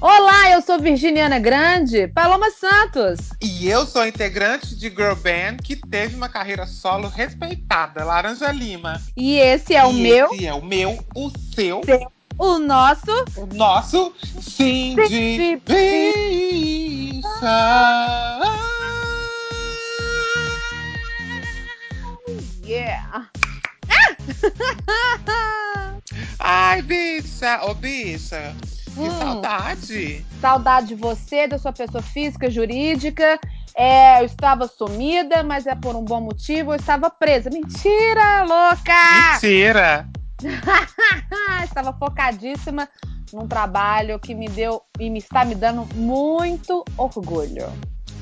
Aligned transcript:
Olá, 0.00 0.52
eu 0.52 0.62
sou 0.62 0.80
Virginiana 0.80 1.38
Grande, 1.38 2.08
Paloma 2.08 2.50
Santos. 2.50 3.20
E 3.38 3.68
eu 3.68 3.84
sou 3.84 4.06
integrante 4.06 4.74
de 4.74 4.88
girl 4.88 5.14
band 5.14 5.58
que 5.62 5.76
teve 5.76 6.16
uma 6.16 6.30
carreira 6.30 6.66
solo 6.66 7.06
respeitada, 7.06 8.02
Laranja 8.02 8.50
Lima. 8.50 8.98
E 9.14 9.36
esse 9.36 9.74
é 9.74 9.84
o 9.84 9.90
e 9.90 10.02
meu. 10.02 10.32
Esse 10.32 10.46
é 10.46 10.54
o 10.54 10.64
meu, 10.64 10.98
o 11.14 11.30
seu, 11.54 11.82
seu 11.84 12.10
o 12.38 12.58
nosso. 12.58 13.12
O 13.36 13.44
nosso 13.54 14.14
Sim 14.40 14.96
de 15.06 15.60
Bicha. 15.66 17.20
Yeah. 22.64 23.28
Ai, 26.38 26.80
bicha, 26.80 27.60
ô 27.64 27.74
bicha, 27.74 28.54
que 29.00 29.08
hum, 29.08 29.18
saudade. 29.18 30.26
Saudade 30.40 30.86
de 30.88 30.94
você, 30.94 31.46
da 31.46 31.58
sua 31.58 31.72
pessoa 31.72 32.02
física, 32.02 32.50
jurídica. 32.50 33.38
É, 33.74 34.20
eu 34.20 34.26
estava 34.26 34.66
sumida, 34.66 35.42
mas 35.42 35.66
é 35.66 35.74
por 35.74 35.96
um 35.96 36.04
bom 36.04 36.20
motivo. 36.20 36.72
Eu 36.72 36.76
estava 36.76 37.08
presa. 37.08 37.50
Mentira, 37.50 38.42
louca! 38.42 39.32
Mentira! 39.32 40.08
estava 41.64 41.92
focadíssima 41.92 42.88
num 43.32 43.46
trabalho 43.46 44.18
que 44.18 44.34
me 44.34 44.48
deu 44.48 44.82
e 44.98 45.08
me 45.08 45.18
está 45.18 45.44
me 45.44 45.54
dando 45.54 45.86
muito 45.94 46.84
orgulho. 46.96 47.66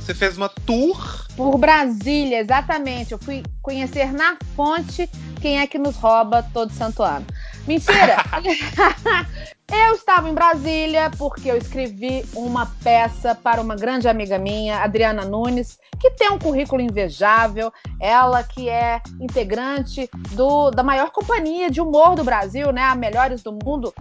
Você 0.01 0.15
fez 0.15 0.37
uma 0.37 0.49
tour? 0.49 1.27
Por 1.37 1.59
Brasília, 1.59 2.41
exatamente. 2.41 3.13
Eu 3.13 3.19
fui 3.19 3.43
conhecer 3.61 4.13
na 4.13 4.37
fonte 4.57 5.09
quem 5.41 5.61
é 5.61 5.67
que 5.67 5.79
nos 5.79 5.97
rouba 5.97 6.43
todo 6.43 6.73
santo 6.73 7.03
ano. 7.03 7.27
Mentira! 7.67 8.17
eu 9.71 9.95
estava 9.95 10.29
em 10.29 10.35
Brasília 10.35 11.11
porque 11.19 11.51
eu 11.51 11.57
escrevi 11.57 12.25
uma 12.35 12.67
peça 12.83 13.35
para 13.35 13.61
uma 13.61 13.77
grande 13.77 14.09
amiga 14.09 14.39
minha, 14.39 14.79
Adriana 14.83 15.25
Nunes, 15.25 15.79
que 16.01 16.11
tem 16.13 16.31
um 16.31 16.39
currículo 16.39 16.81
invejável. 16.81 17.73
Ela 18.01 18.43
que 18.43 18.69
é 18.69 19.03
integrante 19.21 20.09
do, 20.33 20.71
da 20.71 20.83
maior 20.83 21.11
companhia 21.11 21.71
de 21.71 21.81
humor 21.81 22.15
do 22.15 22.25
Brasil, 22.25 22.73
né? 22.73 22.83
A 22.83 22.95
Melhores 22.95 23.43
do 23.43 23.53
Mundo. 23.53 23.93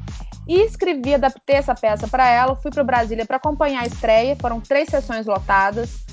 E 0.47 0.61
escrevi, 0.61 1.15
adaptei 1.15 1.57
essa 1.57 1.75
peça 1.75 2.07
para 2.07 2.27
ela. 2.27 2.55
Fui 2.55 2.71
para 2.71 2.83
Brasília 2.83 3.25
para 3.25 3.35
acompanhar 3.35 3.83
a 3.83 3.87
estreia. 3.87 4.37
Foram 4.39 4.61
três 4.61 4.87
sessões 4.87 5.25
lotadas. 5.25 6.05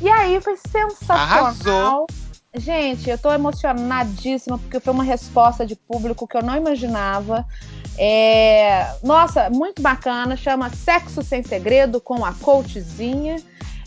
E 0.00 0.08
aí 0.08 0.40
foi 0.40 0.56
sensacional. 0.56 1.46
Arrasou. 1.46 2.06
Gente, 2.56 3.10
eu 3.10 3.18
tô 3.18 3.32
emocionadíssima 3.32 4.58
porque 4.58 4.78
foi 4.78 4.94
uma 4.94 5.02
resposta 5.02 5.66
de 5.66 5.74
público 5.74 6.26
que 6.26 6.36
eu 6.36 6.42
não 6.42 6.56
imaginava. 6.56 7.44
É... 7.98 8.94
Nossa, 9.02 9.50
muito 9.50 9.80
bacana. 9.80 10.36
Chama 10.36 10.70
Sexo 10.70 11.22
Sem 11.22 11.42
Segredo 11.42 12.00
com 12.00 12.24
a 12.24 12.32
coachzinha. 12.32 13.36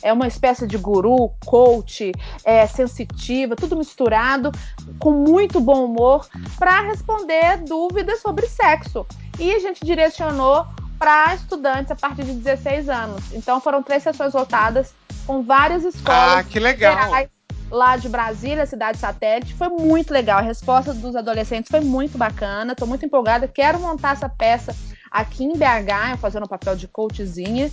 É 0.02 0.14
uma 0.14 0.28
espécie 0.28 0.68
de 0.68 0.78
guru, 0.78 1.32
coach, 1.46 2.12
é, 2.44 2.68
sensitiva, 2.68 3.56
tudo 3.56 3.76
misturado, 3.76 4.52
com 5.00 5.12
muito 5.12 5.60
bom 5.60 5.86
humor, 5.86 6.28
para 6.58 6.82
responder 6.82 7.58
dúvidas 7.64 8.22
sobre 8.22 8.48
sexo. 8.48 9.06
E 9.40 9.52
a 9.54 9.60
gente 9.60 9.84
direcionou 9.84 10.66
para 11.00 11.34
estudantes 11.36 11.92
a 11.92 11.96
partir 11.96 12.24
de 12.24 12.34
16 12.34 12.90
anos. 12.90 13.24
Então 13.34 13.60
foram 13.60 13.82
três 13.84 14.04
sessões 14.04 14.34
lotadas 14.34 14.94
com 15.26 15.44
várias 15.44 15.84
escolas. 15.84 16.38
Ah, 16.38 16.44
que 16.44 16.60
legal! 16.60 17.28
Lá 17.70 17.98
de 17.98 18.10
Brasília, 18.10 18.66
cidade 18.66 18.98
satélite. 18.98 19.54
Foi 19.54 19.70
muito 19.70 20.12
legal. 20.12 20.40
A 20.40 20.42
resposta 20.42 20.94
dos 20.94 21.16
adolescentes 21.16 21.70
foi 21.70 21.82
muito 21.82 22.18
bacana. 22.18 22.74
Estou 22.74 22.88
muito 22.88 23.06
empolgada. 23.06 23.48
Quero 23.48 23.80
montar 23.80 24.14
essa 24.14 24.30
peça 24.30 24.76
aqui 25.12 25.44
em 25.44 25.54
BH, 25.54 26.12
eu 26.12 26.18
fazendo 26.18 26.44
o 26.44 26.50
papel 26.50 26.76
de 26.76 26.88
coachzinha. 26.88 27.72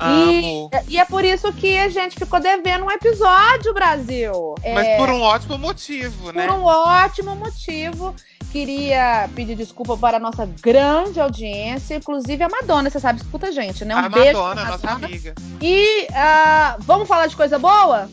E, 0.00 0.68
e, 0.88 0.98
é 0.98 1.04
por 1.04 1.24
isso 1.24 1.52
que 1.52 1.76
a 1.76 1.88
gente 1.88 2.16
ficou 2.16 2.40
devendo 2.40 2.84
um 2.84 2.90
episódio, 2.90 3.74
Brasil. 3.74 4.54
Mas 4.62 4.86
é, 4.86 4.96
por 4.96 5.08
um 5.10 5.20
ótimo 5.20 5.58
motivo, 5.58 6.32
né? 6.32 6.46
Por 6.46 6.54
um 6.54 6.64
ótimo 6.64 7.34
motivo. 7.34 8.14
Queria 8.52 9.28
pedir 9.34 9.54
desculpa 9.54 9.94
para 9.96 10.16
a 10.16 10.20
nossa 10.20 10.46
grande 10.46 11.20
audiência, 11.20 11.96
inclusive 11.96 12.42
a 12.42 12.48
Madonna, 12.48 12.88
você 12.88 12.98
sabe, 12.98 13.20
escuta 13.20 13.48
a 13.48 13.50
gente, 13.50 13.84
né? 13.84 13.94
Um 13.94 13.98
a 13.98 14.08
beijo 14.08 14.40
Madonna, 14.40 14.64
nossa 14.64 14.90
amiga. 14.90 15.34
E 15.60 16.04
uh, 16.04 16.76
vamos 16.78 17.06
falar 17.06 17.26
de 17.26 17.36
coisa 17.36 17.58
boa? 17.58 18.08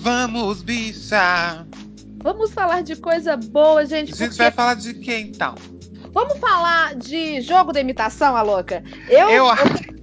Vamos, 0.00 0.62
bicha! 0.62 1.66
Vamos 2.22 2.52
falar 2.52 2.82
de 2.82 2.96
coisa 2.96 3.36
boa, 3.36 3.84
gente. 3.84 4.14
A 4.14 4.16
gente 4.16 4.28
porque... 4.28 4.42
vai 4.42 4.50
falar 4.50 4.74
de 4.74 4.94
quê 4.94 5.18
então? 5.18 5.54
Vamos 6.12 6.38
falar 6.38 6.94
de 6.94 7.42
jogo 7.42 7.70
da 7.70 7.80
imitação, 7.80 8.34
a 8.34 8.40
louca? 8.40 8.82
Eu. 9.08 9.28
eu... 9.28 9.46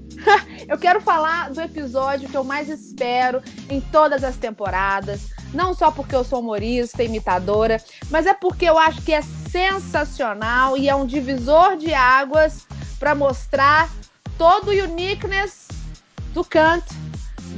eu 0.70 0.78
quero 0.78 1.02
falar 1.02 1.50
do 1.50 1.60
episódio 1.62 2.30
que 2.30 2.38
eu 2.38 2.44
mais 2.44 2.70
espero 2.70 3.42
em 3.72 3.82
todas 3.82 4.24
as 4.24 4.38
temporadas. 4.38 5.30
Não 5.52 5.74
só 5.74 5.90
porque 5.90 6.16
eu 6.16 6.24
sou 6.24 6.42
humorista, 6.42 7.02
imitadora, 7.02 7.82
mas 8.12 8.28
é 8.28 8.36
porque 8.36 8.66
eu 8.66 8.78
acho 8.78 9.02
que 9.02 9.14
é 9.14 9.22
sensacional 9.22 10.78
e 10.78 10.88
é 10.88 10.96
um 10.96 11.08
divisor 11.08 11.76
de 11.76 11.92
águas 11.92 12.68
para 13.00 13.16
mostrar 13.16 13.90
todo 14.38 14.70
o 14.70 14.84
uniqueness 14.84 15.68
do 16.34 16.44
Kant 16.44 16.86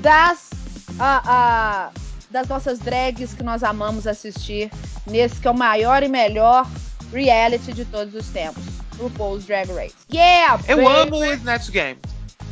das. 0.02 0.50
Uh, 0.92 1.92
uh, 1.94 2.09
das 2.30 2.48
nossas 2.48 2.80
drags 2.80 3.34
que 3.34 3.44
nós 3.44 3.64
amamos 3.64 4.06
assistir 4.06 4.72
nesse 5.06 5.40
que 5.40 5.48
é 5.48 5.52
o 5.52 5.58
maior 5.58 6.04
e 6.04 6.08
melhor 6.08 6.68
reality 7.12 7.74
de 7.74 7.86
todos 7.86 8.14
os 8.14 8.28
tempos, 8.28 8.64
RuPaul's 8.98 9.46
Drag 9.46 9.72
Race. 9.72 9.96
Yeah! 10.12 10.62
Eu 10.68 10.84
baby. 10.84 10.96
amo 10.96 11.16
o 11.18 11.26
Snatch 11.26 11.70
Game. 11.70 12.00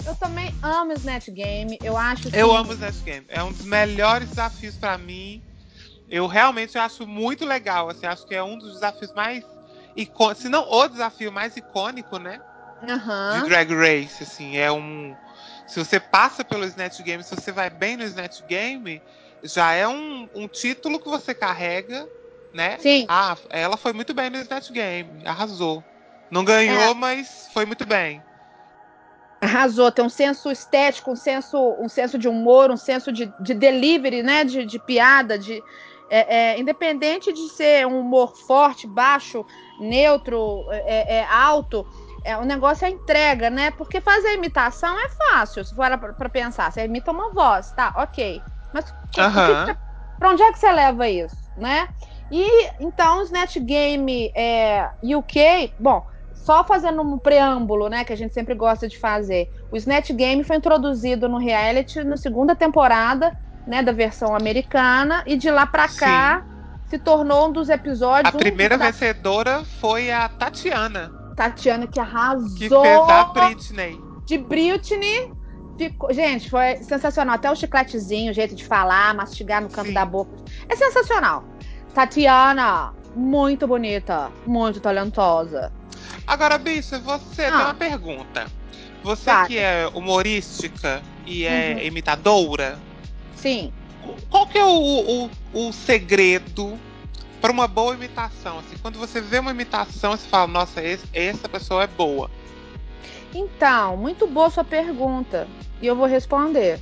Eu 0.06 0.16
também 0.16 0.56
amo 0.64 0.92
o 0.92 0.94
Snatch 0.94 1.30
Game. 1.30 1.78
Eu 1.84 1.98
acho 1.98 2.30
que... 2.30 2.38
Eu 2.38 2.56
amo 2.56 2.72
o 2.72 2.74
Snatch 2.74 3.04
Game. 3.04 3.26
É 3.28 3.44
um 3.44 3.52
dos 3.52 3.66
melhores 3.66 4.30
desafios 4.30 4.76
para 4.76 4.98
mim. 4.98 5.44
Eu 6.10 6.26
realmente 6.28 6.78
acho 6.78 7.06
muito 7.06 7.46
legal. 7.46 7.90
Assim, 7.90 8.06
acho 8.06 8.26
que 8.26 8.34
é 8.34 8.42
um 8.42 8.58
dos 8.58 8.76
desafios 8.76 9.14
mais 9.14 9.44
icônicos, 9.96 10.44
se 10.44 10.50
não 10.50 10.70
o 10.70 10.88
desafio 10.88 11.32
mais 11.32 11.58
icônico, 11.58 12.18
né? 12.18 12.40
Uhum. 12.82 13.44
De 13.44 13.50
Drag 13.50 13.74
Race, 13.74 14.24
assim, 14.24 14.58
é 14.58 14.72
um. 14.72 15.16
Se 15.68 15.84
você 15.84 16.00
passa 16.00 16.46
pelo 16.46 16.64
Snatch 16.66 17.02
Game, 17.02 17.24
se 17.24 17.36
você 17.36 17.52
vai 17.52 17.70
bem 17.70 17.98
no 17.98 18.04
Snatch 18.04 18.42
Game, 18.48 19.02
já 19.44 19.74
é 19.74 19.88
um, 19.88 20.30
um 20.34 20.48
título 20.48 21.00
que 21.00 21.10
você 21.10 21.34
carrega, 21.34 22.08
né? 22.54 22.78
Sim. 22.80 23.06
Ah, 23.08 23.38
ela 23.50 23.78
foi 23.78 23.94
muito 23.94 24.14
bem 24.14 24.30
no 24.30 24.38
Snatch 24.38 24.72
Game, 24.72 25.26
arrasou. 25.26 25.84
Não 26.30 26.44
ganhou, 26.44 26.92
é. 26.92 26.94
mas 26.94 27.48
foi 27.54 27.66
muito 27.66 27.86
bem. 27.86 28.22
Arrasou, 29.42 29.92
tem 29.92 30.04
um 30.04 30.10
senso 30.10 30.52
estético, 30.52 31.12
um 31.12 31.16
senso, 31.16 31.58
um 31.80 31.88
senso 31.88 32.18
de 32.18 32.28
humor, 32.28 32.72
um 32.72 32.78
senso 32.78 33.12
de, 33.12 33.32
de 33.40 33.54
delivery, 33.54 34.24
né? 34.24 34.44
De, 34.44 34.66
de 34.66 34.80
piada, 34.80 35.38
de. 35.38 35.64
É, 36.10 36.38
é, 36.38 36.60
independente 36.60 37.34
de 37.34 37.50
ser 37.50 37.86
um 37.86 38.00
humor 38.00 38.34
forte, 38.38 38.88
baixo, 38.88 39.46
neutro, 39.78 40.66
é, 40.72 41.18
é 41.18 41.26
alto, 41.26 41.86
é, 42.24 42.38
o 42.38 42.44
negócio 42.44 42.84
é 42.84 42.88
a 42.90 42.92
entrega, 42.92 43.50
né? 43.50 43.72
Porque 43.72 44.02
fazer 44.02 44.34
imitação 44.34 44.98
é 45.00 45.10
fácil, 45.10 45.64
se 45.64 45.74
for 45.74 45.86
para 45.98 46.30
pensar. 46.30 46.72
Você 46.72 46.84
imita 46.84 47.12
uma 47.12 47.34
voz, 47.34 47.72
tá? 47.72 47.94
Ok. 47.96 48.42
Mas 48.74 48.90
uhum. 48.90 49.76
para 50.20 50.30
onde 50.30 50.44
é 50.44 50.52
que 50.52 50.60
você 50.60 50.72
leva 50.72 51.08
isso, 51.08 51.36
né? 51.58 51.88
E 52.32 52.70
então 52.80 53.20
o 53.20 53.24
Snatch 53.24 53.58
Game 53.60 54.32
é, 54.36 54.90
UK, 55.04 55.74
bom, 55.80 56.06
só 56.34 56.64
fazendo 56.64 57.02
um 57.02 57.18
preâmbulo, 57.18 57.90
né, 57.90 58.04
que 58.04 58.14
a 58.14 58.16
gente 58.16 58.34
sempre 58.34 58.54
gosta 58.54 58.88
de 58.88 58.98
fazer. 58.98 59.50
O 59.72 59.78
Snatch 59.78 60.12
Game 60.12 60.44
foi 60.44 60.58
introduzido 60.58 61.28
no 61.28 61.38
reality 61.38 62.04
na 62.04 62.18
segunda 62.18 62.56
temporada, 62.56 63.38
né, 63.66 63.84
da 63.84 63.92
versão 63.92 64.36
americana 64.36 65.24
e 65.26 65.36
de 65.36 65.52
lá 65.52 65.66
para 65.66 65.90
cá 65.90 66.42
Sim. 66.42 66.90
se 66.90 67.00
tornou 67.00 67.50
um 67.50 67.52
dos 67.52 67.70
episódios. 67.70 68.34
A 68.34 68.38
primeira 68.38 68.78
vencedora 68.78 69.64
foi 69.82 70.12
a 70.12 70.30
Tatiana. 70.30 71.12
Tatiana 71.36 71.86
que 71.86 72.00
arrasou. 72.00 72.58
Que 72.58 72.70
fez 72.70 73.10
a 73.10 73.26
Britney. 73.26 74.02
De 74.26 74.38
Britney 74.38 75.32
Ficou, 75.78 76.12
gente, 76.14 76.50
foi 76.50 76.78
sensacional. 76.78 77.36
Até 77.36 77.52
o 77.52 77.56
chicletezinho, 77.56 78.32
o 78.32 78.34
jeito 78.34 78.56
de 78.56 78.66
falar, 78.66 79.14
mastigar 79.14 79.62
no 79.62 79.70
canto 79.70 79.88
Sim. 79.88 79.94
da 79.94 80.06
boca. 80.06 80.32
É 80.68 80.76
sensacional. 80.76 81.44
Tatiana, 81.94 82.94
muito 83.16 83.68
bonita, 83.68 84.32
muito 84.46 84.80
talentosa. 84.80 85.72
Agora, 86.26 86.58
bicha, 86.58 87.00
você 87.00 87.46
ah. 87.46 87.52
tem 87.52 87.62
uma 87.62 87.74
pergunta. 87.74 88.48
Você 89.04 89.32
que 89.48 89.58
é 89.58 89.88
humorística 89.94 91.02
e 91.26 91.46
é 91.46 91.76
uhum. 91.76 91.84
imitadora. 91.84 92.80
Sim. 93.36 93.72
Qual 94.30 94.48
que 94.48 94.58
é 94.58 94.66
o, 94.66 95.30
o, 95.54 95.68
o 95.68 95.74
segredo 95.74 96.78
para 97.40 97.52
uma 97.52 97.68
boa 97.68 97.94
imitação? 97.94 98.60
Assim, 98.60 98.76
quando 98.82 98.98
você 98.98 99.22
vê 99.22 99.40
uma 99.40 99.52
imitação, 99.52 100.12
você 100.12 100.28
fala, 100.28 100.48
nossa, 100.48 100.82
esse, 100.82 101.06
essa 101.14 101.48
pessoa 101.48 101.84
é 101.84 101.88
boa. 101.88 102.30
Então, 103.34 103.98
muito 103.98 104.28
boa 104.28 104.50
sua 104.50 104.64
pergunta 104.64 105.48
e 105.82 105.88
eu 105.88 105.96
vou 105.96 106.06
responder. 106.06 106.80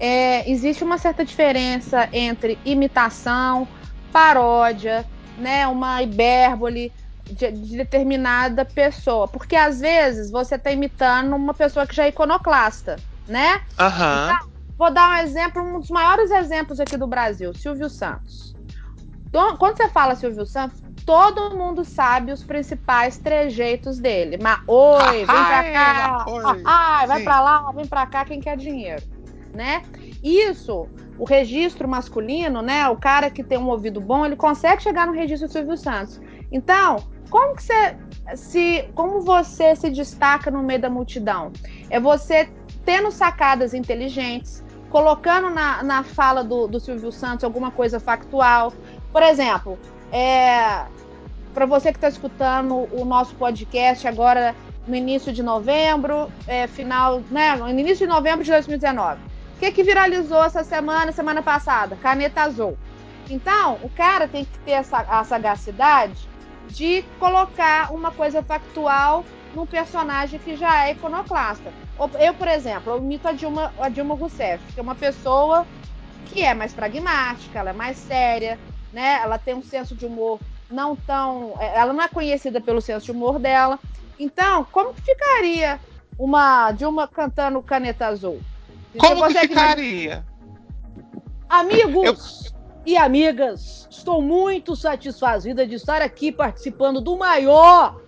É, 0.00 0.48
existe 0.50 0.84
uma 0.84 0.98
certa 0.98 1.24
diferença 1.24 2.08
entre 2.12 2.58
imitação, 2.64 3.66
paródia, 4.12 5.04
né, 5.36 5.66
uma 5.66 6.02
hipérbole, 6.02 6.92
de, 7.24 7.50
de, 7.52 7.76
determinada 7.76 8.64
pessoa. 8.64 9.28
Porque 9.28 9.56
às 9.56 9.80
vezes 9.80 10.30
você 10.30 10.54
está 10.54 10.70
imitando 10.70 11.34
uma 11.34 11.54
pessoa 11.54 11.86
que 11.86 11.94
já 11.94 12.04
é 12.04 12.08
iconoclasta, 12.08 12.96
né? 13.26 13.60
Aham. 13.78 14.30
Então, 14.30 14.48
vou 14.76 14.90
dar 14.92 15.10
um 15.10 15.16
exemplo, 15.18 15.62
um 15.62 15.80
dos 15.80 15.90
maiores 15.90 16.30
exemplos 16.30 16.80
aqui 16.80 16.96
do 16.96 17.06
Brasil, 17.06 17.52
Silvio 17.54 17.88
Santos. 17.88 18.54
Quando 19.58 19.76
você 19.76 19.88
fala 19.88 20.14
Silvio 20.14 20.46
Santos, 20.46 20.80
todo 21.08 21.56
mundo 21.56 21.86
sabe 21.86 22.32
os 22.32 22.44
principais 22.44 23.16
trejeitos 23.16 23.98
dele. 23.98 24.36
Mas, 24.38 24.58
oi, 24.66 25.16
vem 25.16 25.24
pra 25.24 25.72
cá, 25.72 26.26
ai, 26.66 27.06
vai 27.06 27.22
pra 27.22 27.40
lá, 27.40 27.72
vem 27.72 27.86
pra 27.86 28.06
cá, 28.06 28.26
quem 28.26 28.40
quer 28.40 28.58
dinheiro, 28.58 29.02
né? 29.54 29.80
Isso, 30.22 30.86
o 31.18 31.24
registro 31.24 31.88
masculino, 31.88 32.60
né? 32.60 32.86
O 32.90 32.96
cara 32.98 33.30
que 33.30 33.42
tem 33.42 33.56
um 33.56 33.70
ouvido 33.70 34.02
bom, 34.02 34.26
ele 34.26 34.36
consegue 34.36 34.82
chegar 34.82 35.06
no 35.06 35.14
registro 35.14 35.48
do 35.48 35.52
Silvio 35.52 35.78
Santos. 35.78 36.20
Então, 36.52 37.02
como 37.30 37.56
que 37.56 37.62
você 37.62 37.96
se, 38.34 38.90
como 38.94 39.22
você 39.22 39.74
se 39.74 39.88
destaca 39.88 40.50
no 40.50 40.62
meio 40.62 40.82
da 40.82 40.90
multidão? 40.90 41.50
É 41.88 41.98
você 41.98 42.50
tendo 42.84 43.10
sacadas 43.10 43.72
inteligentes, 43.72 44.62
colocando 44.90 45.48
na, 45.48 45.82
na 45.82 46.02
fala 46.02 46.44
do, 46.44 46.68
do 46.68 46.78
Silvio 46.78 47.10
Santos 47.10 47.44
alguma 47.44 47.70
coisa 47.70 47.98
factual. 47.98 48.74
Por 49.10 49.22
exemplo, 49.22 49.78
é, 50.12 50.84
para 51.54 51.66
você 51.66 51.90
que 51.90 51.98
está 51.98 52.08
escutando 52.08 52.88
o 52.92 53.04
nosso 53.04 53.34
podcast 53.34 54.06
agora 54.06 54.54
no 54.86 54.96
início 54.96 55.32
de 55.32 55.42
novembro, 55.42 56.32
é, 56.46 56.66
final, 56.66 57.20
né, 57.30 57.56
no 57.56 57.68
início 57.68 58.06
de 58.06 58.06
novembro 58.06 58.44
de 58.44 58.50
2019. 58.50 59.20
O 59.56 59.58
que, 59.58 59.72
que 59.72 59.82
viralizou 59.82 60.44
essa 60.44 60.64
semana, 60.64 61.12
semana 61.12 61.42
passada? 61.42 61.96
Caneta 61.96 62.42
azul. 62.42 62.78
Então, 63.28 63.78
o 63.82 63.90
cara 63.90 64.26
tem 64.26 64.44
que 64.44 64.58
ter 64.60 64.72
essa, 64.72 64.98
a 64.98 65.22
sagacidade 65.24 66.28
de 66.68 67.02
colocar 67.18 67.92
uma 67.92 68.10
coisa 68.10 68.42
factual 68.42 69.24
num 69.54 69.66
personagem 69.66 70.38
que 70.38 70.56
já 70.56 70.86
é 70.86 70.92
iconoclasta. 70.92 71.72
Eu, 72.20 72.34
por 72.34 72.48
exemplo, 72.48 72.92
eu 72.92 72.98
imito 72.98 73.26
a 73.26 73.32
Dilma, 73.32 73.72
a 73.80 73.88
Dilma 73.88 74.14
Rousseff, 74.14 74.62
que 74.72 74.78
é 74.78 74.82
uma 74.82 74.94
pessoa 74.94 75.66
que 76.26 76.42
é 76.42 76.54
mais 76.54 76.72
pragmática, 76.72 77.58
ela 77.58 77.70
é 77.70 77.72
mais 77.72 77.96
séria, 77.96 78.58
né? 78.92 79.20
Ela 79.22 79.38
tem 79.38 79.54
um 79.54 79.62
senso 79.62 79.94
de 79.94 80.06
humor 80.06 80.40
não 80.70 80.94
tão. 80.94 81.54
É, 81.58 81.78
ela 81.78 81.92
não 81.92 82.02
é 82.02 82.08
conhecida 82.08 82.60
pelo 82.60 82.80
senso 82.80 83.06
de 83.06 83.12
humor 83.12 83.38
dela. 83.38 83.78
Então, 84.18 84.66
como 84.70 84.92
que 84.94 85.02
ficaria 85.02 85.80
uma 86.18 86.72
Dilma 86.72 87.06
cantando 87.06 87.62
Caneta 87.62 88.06
Azul? 88.06 88.40
Como 88.98 89.26
que 89.28 89.38
ficaria? 89.38 90.24
Amigos, 91.48 92.46
eu 92.46 92.58
e 92.88 92.96
amigas, 92.96 93.86
estou 93.90 94.22
muito 94.22 94.74
satisfazida 94.74 95.66
de 95.66 95.74
estar 95.74 96.00
aqui 96.00 96.32
participando 96.32 97.02
do 97.02 97.18
maior, 97.18 98.00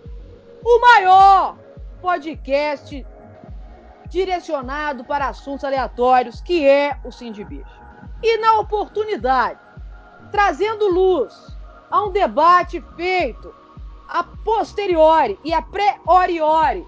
o 0.63 0.81
maior 0.81 1.55
podcast 2.01 3.05
direcionado 4.09 5.03
para 5.03 5.27
assuntos 5.27 5.63
aleatórios, 5.63 6.41
que 6.41 6.65
é 6.65 6.97
o 7.03 7.09
Bicho. 7.45 7.63
E 8.23 8.37
na 8.37 8.59
oportunidade, 8.59 9.59
trazendo 10.31 10.87
luz 10.87 11.33
a 11.89 12.03
um 12.03 12.11
debate 12.11 12.83
feito 12.95 13.53
a 14.07 14.23
posteriori 14.23 15.39
e 15.43 15.53
a 15.53 15.61
priori 15.61 16.85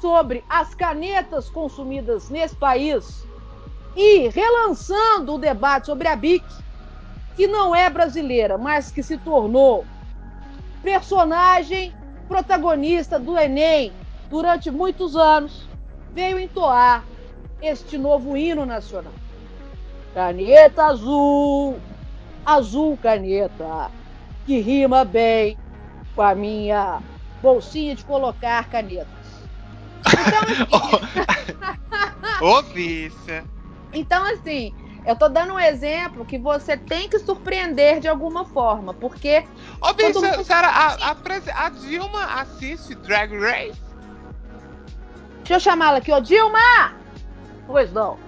sobre 0.00 0.44
as 0.48 0.74
canetas 0.74 1.48
consumidas 1.50 2.30
nesse 2.30 2.56
país 2.56 3.26
e 3.96 4.28
relançando 4.28 5.34
o 5.34 5.38
debate 5.38 5.86
sobre 5.86 6.06
a 6.08 6.14
BIC, 6.14 6.44
que 7.36 7.46
não 7.46 7.74
é 7.74 7.90
brasileira, 7.90 8.56
mas 8.56 8.90
que 8.90 9.02
se 9.02 9.18
tornou 9.18 9.84
personagem 10.82 11.94
protagonista 12.28 13.18
do 13.18 13.36
Enem 13.36 13.92
durante 14.30 14.70
muitos 14.70 15.16
anos, 15.16 15.68
veio 16.12 16.38
entoar 16.38 17.04
este 17.60 17.98
novo 17.98 18.36
hino 18.36 18.64
nacional. 18.64 19.12
Caneta 20.14 20.84
azul, 20.84 21.78
azul 22.48 22.96
caneta, 22.96 23.90
que 24.46 24.58
rima 24.60 25.04
bem 25.04 25.58
com 26.14 26.22
a 26.22 26.34
minha 26.34 27.02
bolsinha 27.42 27.94
de 27.94 28.02
colocar 28.04 28.68
canetas. 28.68 29.06
Então, 30.06 30.40
assim... 30.42 31.18
então, 33.92 34.24
assim, 34.32 34.72
eu 35.04 35.14
tô 35.14 35.28
dando 35.28 35.54
um 35.54 35.60
exemplo 35.60 36.24
que 36.24 36.38
você 36.38 36.76
tem 36.76 37.08
que 37.08 37.18
surpreender 37.18 38.00
de 38.00 38.08
alguma 38.08 38.46
forma, 38.46 38.94
porque. 38.94 39.44
Ô, 39.80 39.92
bicho, 39.92 40.20
mundo... 40.20 40.44
Sarah, 40.44 40.68
a, 40.68 41.10
a, 41.10 41.66
a, 41.66 41.68
Dilma 41.68 42.24
assiste 42.40 42.94
Drag 42.94 43.30
Race? 43.36 43.80
Deixa 45.38 45.54
eu 45.54 45.60
chamá-la 45.60 45.98
aqui, 45.98 46.12
ô 46.12 46.20
Dilma! 46.20 46.94
Pois 47.66 47.92
não. 47.92 48.18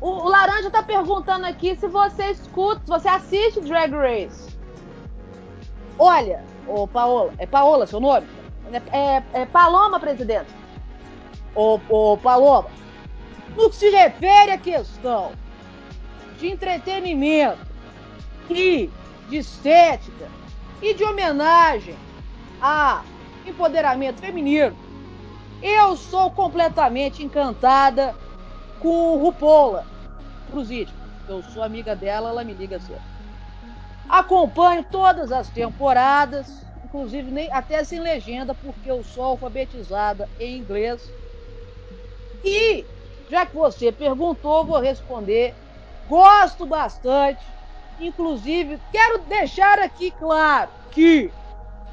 O, 0.00 0.08
o, 0.08 0.28
Laranja 0.28 0.70
tá 0.70 0.82
perguntando 0.82 1.46
aqui 1.46 1.76
se 1.76 1.86
você 1.88 2.30
escuta, 2.30 2.80
se 2.80 2.88
você 2.88 3.08
assiste 3.08 3.60
Drag 3.60 3.92
Race. 3.92 4.54
Olha, 5.98 6.44
ô 6.66 6.86
Paola, 6.86 7.32
é 7.38 7.46
Paola 7.46 7.86
seu 7.86 8.00
nome? 8.00 8.26
É, 8.72 8.98
é, 8.98 9.22
é 9.32 9.46
Paloma, 9.46 10.00
presidente. 10.00 10.50
Ô, 11.54 11.78
ô 11.88 12.16
Paloma, 12.16 12.68
no 13.56 13.70
que 13.70 13.76
se 13.76 13.88
refere 13.90 14.52
à 14.52 14.58
questão 14.58 15.32
de 16.38 16.48
entretenimento 16.48 17.66
e 18.50 18.90
de 19.28 19.36
estética 19.36 20.28
e 20.82 20.92
de 20.92 21.04
homenagem 21.04 21.96
a 22.60 23.02
empoderamento 23.46 24.20
feminino, 24.20 24.76
eu 25.62 25.96
sou 25.96 26.30
completamente 26.30 27.22
encantada 27.22 28.14
com 28.84 29.16
Rupola 29.16 29.86
Cruzide. 30.50 30.94
Eu 31.26 31.42
sou 31.42 31.62
amiga 31.62 31.96
dela, 31.96 32.28
ela 32.28 32.44
me 32.44 32.52
liga 32.52 32.78
sempre. 32.78 33.02
Acompanho 34.10 34.84
todas 34.84 35.32
as 35.32 35.48
temporadas, 35.48 36.66
inclusive 36.84 37.30
nem, 37.30 37.50
até 37.50 37.82
sem 37.82 37.98
legenda, 37.98 38.54
porque 38.54 38.90
eu 38.90 39.02
sou 39.02 39.24
alfabetizada 39.24 40.28
em 40.38 40.58
inglês. 40.58 41.10
E, 42.44 42.84
já 43.30 43.46
que 43.46 43.56
você 43.56 43.90
perguntou, 43.90 44.66
vou 44.66 44.78
responder 44.78 45.54
gosto 46.06 46.66
bastante. 46.66 47.42
Inclusive, 47.98 48.78
quero 48.92 49.24
deixar 49.24 49.78
aqui 49.78 50.10
claro 50.10 50.70
que 50.90 51.32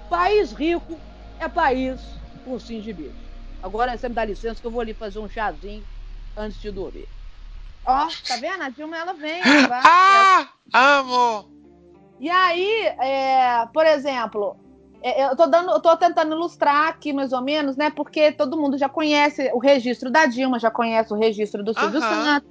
país 0.10 0.52
rico 0.52 1.00
é 1.40 1.48
país 1.48 2.02
com 2.44 2.60
sim 2.60 2.82
de 2.82 2.92
bicho. 2.92 3.16
Agora 3.64 3.98
você 3.98 4.10
me 4.10 4.16
dá 4.16 4.26
licença 4.26 4.60
que 4.60 4.68
eu 4.68 4.72
vou 4.72 4.82
ali 4.82 4.94
fazer 4.94 5.20
um 5.20 5.30
chazinho 5.30 5.86
antes 6.36 6.60
de 6.60 6.72
dormir. 6.72 7.10
Ó, 7.86 8.08
tá 8.28 8.36
vendo? 8.40 8.62
A 8.62 8.70
Dilma 8.70 8.98
ela 8.98 9.14
vem. 9.14 9.42
Vai, 9.68 9.82
ah! 9.84 10.50
Ela... 10.74 11.00
Amo! 11.00 11.52
E 12.20 12.30
aí, 12.30 12.86
é, 13.00 13.66
por 13.74 13.86
exemplo, 13.86 14.56
é, 15.02 15.26
eu 15.26 15.36
tô, 15.36 15.48
dando, 15.48 15.72
eu 15.72 15.80
tô 15.80 15.98
tentando 15.98 16.36
ilustrar 16.36 16.90
aqui 16.90 17.12
mais 17.12 17.34
ou 17.34 17.42
menos, 17.42 17.76
né? 17.76 17.90
Porque 17.90 18.32
todo 18.32 18.58
mundo 18.58 18.78
já 18.78 18.88
conhece 18.88 19.50
o 19.54 19.58
registro 19.58 20.12
da 20.12 20.28
Dilma, 20.28 20.60
já 20.60 20.70
conhece 20.70 21.12
o 21.12 21.18
registro 21.18 21.64
do 21.64 21.74
Silvio 21.74 22.00
Santos. 22.00 22.50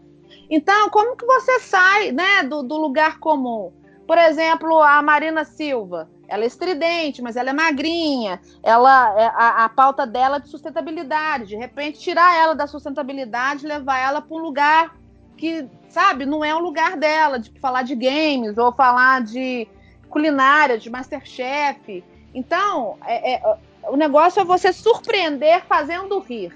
Então, 0.51 0.91
como 0.91 1.17
que 1.17 1.25
você 1.25 1.61
sai 1.61 2.11
né, 2.11 2.43
do, 2.43 2.63
do 2.65 2.77
lugar 2.77 3.21
comum? 3.21 3.73
Por 4.07 4.19
exemplo, 4.19 4.83
a 4.83 5.01
Marina 5.01 5.45
Silva. 5.45 6.11
Ela 6.31 6.45
é 6.45 6.47
estridente, 6.47 7.21
mas 7.21 7.35
ela 7.35 7.51
é 7.51 7.53
magrinha. 7.53 8.41
Ela, 8.63 9.21
é, 9.21 9.27
a, 9.27 9.65
a 9.65 9.69
pauta 9.69 10.07
dela 10.07 10.37
é 10.37 10.41
de 10.41 10.49
sustentabilidade. 10.49 11.47
De 11.47 11.57
repente, 11.57 11.99
tirar 11.99 12.35
ela 12.37 12.55
da 12.55 12.69
sustentabilidade, 12.69 13.67
levar 13.67 13.99
ela 13.99 14.23
para 14.23 14.37
um 14.37 14.41
lugar 14.41 14.97
que, 15.37 15.67
sabe, 15.89 16.25
não 16.25 16.45
é 16.45 16.55
o 16.55 16.61
lugar 16.61 16.97
dela, 16.97 17.39
de 17.41 17.51
falar 17.59 17.83
de 17.83 17.97
games 17.97 18.57
ou 18.57 18.73
falar 18.73 19.23
de 19.23 19.67
culinária, 20.09 20.79
de 20.79 20.89
Masterchef. 20.89 22.05
Então, 22.33 22.97
é, 23.05 23.35
é, 23.35 23.57
o 23.89 23.97
negócio 23.97 24.41
é 24.41 24.45
você 24.45 24.73
surpreender 24.73 25.65
fazendo 25.67 26.21
rir, 26.21 26.53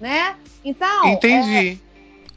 né? 0.00 0.34
Então. 0.64 1.06
Entendi. 1.06 1.80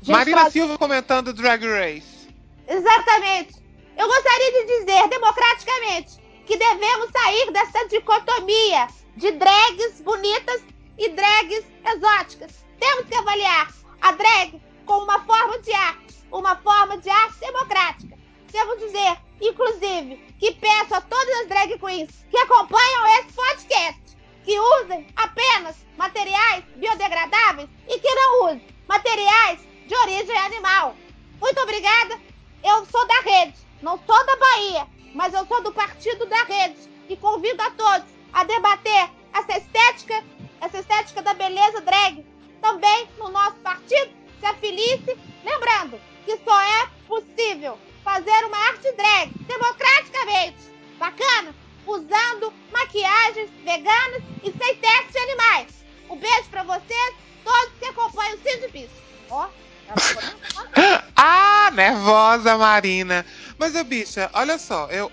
É, 0.08 0.12
Marina 0.12 0.42
faz... 0.42 0.54
Silva 0.54 0.78
comentando 0.78 1.34
Drag 1.34 1.66
Race. 1.66 2.30
Exatamente. 2.68 3.56
Eu 3.98 4.08
gostaria 4.08 4.52
de 4.52 4.80
dizer, 4.80 5.08
democraticamente, 5.08 6.20
que 6.46 6.58
devemos 6.58 7.10
sair 7.12 7.52
dessa 7.52 7.88
dicotomia 7.88 8.88
de 9.16 9.32
drags 9.32 10.02
bonitas 10.02 10.62
e 10.98 11.10
drags 11.10 11.66
exóticas. 11.86 12.64
Temos 12.80 13.06
que 13.08 13.16
avaliar 13.16 13.74
a 14.02 14.12
drag 14.12 14.62
como 14.86 15.04
uma 15.04 15.24
forma 15.26 15.60
de 15.60 15.74
arte, 15.74 16.16
uma 16.32 16.56
forma 16.58 16.98
de 16.98 17.10
arte 17.10 17.40
democrática. 17.40 18.18
Devo 18.52 18.78
dizer, 18.78 19.18
inclusive, 19.42 20.18
que 20.40 20.54
peço 20.54 20.96
a 20.96 21.02
todas 21.02 21.42
as 21.42 21.48
drag 21.48 21.80
queens 21.80 22.26
que 22.30 22.38
acompanham 22.38 23.20
esse 23.20 23.34
podcast 23.34 24.18
que 24.44 24.60
usem 24.60 25.08
apenas 25.16 25.76
materiais 25.98 26.64
biodegradáveis 26.76 27.68
e 27.88 28.00
que 28.00 28.14
não 28.14 28.46
usem 28.46 28.68
materiais 28.88 29.60
de 29.88 29.96
origem 29.96 30.38
animal. 30.38 30.96
Muito 31.42 31.60
obrigada. 31.62 32.20
Eu 32.64 32.86
sou 32.86 33.08
da 33.08 33.20
rede, 33.22 33.58
não 33.82 34.00
sou 34.06 34.26
da 34.26 34.36
Bahia, 34.38 34.88
mas 35.16 35.34
eu 35.34 35.46
sou 35.48 35.64
do 35.64 35.72
partido 35.72 36.26
da 36.26 36.44
rede 36.44 36.78
e 37.08 37.16
convido 37.16 37.62
a 37.62 37.72
todos 37.72 38.06
a 38.34 38.44
debater 38.44 39.10
essa 39.34 39.58
estética, 39.58 40.22
essa 40.60 40.80
estética 40.80 41.22
da 41.22 41.34
beleza 41.34 41.80
drag 41.82 42.26
também 42.62 43.08
no 43.18 43.30
nosso 43.30 43.56
partido, 43.58 44.12
se 44.40 44.46
afilice. 44.46 45.18
Lembrando 45.44 46.02
que 46.26 46.38
só 46.44 46.62
é 46.62 46.90
possível 47.08 47.80
fazer 48.04 48.46
uma 48.46 48.58
arte 48.58 48.92
drag 48.92 49.32
democraticamente 49.48 50.58
bacana, 51.00 51.56
usando 51.88 52.54
maquiagens 52.72 53.50
veganas 53.64 54.22
e 54.44 54.52
sem 54.52 54.76
testes 54.76 55.12
de 55.14 55.20
animais. 55.20 55.86
Um 56.10 56.18
beijo 56.18 56.50
para 56.50 56.64
vocês, 56.64 57.16
todos 57.44 57.74
que 57.80 57.86
acompanham 57.86 58.36
o 58.36 58.40
Cid. 58.40 58.90
Ó, 59.30 59.48
ah, 61.16 61.70
nervosa, 61.72 62.58
Marina. 62.58 63.26
Mas, 63.58 63.82
bicha, 63.84 64.30
olha 64.34 64.58
só, 64.58 64.88
eu, 64.90 65.12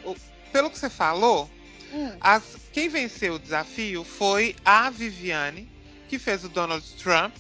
pelo 0.53 0.71
que 0.71 0.79
você 0.79 0.91
falou, 0.91 1.51
hum. 1.93 2.13
as, 2.21 2.43
quem 2.73 2.89
venceu 2.89 3.35
o 3.35 3.39
desafio 3.39 4.05
foi 4.05 4.57
a 4.65 4.91
Viviane, 4.91 5.69
que 6.09 6.19
fez 6.19 6.45
o 6.45 6.49
Donald 6.49 6.85
Trump, 6.97 7.35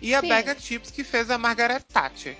e 0.00 0.14
a 0.14 0.20
Sim. 0.20 0.28
Bega 0.28 0.56
Chips, 0.58 0.90
que 0.90 1.02
fez 1.02 1.30
a 1.30 1.38
Margaret 1.38 1.80
Thatcher. 1.80 2.36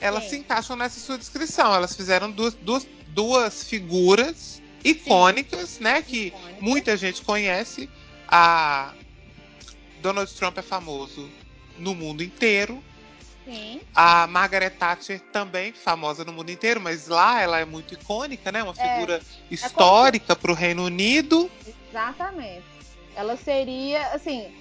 Elas 0.00 0.24
Sim. 0.24 0.30
se 0.30 0.36
encaixam 0.38 0.76
nessa 0.76 1.00
sua 1.00 1.16
descrição. 1.18 1.74
Elas 1.74 1.94
fizeram 1.94 2.30
duas, 2.30 2.54
duas, 2.54 2.86
duas 3.08 3.64
figuras 3.64 4.60
icônicas, 4.84 5.70
Sim. 5.70 5.84
né? 5.84 6.02
Que 6.02 6.26
Icônica. 6.26 6.58
muita 6.60 6.96
gente 6.96 7.22
conhece. 7.22 7.88
A 8.28 8.94
Donald 10.02 10.32
Trump 10.34 10.58
é 10.58 10.62
famoso 10.62 11.30
no 11.78 11.94
mundo 11.94 12.22
inteiro. 12.22 12.82
Sim. 13.44 13.80
A 13.94 14.26
Margaret 14.26 14.70
Thatcher 14.70 15.20
também 15.32 15.72
famosa 15.72 16.24
no 16.24 16.32
mundo 16.32 16.50
inteiro, 16.50 16.80
mas 16.80 17.08
lá 17.08 17.40
ela 17.40 17.58
é 17.58 17.64
muito 17.64 17.94
icônica, 17.94 18.52
né? 18.52 18.62
Uma 18.62 18.74
é. 18.76 18.94
figura 18.94 19.16
é, 19.16 19.54
histórica 19.54 20.32
é 20.32 20.36
para 20.36 20.52
o 20.52 20.54
Reino 20.54 20.84
Unido. 20.84 21.50
Exatamente. 21.88 22.62
Ela 23.16 23.36
seria, 23.36 24.06
assim, 24.08 24.52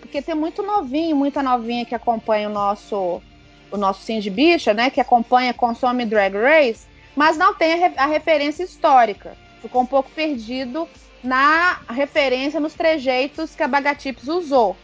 porque 0.00 0.20
tem 0.20 0.34
muito 0.34 0.62
novinho, 0.62 1.16
muita 1.16 1.42
novinha 1.42 1.84
que 1.84 1.94
acompanha 1.94 2.48
o 2.48 2.52
nosso 2.52 3.22
o 3.70 3.76
nosso 3.76 4.02
Cindy 4.02 4.30
Bicha, 4.30 4.72
né? 4.72 4.88
Que 4.88 5.00
acompanha, 5.00 5.52
consome 5.52 6.06
Drag 6.06 6.36
Race, 6.36 6.86
mas 7.16 7.36
não 7.36 7.54
tem 7.54 7.84
a, 7.84 7.92
a 7.96 8.06
referência 8.06 8.62
histórica. 8.62 9.36
Ficou 9.60 9.82
um 9.82 9.86
pouco 9.86 10.10
perdido 10.10 10.88
na 11.22 11.80
referência 11.88 12.60
nos 12.60 12.74
trejeitos 12.74 13.54
que 13.54 13.62
a 13.62 13.68
Bagatips 13.68 14.28
usou. 14.28 14.76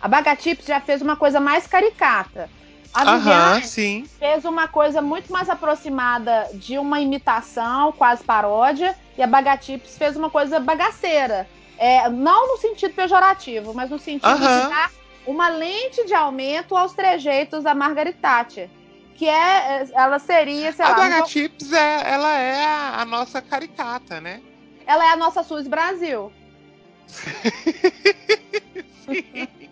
A 0.00 0.08
Bagatips 0.08 0.66
já 0.66 0.80
fez 0.80 1.00
uma 1.00 1.16
coisa 1.16 1.40
mais 1.40 1.66
caricata. 1.66 2.50
A 2.94 3.16
Viviane 3.16 4.06
fez 4.06 4.44
uma 4.44 4.68
coisa 4.68 5.02
muito 5.02 5.32
mais 5.32 5.50
aproximada 5.50 6.48
de 6.54 6.78
uma 6.78 7.00
imitação, 7.00 7.90
quase 7.90 8.22
paródia, 8.22 8.94
e 9.18 9.22
a 9.22 9.26
Bagatips 9.26 9.98
fez 9.98 10.16
uma 10.16 10.30
coisa 10.30 10.60
bagaceira. 10.60 11.48
É, 11.76 12.08
não 12.08 12.52
no 12.52 12.58
sentido 12.58 12.94
pejorativo, 12.94 13.74
mas 13.74 13.90
no 13.90 13.98
sentido 13.98 14.38
de 14.38 14.44
dar 14.44 14.92
uma 15.26 15.48
lente 15.48 16.06
de 16.06 16.14
aumento 16.14 16.76
aos 16.76 16.92
trejeitos 16.92 17.64
da 17.64 17.74
Margaret 17.74 18.12
Thatcher. 18.12 18.70
Que 19.16 19.28
é, 19.28 19.88
ela 19.92 20.20
seria, 20.20 20.72
sei 20.72 20.84
a 20.84 20.90
lá. 20.90 20.94
A 20.94 20.98
Bagatips, 20.98 21.72
é, 21.72 22.12
ela 22.12 22.38
é 22.38 22.64
a, 22.64 23.00
a 23.00 23.04
nossa 23.04 23.42
caricata, 23.42 24.20
né? 24.20 24.40
Ela 24.86 25.04
é 25.04 25.10
a 25.10 25.16
nossa 25.16 25.42
SUS 25.42 25.66
Brasil. 25.66 26.32
Sim 29.04 29.48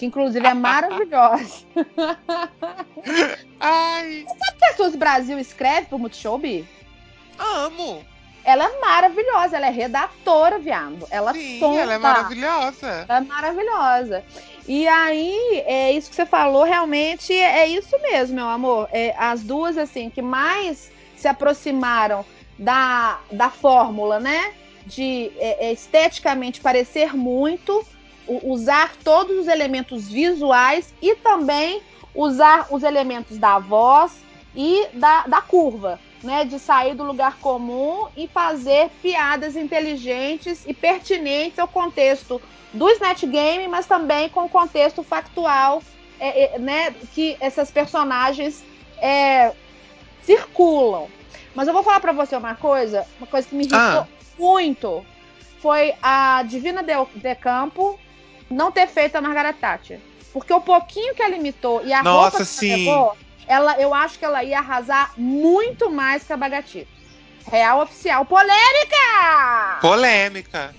que 0.00 0.06
inclusive 0.06 0.46
é 0.46 0.54
maravilhosa. 0.54 1.62
Ai. 3.60 4.24
Você 4.26 4.38
sabe 4.38 4.58
que 4.58 4.64
a 4.64 4.74
Suzy 4.74 4.96
Brasil 4.96 5.38
escreve 5.38 5.88
pro 5.88 5.98
Multishow, 5.98 6.38
Bi? 6.38 6.66
Amo. 7.38 8.02
Ela 8.42 8.64
é 8.64 8.80
maravilhosa, 8.80 9.58
ela 9.58 9.66
é 9.66 9.70
redatora, 9.70 10.58
viado. 10.58 11.06
Ela 11.10 11.34
Sim, 11.34 11.76
ela 11.76 11.92
é 11.92 11.98
maravilhosa. 11.98 13.04
Ela 13.06 13.18
é 13.18 13.20
maravilhosa. 13.20 14.24
E 14.66 14.88
aí, 14.88 15.62
é 15.66 15.92
isso 15.92 16.08
que 16.08 16.16
você 16.16 16.24
falou, 16.24 16.64
realmente 16.64 17.34
é 17.34 17.66
isso 17.66 18.00
mesmo, 18.00 18.36
meu 18.36 18.48
amor. 18.48 18.88
É, 18.92 19.14
as 19.18 19.42
duas, 19.42 19.76
assim, 19.76 20.08
que 20.08 20.22
mais 20.22 20.90
se 21.14 21.28
aproximaram 21.28 22.24
da, 22.58 23.20
da 23.30 23.50
fórmula, 23.50 24.18
né? 24.18 24.54
De 24.86 25.30
é, 25.36 25.66
é 25.66 25.72
esteticamente 25.74 26.58
parecer 26.58 27.14
muito 27.14 27.84
usar 28.42 28.92
todos 29.02 29.38
os 29.38 29.48
elementos 29.48 30.08
visuais 30.08 30.94
e 31.02 31.16
também 31.16 31.82
usar 32.14 32.66
os 32.70 32.82
elementos 32.82 33.38
da 33.38 33.58
voz 33.58 34.12
e 34.54 34.86
da, 34.92 35.26
da 35.26 35.40
curva, 35.40 35.98
né? 36.22 36.44
De 36.44 36.58
sair 36.58 36.94
do 36.94 37.04
lugar 37.04 37.38
comum 37.38 38.08
e 38.16 38.26
fazer 38.28 38.90
piadas 39.02 39.56
inteligentes 39.56 40.64
e 40.66 40.74
pertinentes 40.74 41.58
ao 41.58 41.68
contexto 41.68 42.40
do 42.72 42.88
Snatch 42.90 43.24
Game, 43.24 43.66
mas 43.68 43.86
também 43.86 44.28
com 44.28 44.44
o 44.44 44.48
contexto 44.48 45.02
factual, 45.02 45.82
é, 46.18 46.54
é, 46.54 46.58
né? 46.58 46.94
Que 47.14 47.36
essas 47.40 47.70
personagens 47.70 48.64
é, 48.98 49.52
circulam. 50.22 51.08
Mas 51.54 51.66
eu 51.66 51.74
vou 51.74 51.82
falar 51.82 52.00
para 52.00 52.12
você 52.12 52.36
uma 52.36 52.54
coisa, 52.54 53.06
uma 53.18 53.26
coisa 53.26 53.48
que 53.48 53.54
me 53.54 53.64
irritou 53.64 53.78
ah. 53.78 54.08
muito 54.38 55.04
foi 55.60 55.94
a 56.02 56.42
Divina 56.42 56.82
de, 56.82 56.92
de 57.16 57.34
Campo 57.34 57.98
não 58.50 58.72
ter 58.72 58.88
feito 58.88 59.16
a 59.16 59.20
Margaret 59.20 59.54
Thatcher. 59.54 60.00
Porque 60.32 60.52
o 60.52 60.60
pouquinho 60.60 61.14
que 61.14 61.22
ela 61.22 61.36
imitou 61.36 61.84
e 61.84 61.92
a 61.92 62.02
Nossa, 62.02 62.38
roupa 62.38 62.50
que 62.58 62.70
ela 62.70 62.76
levou, 62.76 63.16
ela, 63.46 63.80
eu 63.80 63.94
acho 63.94 64.18
que 64.18 64.24
ela 64.24 64.44
ia 64.44 64.58
arrasar 64.58 65.12
muito 65.16 65.90
mais 65.90 66.24
que 66.24 66.32
a 66.32 66.36
Bagatips. 66.36 67.00
Real 67.50 67.82
oficial. 67.82 68.24
Polêmica! 68.24 69.78
Polêmica. 69.80 70.74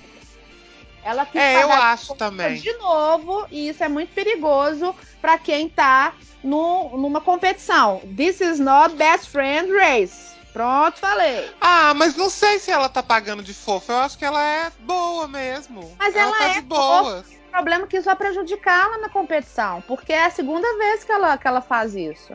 Ela 1.03 1.25
quis 1.25 1.41
é, 1.41 1.63
eu 1.63 1.71
acho 1.71 2.15
também. 2.15 2.55
De 2.55 2.71
novo, 2.73 3.47
e 3.49 3.69
isso 3.69 3.83
é 3.83 3.89
muito 3.89 4.13
perigoso 4.13 4.95
para 5.19 5.37
quem 5.37 5.67
tá 5.67 6.13
no, 6.43 6.95
numa 6.97 7.19
competição. 7.19 8.01
This 8.15 8.39
is 8.39 8.59
not 8.59 8.95
best 8.95 9.29
friend 9.29 9.71
race. 9.71 10.31
Pronto, 10.53 10.99
falei. 10.99 11.49
Ah, 11.59 11.93
mas 11.95 12.15
não 12.15 12.29
sei 12.29 12.59
se 12.59 12.71
ela 12.71 12.89
tá 12.89 13.01
pagando 13.01 13.41
de 13.41 13.53
fofa. 13.53 13.93
Eu 13.93 13.99
acho 13.99 14.17
que 14.17 14.25
ela 14.25 14.43
é 14.43 14.71
boa 14.81 15.27
mesmo. 15.27 15.95
Mas 15.97 16.15
ela, 16.15 16.27
ela 16.27 16.37
tá 16.37 16.49
é 16.49 16.53
de 16.55 16.61
boas. 16.61 17.25
O 17.25 17.40
problema 17.51 17.85
que 17.85 17.97
isso 17.97 18.05
vai 18.05 18.15
prejudicá-la 18.15 18.97
na 18.97 19.09
competição, 19.09 19.81
porque 19.81 20.13
é 20.13 20.25
a 20.25 20.31
segunda 20.31 20.67
vez 20.77 21.03
que 21.03 21.11
ela, 21.11 21.37
que 21.37 21.47
ela 21.47 21.61
faz 21.61 21.95
isso. 21.95 22.33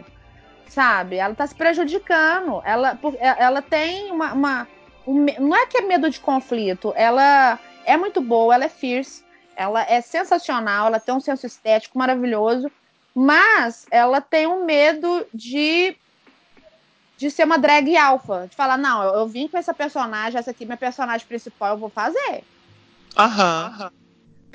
Sabe? 0.68 1.16
Ela 1.16 1.35
tá 1.35 1.46
se 1.46 1.54
prejudicando. 1.54 2.61
Ela, 2.64 2.99
é, 3.18 3.42
ela 3.42 3.62
tem 3.62 4.11
uma. 4.12 4.32
uma 4.32 4.68
um, 5.06 5.25
não 5.40 5.56
é 5.56 5.66
que 5.66 5.78
é 5.78 5.82
medo 5.82 6.11
de 6.11 6.20
conflito, 6.20 6.92
ela 6.96 7.58
é 7.85 7.96
muito 7.96 8.20
boa, 8.20 8.54
ela 8.54 8.64
é 8.64 8.68
fierce, 8.68 9.25
ela 9.54 9.82
é 9.82 10.00
sensacional, 10.00 10.88
ela 10.88 10.99
tem 10.99 11.14
um 11.14 11.20
senso 11.20 11.46
estético 11.46 11.96
maravilhoso, 11.96 12.70
mas 13.14 13.87
ela 13.90 14.20
tem 14.20 14.46
um 14.46 14.64
medo 14.64 15.26
de 15.32 15.96
de 17.16 17.30
ser 17.30 17.44
uma 17.44 17.58
drag 17.58 17.96
alfa. 17.96 18.46
De 18.49 18.54
falar, 18.54 18.76
não, 18.76 19.02
eu, 19.02 19.14
eu, 19.14 19.26
vim 19.26 19.49
com 19.49 19.56
essa 19.56 19.73
personagem, 19.73 20.38
essa 20.38 20.50
aqui 20.50 20.64
é 20.64 20.66
minha 20.66 20.76
personagem 20.76 21.26
principal, 21.26 21.70
eu 21.70 21.78
vou 21.78 21.88
fazer. 21.88 22.44
Aham. 23.16 23.90
Uhum. 23.92 24.05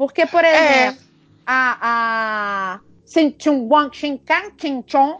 Porque, 0.01 0.25
por 0.25 0.43
exemplo, 0.43 0.99
é. 0.99 1.05
a, 1.45 1.77
a 1.79 2.79
Sin 3.05 3.35
Chung 3.37 3.67
Wang 3.71 3.95
Shin 3.95 4.17
Kang 4.17 4.51
Chin 4.57 4.83
Chong 4.87 5.19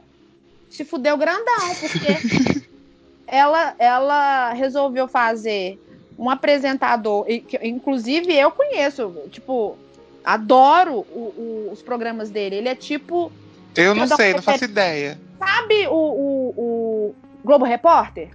se 0.71 0.83
fudeu 0.83 1.15
grandão, 1.17 1.75
porque 1.79 2.65
ela, 3.27 3.75
ela 3.77 4.53
resolveu 4.53 5.07
fazer 5.07 5.79
um 6.17 6.31
apresentador, 6.31 7.25
que, 7.25 7.59
inclusive 7.61 8.33
eu 8.33 8.49
conheço, 8.49 9.13
tipo, 9.29 9.77
adoro 10.25 11.05
o, 11.11 11.19
o, 11.37 11.69
os 11.71 11.83
programas 11.83 12.31
dele. 12.31 12.55
Ele 12.55 12.69
é 12.69 12.73
tipo. 12.73 13.31
Eu 13.75 13.93
não 13.93 14.07
sei, 14.07 14.33
não 14.33 14.41
faço 14.41 14.63
ideia. 14.63 15.21
Sabe 15.37 15.85
o, 15.89 15.93
o, 15.93 17.15
Globo 17.45 17.65
Repórter? 17.65 18.31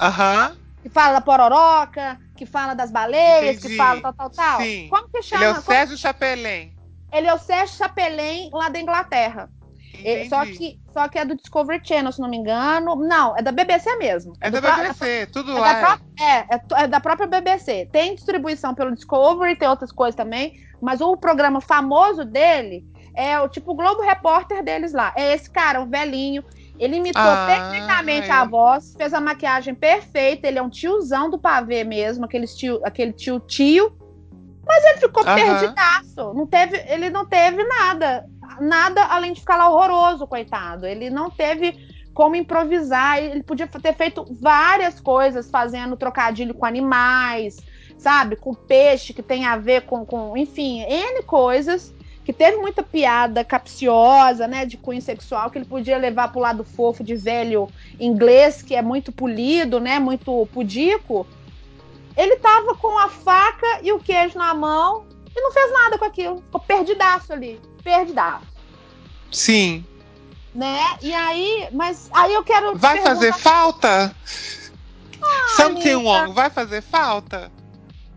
Aham. 0.00 0.56
Que 0.80 0.88
fala 0.88 1.14
da 1.14 1.20
pororoca, 1.20 2.20
que 2.42 2.46
fala 2.46 2.74
das 2.74 2.90
baleias, 2.90 3.58
Entendi. 3.58 3.68
que 3.68 3.76
fala 3.76 4.00
tal, 4.00 4.12
tal, 4.12 4.30
tal. 4.30 4.60
Sim. 4.60 4.88
Como 4.90 5.08
que 5.08 5.22
chama? 5.22 5.44
Ele 5.44 5.54
é 5.54 5.58
o 5.58 5.62
Sérgio 5.62 5.96
Chapelin. 5.96 6.74
Ele 7.12 7.26
é 7.28 7.34
o 7.34 7.38
Sérgio 7.38 7.76
Chapelin 7.76 8.50
lá 8.52 8.68
da 8.68 8.80
Inglaterra. 8.80 9.48
Só, 10.28 10.44
que, 10.44 10.80
só 10.92 11.06
que 11.06 11.18
é 11.18 11.24
do 11.24 11.36
Discovery 11.36 11.80
Channel, 11.84 12.10
se 12.10 12.20
não 12.20 12.28
me 12.28 12.36
engano. 12.36 12.96
Não, 12.96 13.36
é 13.36 13.42
da 13.42 13.52
BBC 13.52 13.94
mesmo. 13.96 14.32
É, 14.40 14.48
é 14.48 14.50
da 14.50 14.60
BBC, 14.60 15.26
pro... 15.26 15.32
tudo 15.34 15.56
é 15.56 15.60
lá. 15.60 15.72
Da 15.72 16.00
é. 16.18 16.24
É, 16.24 16.54
é, 16.54 16.82
é 16.82 16.88
da 16.88 16.98
própria 16.98 17.28
BBC. 17.28 17.88
Tem 17.92 18.16
distribuição 18.16 18.74
pelo 18.74 18.92
Discovery, 18.92 19.54
tem 19.54 19.68
outras 19.68 19.92
coisas 19.92 20.16
também. 20.16 20.60
Mas 20.80 21.00
o 21.00 21.16
programa 21.16 21.60
famoso 21.60 22.24
dele 22.24 22.84
é 23.14 23.38
o 23.38 23.48
tipo 23.48 23.74
Globo 23.74 24.02
Repórter 24.02 24.64
deles 24.64 24.92
lá. 24.92 25.12
É 25.16 25.34
esse 25.34 25.48
cara, 25.48 25.80
um 25.80 25.88
velhinho. 25.88 26.42
Ele 26.78 26.96
imitou 26.96 27.22
ah, 27.22 27.46
perfeitamente 27.46 28.28
é. 28.28 28.32
a 28.32 28.44
voz, 28.44 28.94
fez 28.96 29.12
a 29.14 29.20
maquiagem 29.20 29.74
perfeita. 29.74 30.46
Ele 30.48 30.58
é 30.58 30.62
um 30.62 30.70
tiozão 30.70 31.30
do 31.30 31.38
pavê 31.38 31.84
mesmo, 31.84 32.24
aquele 32.24 32.46
tio, 32.46 32.80
aquele 32.84 33.12
tio 33.12 33.38
tio. 33.40 33.96
Mas 34.66 34.84
ele 34.84 34.98
ficou 34.98 35.26
uhum. 35.26 35.34
perdidaço. 35.34 36.34
Não 36.34 36.46
teve, 36.46 36.76
ele 36.88 37.10
não 37.10 37.26
teve 37.26 37.62
nada. 37.64 38.26
Nada 38.60 39.04
além 39.04 39.32
de 39.32 39.40
ficar 39.40 39.56
lá 39.56 39.68
horroroso, 39.68 40.26
coitado. 40.26 40.86
Ele 40.86 41.10
não 41.10 41.30
teve 41.30 41.78
como 42.14 42.36
improvisar. 42.36 43.18
Ele 43.18 43.42
podia 43.42 43.66
ter 43.66 43.94
feito 43.94 44.26
várias 44.40 45.00
coisas, 45.00 45.50
fazendo 45.50 45.96
trocadilho 45.96 46.54
com 46.54 46.66
animais, 46.66 47.58
sabe? 47.98 48.36
Com 48.36 48.54
peixe, 48.54 49.12
que 49.12 49.22
tem 49.22 49.46
a 49.46 49.56
ver 49.56 49.82
com, 49.82 50.04
com 50.04 50.36
enfim, 50.36 50.80
N 50.80 51.22
coisas 51.22 51.94
que 52.24 52.32
teve 52.32 52.56
muita 52.58 52.82
piada 52.82 53.44
capciosa, 53.44 54.46
né, 54.46 54.64
de 54.64 54.76
cunho 54.76 55.02
sexual, 55.02 55.50
que 55.50 55.58
ele 55.58 55.64
podia 55.64 55.98
levar 55.98 56.30
pro 56.30 56.40
lado 56.40 56.62
fofo 56.62 57.02
de 57.02 57.16
velho 57.16 57.68
inglês, 57.98 58.62
que 58.62 58.74
é 58.74 58.82
muito 58.82 59.10
polido, 59.10 59.80
né, 59.80 59.98
muito 59.98 60.46
pudico. 60.52 61.26
Ele 62.16 62.36
tava 62.36 62.74
com 62.76 62.96
a 62.98 63.08
faca 63.08 63.80
e 63.82 63.92
o 63.92 63.98
queijo 63.98 64.38
na 64.38 64.54
mão 64.54 65.06
e 65.34 65.40
não 65.40 65.50
fez 65.50 65.72
nada 65.72 65.98
com 65.98 66.04
aquilo. 66.04 66.36
Ficou 66.42 66.60
perdidaço 66.60 67.32
ali, 67.32 67.60
perdidaço. 67.82 68.46
Sim. 69.30 69.84
Né? 70.54 70.78
E 71.00 71.12
aí, 71.14 71.68
mas 71.72 72.10
aí 72.12 72.34
eu 72.34 72.44
quero 72.44 72.76
Vai 72.76 73.00
fazer 73.00 73.32
falta? 73.32 74.14
Ah, 75.22 75.56
Something 75.56 75.94
wrong 75.94 76.34
vai 76.34 76.50
fazer 76.50 76.82
falta? 76.82 77.50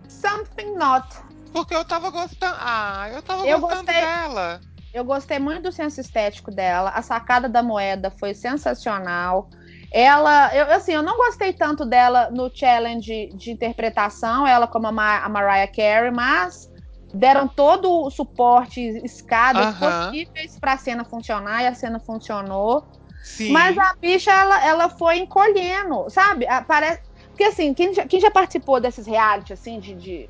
Something 0.10 0.76
not. 0.76 1.25
Porque 1.56 1.74
eu 1.74 1.86
tava 1.86 2.10
gostando. 2.10 2.58
Ah, 2.60 3.08
eu 3.14 3.22
tava 3.22 3.48
eu 3.48 3.62
gostando 3.62 3.86
gostei, 3.86 4.02
dela. 4.02 4.62
Eu 4.94 5.06
gostei 5.06 5.40
muito 5.40 5.64
do 5.64 5.72
senso 5.72 6.02
estético 6.02 6.52
dela. 6.52 6.90
A 6.90 7.02
sacada 7.02 7.48
da 7.48 7.64
moeda 7.64 8.12
foi 8.12 8.34
sensacional. 8.34 9.50
Ela, 9.90 10.54
eu, 10.54 10.70
assim, 10.72 10.92
eu 10.92 11.02
não 11.02 11.16
gostei 11.16 11.54
tanto 11.54 11.86
dela 11.86 12.30
no 12.30 12.52
challenge 12.54 13.30
de 13.34 13.52
interpretação, 13.52 14.46
ela 14.46 14.68
como 14.68 14.88
a, 14.88 14.92
Ma 14.92 15.20
a 15.20 15.30
Mariah 15.30 15.72
Carey, 15.72 16.12
mas 16.12 16.70
deram 17.14 17.48
todo 17.48 17.90
o 17.90 18.10
suporte, 18.10 18.82
escadas 19.06 19.68
uh 19.68 19.80
-huh. 19.80 20.06
possíveis 20.08 20.60
para 20.60 20.74
a 20.74 20.78
cena 20.78 21.06
funcionar 21.06 21.64
e 21.64 21.68
a 21.68 21.74
cena 21.74 22.02
funcionou. 22.02 22.86
Sim. 23.24 23.54
Mas 23.54 23.78
a 23.78 23.96
bicha, 24.02 24.30
ela, 24.30 24.68
ela 24.68 24.90
foi 24.90 25.20
encolhendo, 25.20 26.10
sabe? 26.10 26.46
Parece, 26.68 27.02
porque 27.30 27.46
assim, 27.46 27.74
quem 27.74 27.94
já, 27.94 28.06
quem 28.06 28.20
já 28.20 28.30
participou 28.30 28.82
desses 28.82 29.08
reality, 29.08 29.54
assim, 29.54 29.80
de, 29.80 29.96
de 29.96 30.30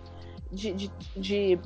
de, 0.51 0.73
de, 0.73 0.91
de, 1.15 1.59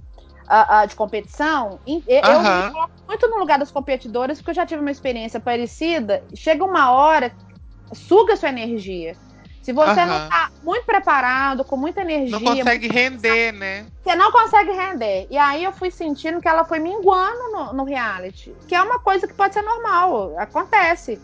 uh, 0.50 0.83
uh, 0.83 0.88
de 0.88 0.95
competição, 0.95 1.79
eu, 1.86 2.01
eu 2.07 2.39
me 2.41 2.71
coloco 2.71 2.93
muito 3.07 3.27
no 3.27 3.38
lugar 3.38 3.59
das 3.59 3.71
competidoras, 3.71 4.39
porque 4.39 4.51
eu 4.51 4.55
já 4.55 4.65
tive 4.65 4.81
uma 4.81 4.91
experiência 4.91 5.39
parecida. 5.39 6.24
Chega 6.36 6.63
uma 6.63 6.91
hora, 6.91 7.31
suga 7.93 8.36
sua 8.36 8.50
energia. 8.50 9.15
Se 9.62 9.74
você 9.74 10.03
não 10.03 10.24
está 10.24 10.50
muito 10.63 10.86
preparado, 10.86 11.63
com 11.63 11.77
muita 11.77 12.01
energia. 12.01 12.31
Não 12.31 12.41
consegue 12.43 12.88
render, 12.88 13.51
né? 13.51 13.86
Você 14.03 14.15
não 14.15 14.31
consegue 14.31 14.71
render. 14.71 15.27
E 15.29 15.38
aí 15.38 15.63
eu 15.63 15.71
fui 15.71 15.91
sentindo 15.91 16.41
que 16.41 16.48
ela 16.48 16.63
foi 16.63 16.79
minguando 16.79 17.51
no, 17.51 17.74
no 17.74 17.83
reality. 17.83 18.55
Que 18.67 18.74
é 18.74 18.81
uma 18.81 18.98
coisa 19.00 19.27
que 19.27 19.33
pode 19.33 19.53
ser 19.53 19.62
normal. 19.62 20.33
Acontece. 20.39 21.21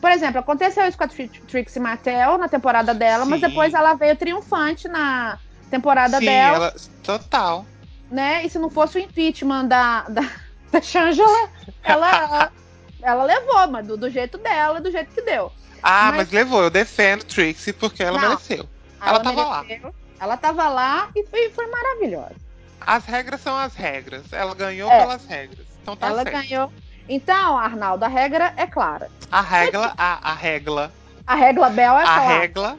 Por 0.00 0.10
exemplo, 0.10 0.40
aconteceu 0.40 0.84
isso 0.86 0.98
com 0.98 1.04
a 1.04 1.08
Trixie 1.08 1.80
Mattel 1.80 2.38
na 2.38 2.48
temporada 2.48 2.92
dela, 2.92 3.24
Sim. 3.24 3.30
mas 3.30 3.40
depois 3.40 3.72
ela 3.72 3.94
veio 3.94 4.16
triunfante 4.16 4.88
na, 4.88 5.38
temporada 5.70 6.18
Sim, 6.18 6.26
dela. 6.26 6.56
Ela, 6.56 6.74
total. 7.02 7.66
Né? 8.10 8.44
E 8.44 8.50
se 8.50 8.58
não 8.58 8.70
fosse 8.70 8.98
o 8.98 9.00
impeachment 9.00 9.66
da, 9.66 10.02
da, 10.02 10.30
da 10.70 10.80
Shangela, 10.80 11.50
ela, 11.82 12.52
ela 13.02 13.24
levou, 13.24 13.66
mas 13.68 13.86
do, 13.86 13.96
do, 13.96 14.10
jeito 14.10 14.38
dela, 14.38 14.80
do 14.80 14.90
jeito 14.90 15.12
que 15.14 15.22
deu. 15.22 15.52
Ah, 15.82 16.06
mas, 16.08 16.16
mas 16.16 16.30
levou, 16.30 16.62
eu 16.62 16.70
defendo 16.70 17.24
Trixie 17.24 17.72
porque 17.72 18.02
ela 18.02 18.20
não, 18.20 18.28
mereceu. 18.30 18.68
Ela, 19.00 19.10
ela 19.10 19.20
tava 19.20 19.62
mereceu, 19.62 19.86
lá. 19.86 19.94
Ela 20.18 20.36
tava 20.36 20.68
lá 20.68 21.10
e 21.14 21.26
foi, 21.26 21.50
foi 21.50 21.66
maravilhosa. 21.66 22.36
As 22.80 23.04
regras 23.04 23.40
são 23.40 23.56
as 23.56 23.74
regras. 23.74 24.32
Ela 24.32 24.54
ganhou 24.54 24.90
é. 24.90 25.00
pelas 25.00 25.24
regras. 25.26 25.66
Então 25.82 25.96
tá 25.96 26.06
ela 26.06 26.22
certo. 26.22 26.48
ganhou. 26.48 26.72
Então, 27.08 27.56
Arnaldo, 27.58 28.04
a 28.04 28.08
regra 28.08 28.52
é 28.56 28.66
clara. 28.66 29.10
A 29.30 29.40
regra, 29.40 29.92
a, 29.96 30.30
a 30.30 30.34
regra. 30.34 30.92
A 31.26 31.34
regra 31.34 31.68
Bel 31.70 31.98
é 31.98 32.02
a 32.02 32.04
clara. 32.04 32.38
Regra 32.38 32.76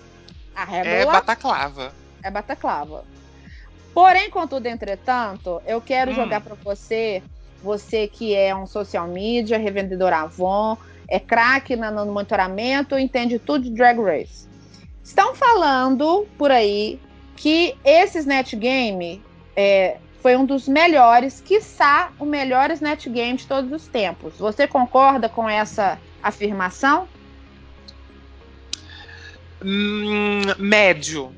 a 0.58 0.65
regra 0.65 0.89
é 0.89 1.06
bataclava 1.06 1.94
é 2.27 2.31
bataclava. 2.31 3.03
Porém, 3.93 4.29
contudo, 4.29 4.67
entretanto, 4.67 5.61
eu 5.66 5.81
quero 5.81 6.11
hum. 6.11 6.16
jogar 6.16 6.42
para 6.42 6.55
você, 6.55 7.24
você 7.63 8.07
que 8.07 8.35
é 8.35 8.55
um 8.55 8.68
social 8.68 9.07
media, 9.07 9.57
revendedor 9.57 10.13
Avon, 10.13 10.77
é 11.09 11.20
craque 11.20 11.75
no 11.75 12.05
monitoramento, 12.05 12.98
entende 12.98 13.40
tudo 13.40 13.63
de 13.63 13.72
Drag 13.72 14.00
Race. 14.00 14.48
Estão 15.03 15.33
falando 15.33 16.27
por 16.37 16.51
aí 16.51 17.00
que 17.35 17.75
esse 17.83 18.20
Snatch 18.20 18.55
Game 18.55 19.24
é, 19.55 19.98
foi 20.22 20.35
um 20.35 20.46
dos 20.46 20.68
melhores, 20.68 21.40
quiçá 21.40 22.11
o 22.20 22.25
melhor 22.25 22.70
Snatch 22.72 23.07
Game 23.07 23.37
de 23.37 23.48
todos 23.48 23.72
os 23.72 23.87
tempos. 23.87 24.37
Você 24.37 24.68
concorda 24.68 25.29
com 25.29 25.50
essa 25.50 25.98
afirmação? 26.22 27.07
Hum, 29.63 30.42
médio. 30.59 31.31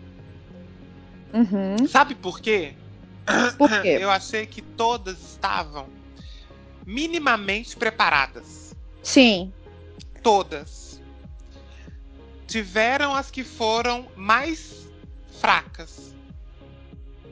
Uhum. 1.33 1.87
Sabe 1.87 2.15
por 2.15 2.39
quê? 2.39 2.73
Por 3.57 3.69
quê? 3.81 3.97
Eu 4.01 4.09
achei 4.09 4.45
que 4.45 4.61
todas 4.61 5.21
estavam 5.21 5.87
minimamente 6.85 7.75
preparadas. 7.75 8.75
Sim. 9.03 9.53
Todas. 10.23 11.01
Tiveram 12.47 13.13
as 13.13 13.29
que 13.29 13.43
foram 13.43 14.07
mais 14.15 14.87
fracas. 15.39 16.15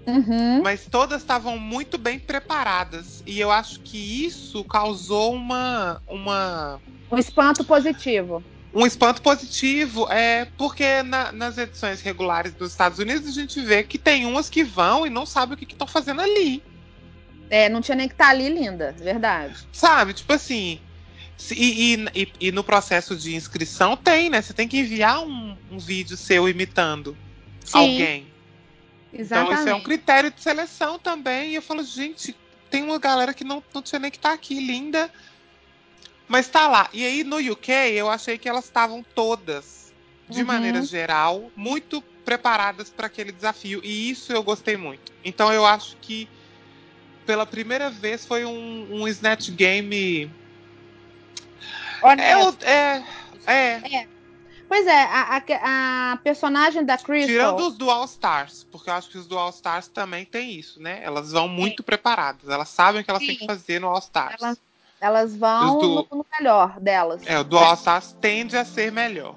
Uhum. 0.06 0.62
Mas 0.64 0.86
todas 0.86 1.22
estavam 1.22 1.58
muito 1.58 1.98
bem 1.98 2.20
preparadas. 2.20 3.24
E 3.26 3.40
eu 3.40 3.52
acho 3.52 3.80
que 3.82 4.26
isso 4.26 4.64
causou 4.64 5.34
uma. 5.34 6.02
uma... 6.08 6.80
Um 7.12 7.18
espanto 7.18 7.64
positivo 7.64 8.44
um 8.78 8.86
espanto 8.86 9.24
positivo 9.24 10.08
é 10.12 10.46
porque 10.56 11.02
na, 11.02 11.32
nas 11.32 11.58
edições 11.58 12.00
regulares 12.00 12.54
dos 12.54 12.72
Estados 12.72 13.00
Unidos 13.00 13.28
a 13.28 13.32
gente 13.32 13.60
vê 13.60 13.82
que 13.82 13.98
tem 13.98 14.24
umas 14.28 14.52
que 14.52 14.64
vão 14.64 15.04
e 15.08 15.10
não 15.10 15.26
sabem 15.26 15.56
o 15.56 15.58
que 15.58 15.66
estão 15.66 15.88
fazendo 15.88 16.22
ali. 16.22 16.62
É, 17.50 17.70
não 17.70 17.82
tinha 17.82 17.96
nem 17.96 18.08
que 18.08 18.14
estar 18.14 18.26
tá 18.26 18.30
ali, 18.30 18.50
linda, 18.50 18.92
verdade. 18.92 19.68
Sabe, 19.72 20.14
tipo 20.14 20.32
assim. 20.32 20.80
E, 21.52 22.08
e, 22.14 22.34
e, 22.40 22.52
no 22.52 22.64
processo 22.64 23.16
de 23.16 23.36
inscrição 23.36 23.98
tem, 23.98 24.30
né? 24.30 24.44
Você 24.44 24.54
tem 24.54 24.68
que 24.68 24.78
enviar 24.78 25.24
um, 25.24 25.58
um 25.72 25.80
vídeo 25.80 26.16
seu 26.16 26.48
imitando 26.48 27.18
Sim, 27.66 27.78
alguém. 27.78 28.28
Exatamente. 29.12 29.54
Então, 29.54 29.60
isso 29.60 29.70
é 29.70 29.76
um 29.76 29.82
critério 29.82 30.32
de 30.32 30.42
seleção 30.42 31.00
também. 31.00 31.52
E 31.52 31.56
eu 31.56 31.62
falo, 31.64 31.84
gente, 31.84 32.36
tem 32.70 32.84
uma 32.84 33.00
galera 33.00 33.34
que 33.34 33.44
não, 33.44 33.64
não 33.74 33.82
tinha 33.82 33.98
nem 33.98 34.12
que 34.12 34.18
estar 34.18 34.30
tá 34.30 34.36
aqui, 34.36 34.60
linda 34.60 35.12
mas 36.28 36.48
tá 36.48 36.68
lá. 36.68 36.90
E 36.94 37.06
aí 37.06 37.24
no 37.24 37.38
UK 37.38 37.72
eu 37.94 38.10
achei 38.10 38.38
que 38.38 38.50
elas 38.50 38.66
estavam 38.66 39.04
todas, 39.16 39.94
de 40.30 40.42
uhum. 40.42 40.48
maneira 40.48 40.82
geral, 40.82 41.52
muito 41.56 42.02
preparadas 42.26 42.90
para 42.90 43.08
aquele 43.08 43.32
desafio. 43.32 43.80
E 43.84 44.10
isso 44.10 44.34
eu 44.34 44.44
gostei 44.44 44.76
muito. 44.76 45.12
Então 45.24 45.52
eu 45.54 45.66
acho 45.66 45.96
que 45.98 46.28
pela 47.26 47.46
primeira 47.46 47.90
vez 47.90 48.26
foi 48.26 48.46
um, 48.46 48.88
um 48.92 49.08
Snatch 49.08 49.50
Game. 49.52 50.32
Honesto. 52.02 52.66
É, 52.66 53.04
é, 53.46 53.96
é. 53.96 54.08
Pois 54.68 54.86
é, 54.86 55.04
a, 55.04 55.38
a, 55.38 56.12
a, 56.12 56.18
personagem 56.18 56.84
da 56.84 56.98
Crystal. 56.98 57.28
Tirando 57.28 57.68
os 57.68 57.78
Dual 57.78 58.04
Stars, 58.04 58.66
porque 58.70 58.90
eu 58.90 58.94
acho 58.94 59.10
que 59.10 59.18
os 59.18 59.26
Dual 59.26 59.50
Stars 59.50 59.88
também 59.88 60.26
tem 60.26 60.52
isso, 60.52 60.82
né? 60.82 61.00
Elas 61.02 61.32
vão 61.32 61.48
muito 61.48 61.82
Sim. 61.82 61.86
preparadas, 61.86 62.50
elas 62.50 62.68
sabem 62.68 63.02
o 63.02 63.04
que 63.04 63.10
elas 63.10 63.22
Sim. 63.22 63.28
têm 63.28 63.38
que 63.38 63.46
fazer 63.46 63.80
no 63.80 63.88
All 63.88 64.00
Stars. 64.00 64.42
Elas 64.42 64.60
elas 65.00 65.36
vão 65.36 65.80
do... 65.80 66.08
no, 66.12 66.26
melhor 66.40 66.80
delas. 66.80 67.22
É, 67.26 67.40
o 67.40 67.74
Stars 67.74 68.16
tende 68.20 68.58
a 68.58 68.66
ser 68.66 68.92
melhor. 68.92 69.36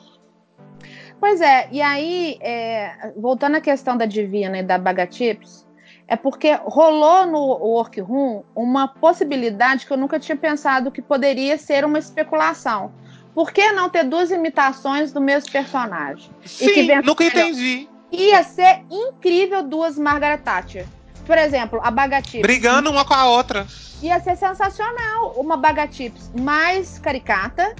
Pois 1.18 1.40
é, 1.40 1.68
e 1.70 1.82
aí, 1.82 2.38
é, 2.40 3.12
voltando 3.16 3.56
à 3.56 3.60
questão 3.60 3.96
da 3.96 4.06
Divina 4.06 4.58
e 4.58 4.62
da 4.62 4.78
Bagatips, 4.78 5.66
é 6.08 6.16
porque 6.16 6.58
rolou 6.64 7.26
no 7.26 7.38
Workroom 7.38 8.42
uma 8.56 8.88
possibilidade 8.88 9.86
que 9.86 9.92
eu 9.92 9.98
nunca 9.98 10.18
tinha 10.18 10.36
pensado 10.36 10.90
que 10.90 11.02
poderia 11.02 11.58
ser 11.58 11.84
uma 11.84 11.98
especulação. 11.98 12.92
Por 13.34 13.52
que 13.52 13.70
não 13.72 13.88
ter 13.88 14.04
duas 14.04 14.30
imitações 14.30 15.12
do 15.12 15.20
mesmo 15.20 15.52
personagem? 15.52 16.30
Sim, 16.44 16.88
nunca 17.04 17.22
entendi. 17.24 17.88
Ia 18.10 18.42
ser 18.42 18.82
incrível 18.90 19.62
duas 19.62 19.96
Margaret 19.96 20.38
Thatcher. 20.38 20.86
Por 21.26 21.38
exemplo, 21.38 21.80
a 21.82 21.90
Bagatips. 21.90 22.42
Brigando 22.42 22.90
uma 22.90 23.04
com 23.04 23.14
a 23.14 23.26
outra 23.26 23.66
ia 24.02 24.18
ser 24.20 24.36
sensacional 24.36 25.34
uma 25.36 25.56
Bagatips 25.56 26.30
mais 26.38 26.98
caricata, 26.98 27.74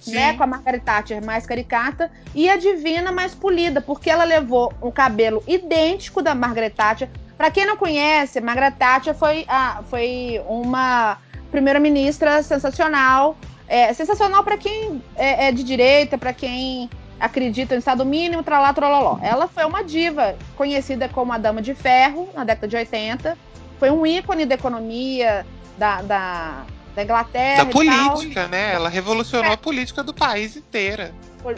Sim. 0.00 0.14
né? 0.14 0.34
Com 0.34 0.42
a 0.42 0.46
Margaret 0.46 0.80
Thatcher 0.80 1.24
mais 1.24 1.46
caricata 1.46 2.10
e 2.34 2.48
a 2.48 2.56
Divina 2.56 3.12
mais 3.12 3.34
polida, 3.34 3.80
porque 3.80 4.10
ela 4.10 4.24
levou 4.24 4.72
um 4.82 4.90
cabelo 4.90 5.42
idêntico 5.46 6.22
da 6.22 6.34
Margaret 6.34 6.70
Thatcher. 6.70 7.08
Para 7.36 7.50
quem 7.50 7.64
não 7.66 7.76
conhece, 7.76 8.40
Margaret 8.40 8.72
Thatcher 8.72 9.14
foi, 9.14 9.44
a, 9.48 9.82
foi 9.88 10.40
uma 10.46 11.18
primeira-ministra 11.50 12.42
sensacional. 12.42 13.36
É, 13.68 13.92
sensacional 13.92 14.42
para 14.42 14.56
quem 14.56 15.02
é, 15.14 15.46
é, 15.46 15.52
de 15.52 15.62
direita, 15.62 16.18
para 16.18 16.32
quem 16.32 16.90
acredita 17.20 17.74
no 17.74 17.78
Estado 17.78 18.04
mínimo, 18.04 18.42
tralá, 18.42 18.72
trololó. 18.72 19.18
Ela 19.22 19.46
foi 19.46 19.64
uma 19.64 19.84
diva, 19.84 20.34
conhecida 20.56 21.08
como 21.08 21.32
a 21.32 21.38
Dama 21.38 21.60
de 21.60 21.74
Ferro, 21.74 22.28
na 22.34 22.44
década 22.44 22.66
de 22.66 22.76
80. 22.76 23.36
Foi 23.78 23.90
um 23.90 24.06
ícone 24.06 24.46
da 24.46 24.54
economia, 24.54 25.46
da, 25.76 26.02
da, 26.02 26.64
da 26.94 27.02
Inglaterra. 27.02 27.64
Da 27.64 27.70
política, 27.70 28.48
né? 28.48 28.74
Ela 28.74 28.88
revolucionou 28.88 29.50
é. 29.50 29.54
a 29.54 29.56
política 29.56 30.02
do 30.02 30.14
país 30.14 30.56
inteira. 30.56 31.14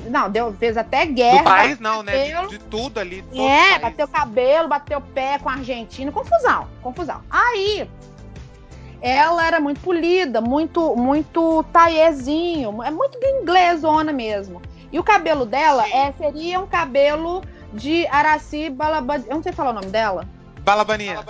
Não, 0.08 0.30
deu, 0.30 0.54
fez 0.54 0.76
até 0.76 1.06
guerra. 1.06 1.38
Do 1.38 1.44
país 1.44 1.80
não, 1.80 2.02
né? 2.02 2.42
De, 2.42 2.48
de, 2.50 2.58
tudo 2.58 2.98
ali. 3.00 3.24
É, 3.34 3.78
bateu 3.78 4.06
cabelo, 4.06 4.68
bateu 4.68 5.00
pé 5.00 5.38
com 5.38 5.48
a 5.48 5.54
Argentina. 5.54 6.12
Confusão, 6.12 6.68
confusão. 6.80 7.20
Aí, 7.28 7.88
ela 9.00 9.44
era 9.44 9.58
muito 9.58 9.80
polida, 9.80 10.40
muito, 10.40 10.94
muito 10.94 11.64
taiezinho, 11.72 12.80
é 12.84 12.90
muito 12.92 13.18
inglesona 13.20 14.12
mesmo. 14.12 14.62
E 14.92 14.98
o 14.98 15.02
cabelo 15.02 15.46
dela 15.46 15.88
é, 15.88 16.12
seria 16.12 16.60
um 16.60 16.66
cabelo 16.66 17.42
de 17.72 18.06
Araci 18.08 18.68
Balabanian. 18.68 19.26
Eu 19.26 19.36
não 19.36 19.42
sei 19.42 19.52
falar 19.52 19.70
o 19.70 19.74
nome 19.74 19.86
dela. 19.86 20.28
Balabanian. 20.60 21.24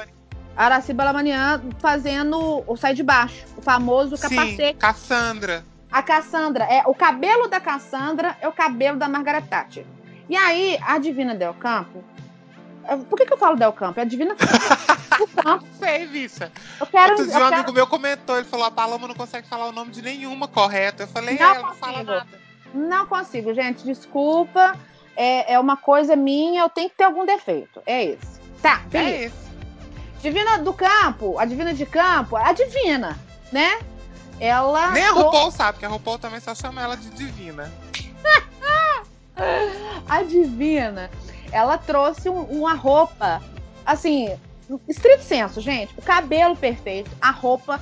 Araci 0.56 0.92
Balabanian 0.92 1.62
fazendo 1.78 2.64
o 2.66 2.76
sai 2.76 2.92
de 2.94 3.02
baixo, 3.02 3.44
o 3.56 3.62
famoso 3.62 4.18
capacete. 4.18 4.56
Sim, 4.56 4.74
Cassandra. 4.74 5.64
A 5.90 6.02
Cassandra, 6.02 6.64
é 6.64 6.82
o 6.86 6.94
cabelo 6.94 7.48
da 7.48 7.60
Cassandra 7.60 8.36
é 8.40 8.48
o 8.48 8.52
cabelo 8.52 8.98
da 8.98 9.08
Margaret 9.08 9.42
Thatcher. 9.42 9.84
E 10.28 10.34
aí, 10.34 10.78
a 10.82 10.98
Divina 10.98 11.34
Del 11.34 11.54
Campo. 11.54 12.02
Por 13.08 13.16
que, 13.16 13.26
que 13.26 13.32
eu 13.32 13.38
falo 13.38 13.56
Del 13.56 13.72
Campo? 13.72 14.00
É 14.00 14.02
a 14.02 14.06
Divina 14.06 14.34
Campo. 14.34 15.66
Sei, 15.78 16.06
Vissa. 16.06 16.50
Eu 16.80 16.86
quero. 16.86 17.10
Outro 17.12 17.26
dia 17.26 17.36
um 17.36 17.40
quero... 17.40 17.54
amigo 17.54 17.72
meu 17.72 17.86
comentou, 17.86 18.36
ele 18.36 18.46
falou: 18.46 18.66
a 18.66 18.70
Paloma 18.70 19.06
não 19.06 19.14
consegue 19.14 19.46
falar 19.46 19.66
o 19.66 19.72
nome 19.72 19.90
de 19.90 20.02
nenhuma 20.02 20.48
correta. 20.48 21.02
Eu 21.04 21.08
falei: 21.08 21.38
não 21.38 21.46
é, 21.46 21.56
ela 21.56 21.68
não 21.68 21.74
fala 21.74 22.02
nada. 22.02 22.41
Não 22.74 23.06
consigo, 23.06 23.52
gente, 23.54 23.84
desculpa. 23.84 24.78
É, 25.16 25.54
é 25.54 25.58
uma 25.58 25.76
coisa 25.76 26.16
minha, 26.16 26.62
eu 26.62 26.70
tenho 26.70 26.88
que 26.88 26.96
ter 26.96 27.04
algum 27.04 27.26
defeito. 27.26 27.82
É 27.86 28.04
esse. 28.04 28.40
Tá, 28.62 28.82
é 28.86 28.88
beleza. 28.88 29.16
É 29.16 29.24
esse. 29.24 29.52
Divina 30.22 30.58
do 30.58 30.72
Campo, 30.72 31.38
a 31.38 31.44
Divina 31.44 31.74
de 31.74 31.84
Campo, 31.84 32.36
a 32.36 32.52
Divina, 32.52 33.18
né? 33.50 33.78
ela. 34.42 34.90
Nem 34.90 35.04
a 35.04 35.12
RuPaul 35.12 35.52
sabe, 35.52 35.78
que 35.78 35.86
a 35.86 35.88
RuPaul 35.88 36.18
também 36.18 36.40
só 36.40 36.52
chama 36.54 36.82
ela 36.82 36.96
de 36.96 37.08
divina. 37.10 37.72
a 40.08 40.22
divina, 40.24 41.08
ela 41.52 41.78
trouxe 41.78 42.28
um, 42.28 42.40
uma 42.42 42.74
roupa, 42.74 43.40
assim, 43.86 44.36
estrito 44.88 45.22
senso, 45.22 45.60
gente. 45.60 45.96
O 45.96 46.02
cabelo 46.02 46.56
perfeito, 46.56 47.10
a 47.20 47.30
roupa, 47.30 47.80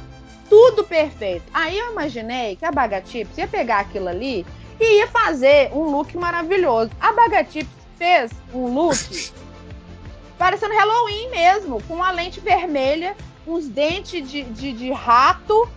tudo 0.51 0.85
perfeito. 0.85 1.45
Aí 1.55 1.79
eu 1.79 1.93
imaginei 1.93 2.57
que 2.57 2.67
a 2.67 2.71
Bagatips 2.71 3.39
ia 3.39 3.49
pegar 3.49 3.81
aquilo 3.81 4.09
ali 4.09 4.45
e 4.81 4.99
ia 4.99 5.07
fazer 5.09 5.71
um 5.73 5.83
look 5.83 6.17
maravilhoso. 6.17 6.91
A 7.01 7.13
Bagatips 7.13 7.71
fez 7.97 8.33
um 8.53 8.73
look 8.73 9.33
parecendo 10.39 10.75
Halloween 10.75 11.29
mesmo, 11.29 11.83
com 11.83 11.95
uma 11.95 12.11
lente 12.11 12.41
vermelha, 12.41 13.15
uns 13.47 13.69
dentes 13.69 14.29
de, 14.29 14.43
de, 14.45 14.73
de 14.73 14.91
rato 14.91 15.69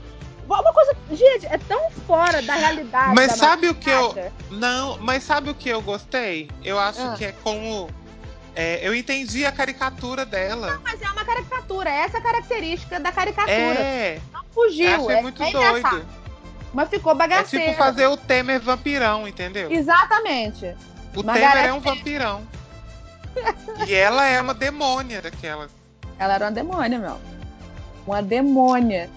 uma 0.48 0.74
coisa, 0.74 0.96
gente, 1.12 1.46
é 1.46 1.58
tão 1.58 1.90
fora 2.06 2.42
da 2.42 2.54
realidade. 2.54 3.16
Mas 3.16 3.30
da 3.30 3.36
sabe 3.36 3.68
o 3.70 3.76
que 3.76 3.90
eu. 3.90 4.14
Não, 4.52 4.98
mas 5.00 5.24
sabe 5.24 5.50
o 5.50 5.56
que 5.56 5.70
eu 5.70 5.82
gostei? 5.82 6.50
Eu 6.64 6.78
acho 6.78 7.02
ah. 7.02 7.16
que 7.18 7.26
é 7.26 7.32
como. 7.44 7.90
É, 8.56 8.88
eu 8.88 8.94
entendi 8.94 9.46
a 9.46 9.52
caricatura 9.52 10.26
dela. 10.26 10.74
Não, 10.74 10.82
mas 10.82 11.02
é 11.02 11.10
uma 11.10 11.26
caricatura, 11.26 11.90
é 11.90 12.02
essa 12.02 12.22
característica 12.22 13.00
da 13.00 13.12
caricatura. 13.12 13.54
É. 13.54 14.20
Não 14.32 14.44
fugiu. 14.54 14.86
Eu 14.86 15.06
achei 15.06 15.16
é, 15.16 15.22
muito 15.22 15.52
doido. 15.52 16.06
Mas 16.74 16.90
ficou 16.90 17.14
bagaceiro. 17.14 17.66
É 17.66 17.70
tipo 17.70 17.78
fazer 17.78 18.08
o 18.08 18.18
Temer 18.18 18.60
vampirão, 18.60 19.28
entendeu? 19.28 19.72
Exatamente. 19.72 20.76
O 21.16 21.24
Margareth 21.24 21.52
Temer 21.54 21.70
é 21.70 21.74
um 21.74 21.80
vampirão. 21.80 22.48
e 23.88 23.94
ela 23.94 24.26
é 24.26 24.42
uma 24.42 24.54
demônia 24.54 25.22
daquela. 25.22 25.70
Ela 26.18 26.36
era 26.36 26.46
uma 26.46 26.52
demônia, 26.52 27.00
meu. 27.00 27.20
Uma 28.06 28.22
demônia. 28.22 29.10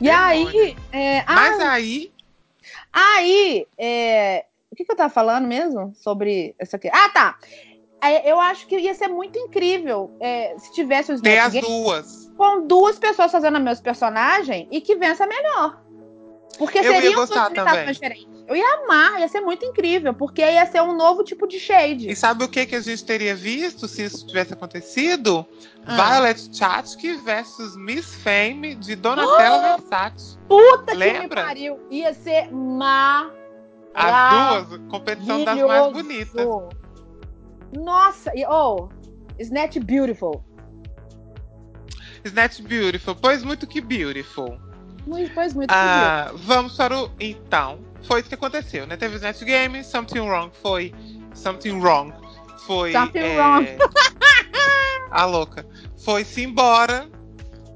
E 0.00 0.08
aí. 0.08 0.76
É, 0.92 1.24
Mas 1.24 1.60
ah, 1.60 1.72
aí. 1.72 2.12
Aí. 2.92 3.66
É, 3.76 4.44
o 4.70 4.76
que, 4.76 4.84
que 4.84 4.92
eu 4.92 4.96
tava 4.96 5.12
falando 5.12 5.46
mesmo 5.46 5.92
sobre 5.96 6.54
isso 6.60 6.74
aqui? 6.76 6.88
Ah, 6.92 7.08
tá. 7.10 7.38
É, 8.02 8.30
eu 8.30 8.38
acho 8.38 8.66
que 8.66 8.76
ia 8.76 8.94
ser 8.94 9.08
muito 9.08 9.38
incrível 9.38 10.10
é, 10.20 10.54
se 10.58 10.72
tivesse 10.72 11.12
os 11.12 11.20
Ter 11.20 11.38
as 11.38 11.54
duas. 11.54 12.30
Com 12.36 12.66
duas 12.66 12.98
pessoas 12.98 13.32
fazendo 13.32 13.56
o 13.56 13.60
mesmo 13.60 13.82
personagem 13.82 14.68
e 14.70 14.80
que 14.80 14.96
vença 14.96 15.26
melhor. 15.26 15.83
Porque 16.56 16.78
eu 16.78 16.84
seriam 16.84 17.14
duas 17.14 17.30
interpretações 17.30 17.96
diferentes. 17.96 18.34
Eu 18.46 18.54
ia 18.54 18.74
amar, 18.82 19.20
ia 19.20 19.28
ser 19.28 19.40
muito 19.40 19.64
incrível, 19.64 20.12
porque 20.12 20.42
ia 20.42 20.66
ser 20.66 20.82
um 20.82 20.94
novo 20.94 21.24
tipo 21.24 21.46
de 21.46 21.58
shade. 21.58 22.10
E 22.10 22.14
sabe 22.14 22.44
o 22.44 22.48
que, 22.48 22.66
que 22.66 22.76
a 22.76 22.80
gente 22.80 23.02
teria 23.04 23.34
visto 23.34 23.88
se 23.88 24.04
isso 24.04 24.26
tivesse 24.26 24.52
acontecido? 24.52 25.46
Ah. 25.86 25.96
Violet 25.96 26.54
Chachki 26.54 27.14
versus 27.16 27.76
Miss 27.76 28.14
Fame 28.16 28.74
de 28.74 28.96
Donatella 28.96 29.76
oh! 29.78 29.80
Versace. 29.80 30.38
Puta 30.46 30.92
Lembra? 30.92 31.20
que 31.20 31.22
me 31.22 31.28
pariu! 31.28 31.80
Ia 31.90 32.12
ser 32.12 32.52
má. 32.52 33.30
As 33.94 34.66
duas, 34.68 34.80
competição 34.90 35.44
das 35.44 35.60
mais 35.60 35.92
bonitas. 35.92 36.46
Nossa, 37.76 38.30
e 38.34 38.44
oh, 38.46 38.88
Snatch 39.38 39.78
Beautiful. 39.78 40.44
Snatch 42.24 42.60
Beautiful, 42.62 43.14
pois 43.14 43.42
muito 43.42 43.66
que 43.66 43.80
beautiful. 43.80 44.58
Muito, 45.06 45.34
pois 45.34 45.54
muito 45.54 45.70
ah. 45.70 46.30
Vamos 46.34 46.76
para 46.76 46.96
o 46.96 47.10
então 47.20 47.78
foi 48.04 48.20
isso 48.20 48.28
que 48.28 48.34
aconteceu, 48.34 48.86
né? 48.86 48.96
Teve 48.96 49.14
o 49.14 49.16
Snatch 49.16 49.42
Game, 49.42 49.82
Something 49.82 50.20
Wrong 50.20 50.50
foi. 50.62 50.94
Something 51.34 51.80
Wrong 51.80 52.12
foi. 52.66 52.92
Something 52.92 53.18
é, 53.18 53.36
Wrong. 53.36 53.66
a 55.10 55.24
louca. 55.24 55.66
Foi-se 55.96 56.42
embora 56.42 57.08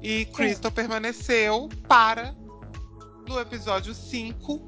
e 0.01 0.25
Crystal 0.25 0.71
Sim. 0.71 0.75
permaneceu 0.75 1.69
para 1.87 2.35
no 3.27 3.39
episódio 3.39 3.93
5 3.93 4.67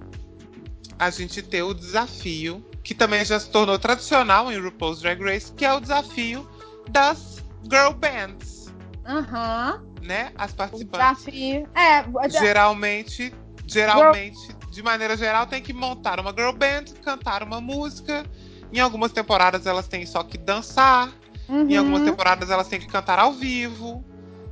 a 1.00 1.10
gente 1.10 1.42
ter 1.42 1.64
o 1.64 1.74
desafio 1.74 2.64
que 2.84 2.94
também 2.94 3.24
já 3.24 3.40
se 3.40 3.50
tornou 3.50 3.78
tradicional 3.78 4.52
em 4.52 4.60
RuPaul's 4.60 5.02
Drag 5.02 5.22
Race, 5.24 5.52
que 5.54 5.66
é 5.66 5.74
o 5.74 5.80
desafio 5.80 6.48
das 6.90 7.44
girl 7.70 7.92
bands. 7.94 8.72
Aham. 9.06 9.82
Uhum. 9.84 9.91
Né? 10.02 10.32
As 10.36 10.52
participantes. 10.52 11.26
Desafio. 11.26 11.70
É, 11.76 12.30
geralmente, 12.30 13.34
geralmente 13.68 14.62
de 14.72 14.82
maneira 14.82 15.18
geral, 15.18 15.46
tem 15.46 15.62
que 15.62 15.74
montar 15.74 16.20
uma 16.20 16.32
girl 16.32 16.54
band, 16.54 16.86
cantar 17.04 17.44
uma 17.44 17.60
música. 17.60 18.26
Em 18.72 18.80
algumas 18.80 19.12
temporadas 19.12 19.66
elas 19.68 19.88
têm 19.88 20.06
só 20.06 20.24
que 20.24 20.38
dançar. 20.38 21.12
Uhum. 21.50 21.70
Em 21.70 21.76
algumas 21.76 22.04
temporadas 22.04 22.50
elas 22.50 22.68
têm 22.70 22.80
que 22.80 22.88
cantar 22.88 23.20
ao 23.20 23.34
vivo. 23.34 24.04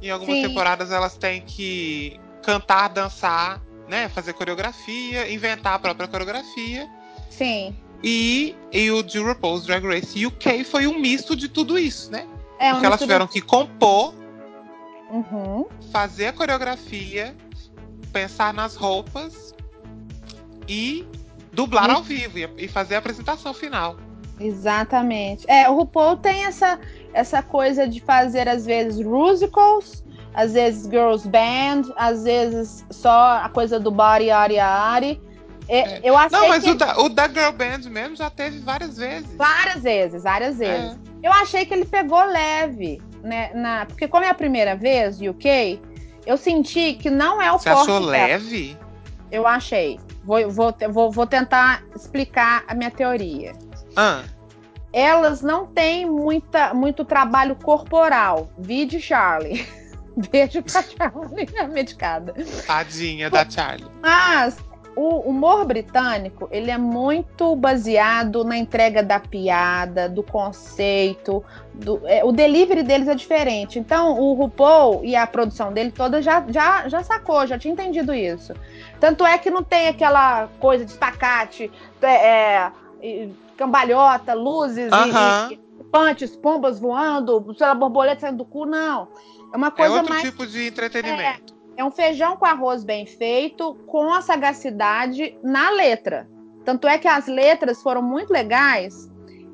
Em 0.01 0.12
algumas 0.12 0.35
Sim. 0.35 0.47
temporadas 0.47 0.91
elas 0.91 1.15
têm 1.17 1.41
que 1.41 2.19
cantar, 2.43 2.89
dançar, 2.89 3.62
né? 3.88 4.09
Fazer 4.09 4.33
coreografia, 4.33 5.31
inventar 5.31 5.75
a 5.75 5.79
própria 5.79 6.07
coreografia. 6.07 6.88
Sim. 7.29 7.73
E, 8.03 8.55
e 8.73 8.91
o 8.91 9.01
de 9.01 9.19
RuPaul's 9.19 9.65
Drag 9.65 9.85
Race 9.85 10.25
UK 10.25 10.65
foi 10.65 10.85
um 10.85 10.99
misto 10.99 11.33
de 11.33 11.47
tudo 11.47 11.79
isso, 11.79 12.12
né? 12.12 12.27
É, 12.59 12.71
um 12.71 12.73
Porque 12.73 12.85
elas 12.85 12.99
tiveram 12.99 13.25
de... 13.25 13.31
que 13.31 13.41
compor, 13.41 14.13
uhum. 15.10 15.67
fazer 15.91 16.28
a 16.28 16.34
coreografia, 16.34 17.36
pensar 18.12 18.54
nas 18.54 18.76
roupas 18.76 19.54
e 20.67 21.06
dublar 21.52 21.89
ao 21.89 22.04
vivo 22.04 22.38
e 22.58 22.67
fazer 22.67 22.95
a 22.95 23.00
apresentação 23.00 23.54
final. 23.54 23.98
Exatamente. 24.39 25.45
É, 25.50 25.69
o 25.69 25.76
RuPaul 25.76 26.17
tem 26.17 26.45
essa, 26.45 26.80
essa 27.13 27.41
coisa 27.41 27.88
de 27.88 28.00
fazer, 28.00 28.48
às 28.48 28.65
vezes, 28.65 29.06
musicals, 29.06 30.04
às 30.34 30.54
vezes 30.54 30.84
girls 30.89 31.28
band, 31.28 31.91
às 31.98 32.24
vezes 32.24 32.86
só 32.89 33.39
a 33.43 33.50
coisa 33.50 33.80
do 33.80 33.91
body, 33.91 34.30
ari, 34.30 34.60
ari. 34.60 35.22
É. 35.67 36.00
Eu 36.04 36.17
achei 36.17 36.39
Não, 36.39 36.50
mas 36.50 36.63
que... 36.63 36.72
o, 36.72 36.76
da, 36.76 37.00
o 37.00 37.10
da 37.10 37.28
Girl 37.28 37.52
Band 37.52 37.88
mesmo 37.89 38.15
já 38.15 38.30
teve 38.30 38.58
várias 38.60 38.98
vezes. 38.98 39.30
Várias 39.36 39.84
vezes, 39.84 40.24
várias 40.24 40.60
é. 40.60 40.65
vezes. 40.65 40.98
É. 40.98 41.28
Eu 41.28 41.32
achei 41.34 41.65
que 41.65 41.74
ele 41.74 41.86
pegou 41.86 42.24
leve, 42.24 43.00
né? 43.23 43.51
Na... 43.53 43.86
Porque 43.86 44.08
como 44.08 44.25
é 44.25 44.29
a 44.29 44.34
primeira 44.34 44.75
vez, 44.75 45.19
UK, 45.21 45.79
eu 46.25 46.38
senti 46.38 46.93
que 46.93 47.10
não 47.10 47.41
é 47.41 47.51
o 47.51 47.58
Você 47.58 47.69
achou 47.69 47.99
leve? 47.99 48.77
Eu 49.32 49.47
achei. 49.47 49.99
Vou, 50.23 50.49
vou, 50.49 50.75
vou, 50.89 51.12
vou 51.12 51.27
tentar 51.27 51.84
explicar 51.95 52.63
a 52.67 52.73
minha 52.73 52.91
teoria. 52.91 53.53
Ah. 53.95 54.23
Elas 54.91 55.41
não 55.41 55.67
têm 55.67 56.05
muita, 56.05 56.73
muito 56.73 57.05
trabalho 57.05 57.55
corporal. 57.55 58.49
Vide 58.58 58.99
Charlie. 58.99 59.67
Beijo 60.32 60.62
pra 60.63 60.84
Charlie, 60.84 61.67
medicada. 61.71 62.34
Tadinha 62.65 63.29
da 63.29 63.47
Charlie. 63.49 63.89
Mas 64.01 64.58
o 64.99 65.19
humor 65.19 65.63
britânico 65.63 66.49
ele 66.51 66.69
é 66.69 66.77
muito 66.77 67.55
baseado 67.55 68.43
na 68.43 68.57
entrega 68.57 69.01
da 69.01 69.17
piada, 69.17 70.09
do 70.09 70.21
conceito, 70.21 71.41
do, 71.73 72.05
é, 72.05 72.21
o 72.25 72.33
delivery 72.33 72.83
deles 72.83 73.07
é 73.07 73.15
diferente. 73.15 73.79
Então 73.79 74.19
o 74.19 74.33
RuPaul 74.33 75.05
e 75.05 75.15
a 75.15 75.25
produção 75.25 75.71
dele 75.71 75.89
toda 75.89 76.21
já, 76.21 76.43
já, 76.49 76.89
já 76.89 77.01
sacou, 77.01 77.47
já 77.47 77.57
tinha 77.57 77.73
entendido 77.73 78.13
isso. 78.13 78.53
Tanto 78.99 79.25
é 79.25 79.38
que 79.38 79.49
não 79.49 79.63
tem 79.63 79.88
aquela 79.88 80.47
coisa 80.59 80.83
de 80.83 80.91
espacate, 80.91 81.71
é, 82.01 82.71
é, 83.01 83.29
cambalhota, 83.55 84.33
luzes, 84.33 84.91
uh 84.91 84.95
-huh. 84.95 85.51
e, 85.51 85.53
e 85.53 85.83
punches, 85.85 86.35
pombas 86.35 86.77
voando, 86.77 87.55
sei 87.57 87.67
lá, 87.67 87.73
borboleta 87.73 88.19
saindo 88.19 88.39
do 88.39 88.45
cu, 88.45 88.65
não. 88.65 89.07
É 89.53 89.55
uma 89.55 89.71
coisa 89.71 89.93
é 89.93 89.97
outro 89.97 90.13
mais. 90.13 90.25
tipo 90.25 90.45
de 90.45 90.67
entretenimento. 90.67 91.59
É, 91.79 91.81
é 91.81 91.85
um 91.85 91.91
feijão 91.91 92.35
com 92.35 92.45
arroz 92.45 92.83
bem 92.83 93.05
feito, 93.05 93.73
com 93.87 94.13
a 94.13 94.21
sagacidade 94.21 95.37
na 95.41 95.69
letra. 95.69 96.27
Tanto 96.65 96.87
é 96.87 96.97
que 96.97 97.07
as 97.07 97.27
letras 97.27 97.81
foram 97.81 98.01
muito 98.01 98.31
legais 98.31 99.09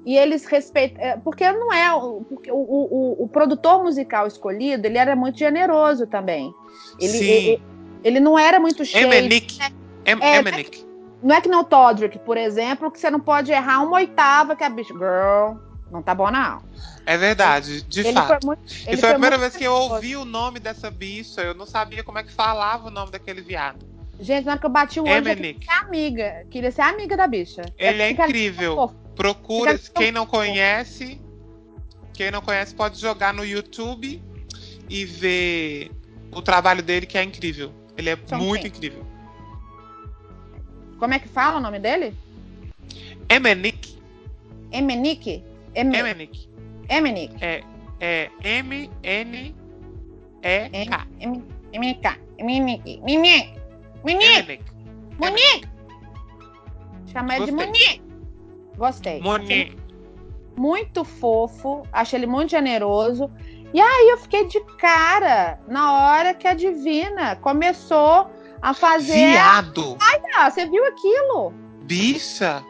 e 0.06 0.18
eles 0.18 0.46
respeitam. 0.46 1.04
É, 1.04 1.18
porque 1.18 1.50
não 1.52 1.72
é. 1.72 1.88
Porque 2.28 2.52
o, 2.52 2.56
o, 2.56 3.24
o, 3.24 3.28
produtor 3.28 3.84
musical 3.84 4.26
escolhido, 4.26 4.88
ele 4.88 4.98
era 4.98 5.16
muito 5.16 5.38
generoso 5.38 6.08
também. 6.08 6.52
Ele, 7.00 7.18
Sim. 7.18 7.26
ele, 7.26 7.64
ele 8.04 8.20
não 8.20 8.38
era 8.38 8.60
muito 8.60 8.84
cheio. 8.84 9.06
Emenick. 9.06 9.60
Em, 10.06 10.18
É, 10.22 10.38
Emenick. 10.38 10.86
Não 11.24 11.36
é 11.36 11.42
que 11.42 11.50
não 11.50 11.62
o 11.62 11.64
Todrick, 11.64 12.20
por 12.20 12.38
exemplo, 12.38 12.92
que 12.92 13.00
você 13.00 13.10
não 13.10 13.20
pode 13.20 13.52
errar 13.52 13.82
uma 13.82 13.98
oitava 13.98 14.56
que 14.56 14.64
a 14.64 14.70
bicha. 14.70 14.94
Girl, 14.94 15.58
não 15.92 16.02
tá 16.02 16.16
bom, 16.16 16.30
não. 16.32 16.62
É 17.06 17.18
verdade, 17.18 17.84
de 17.84 18.00
ele 18.02 18.14
fato. 18.14 18.46
muito. 18.46 18.62
E 18.74 18.90
ele 18.90 18.98
foi 18.98 19.10
a 19.10 19.14
primeira 19.14 19.38
vez 19.38 19.56
que 19.56 19.64
eu 19.64 19.74
ouvi 19.74 20.16
o 20.16 20.26
nome 20.26 20.60
dessa 20.60 20.90
bicha. 20.90 21.42
Eu 21.42 21.54
não 21.54 21.66
sabia 21.66 22.04
como 22.04 22.18
é 22.18 22.24
que 22.24 22.32
falava 22.32 22.88
o 22.88 22.92
nome 22.92 23.12
daquele 23.12 23.42
viado. 23.42 23.86
Gente, 24.20 24.46
na 24.46 24.54
hora 24.54 24.60
que 24.60 24.66
eu 24.66 24.70
bati 24.70 25.00
o 25.00 25.04
olho, 25.04 25.28
eu 25.28 25.36
queria 25.36 25.60
ser 25.62 25.86
amiga. 25.86 26.48
Queria 26.50 26.72
ser 26.72 26.82
amiga 26.82 27.18
da 27.18 27.28
bicha. 27.28 27.62
Ele 27.78 28.02
é 28.02 28.10
fica 28.10 28.24
ali, 28.24 28.32
incrível. 28.32 28.92
Procura, 29.16 29.78
quem 29.78 30.12
não 30.12 30.26
conhece, 30.26 31.22
quem 32.14 32.32
não 32.32 32.42
conhece 32.42 32.74
pode 32.74 33.00
jogar 33.00 33.34
no 33.34 33.46
YouTube 33.46 34.22
e 34.90 35.06
ver 35.06 35.92
o 36.32 36.42
trabalho 36.42 36.82
dele 36.82 37.06
que 37.06 37.18
é 37.18 37.24
incrível. 37.24 37.72
Ele 37.98 38.10
é 38.10 38.16
muito 38.38 38.62
quem? 38.62 38.72
incrível. 38.72 39.06
Como 40.98 41.14
é 41.14 41.20
que 41.20 41.28
fala 41.28 41.58
o 41.58 41.62
nome 41.62 41.80
dele? 41.80 42.14
Emenick. 43.30 43.98
Emenick? 44.72 45.44
Eme- 45.76 45.98
Emenick. 46.00 46.50
Emenick. 46.90 47.36
É 47.44 48.30
M 48.44 48.90
N 49.04 49.56
E 50.44 50.86
K. 50.86 51.08
Em- 51.20 51.44
Emenick. 51.74 52.20
Emenick. 52.38 53.02
Monique. 54.04 54.64
Monique. 55.20 55.68
Chama 57.12 57.36
ele 57.38 57.46
de. 57.46 57.52
Monique. 57.52 58.02
Gostei. 58.78 59.22
Monique. 59.22 59.78
Muito 60.58 61.04
fofo. 61.04 61.84
Acho 61.92 62.16
ele 62.16 62.28
muito 62.28 62.52
generoso. 62.52 63.30
E 63.74 63.82
aí 63.82 64.10
eu 64.10 64.18
fiquei 64.20 64.46
de 64.48 64.60
cara 64.78 65.60
na 65.68 65.92
hora 65.94 66.34
que 66.34 66.48
a 66.48 66.54
Divina 66.54 67.36
começou 67.38 68.30
a 68.62 68.74
fazer. 68.74 69.32
Viado. 69.32 69.98
Ah, 70.38 70.50
você 70.50 70.66
viu 70.66 70.86
aquilo? 70.86 71.54
Bicha. 71.84 72.64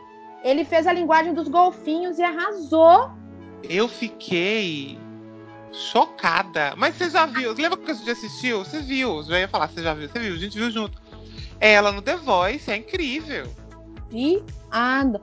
Ele 0.46 0.64
fez 0.64 0.86
a 0.86 0.94
linguagem 0.94 1.34
dos 1.34 1.48
golfinhos 1.48 2.20
e 2.20 2.24
arrasou. 2.24 3.10
Eu 3.64 3.88
fiquei 3.88 4.96
chocada. 5.74 6.76
Mas 6.78 6.96
você 6.96 7.10
já 7.10 7.26
viu? 7.26 7.52
Lembra 7.54 7.80
que 7.80 7.90
a 7.90 7.94
gente 7.96 8.12
assistiu? 8.12 8.64
Você 8.64 8.80
viu? 8.80 9.24
Já 9.24 9.40
ia 9.40 9.48
falar, 9.48 9.68
você 9.68 9.82
já 9.82 9.96
viu? 9.96 10.08
Você 10.08 10.20
viu? 10.20 10.36
A 10.36 10.38
gente 10.38 10.56
viu 10.56 10.70
junto. 10.70 11.02
Ela 11.60 11.92
no 11.92 12.00
The 12.00 12.18
Voice 12.18 12.70
é 12.70 12.78
incrível. 12.78 13.48
E 14.12 14.44
anda. 14.72 15.20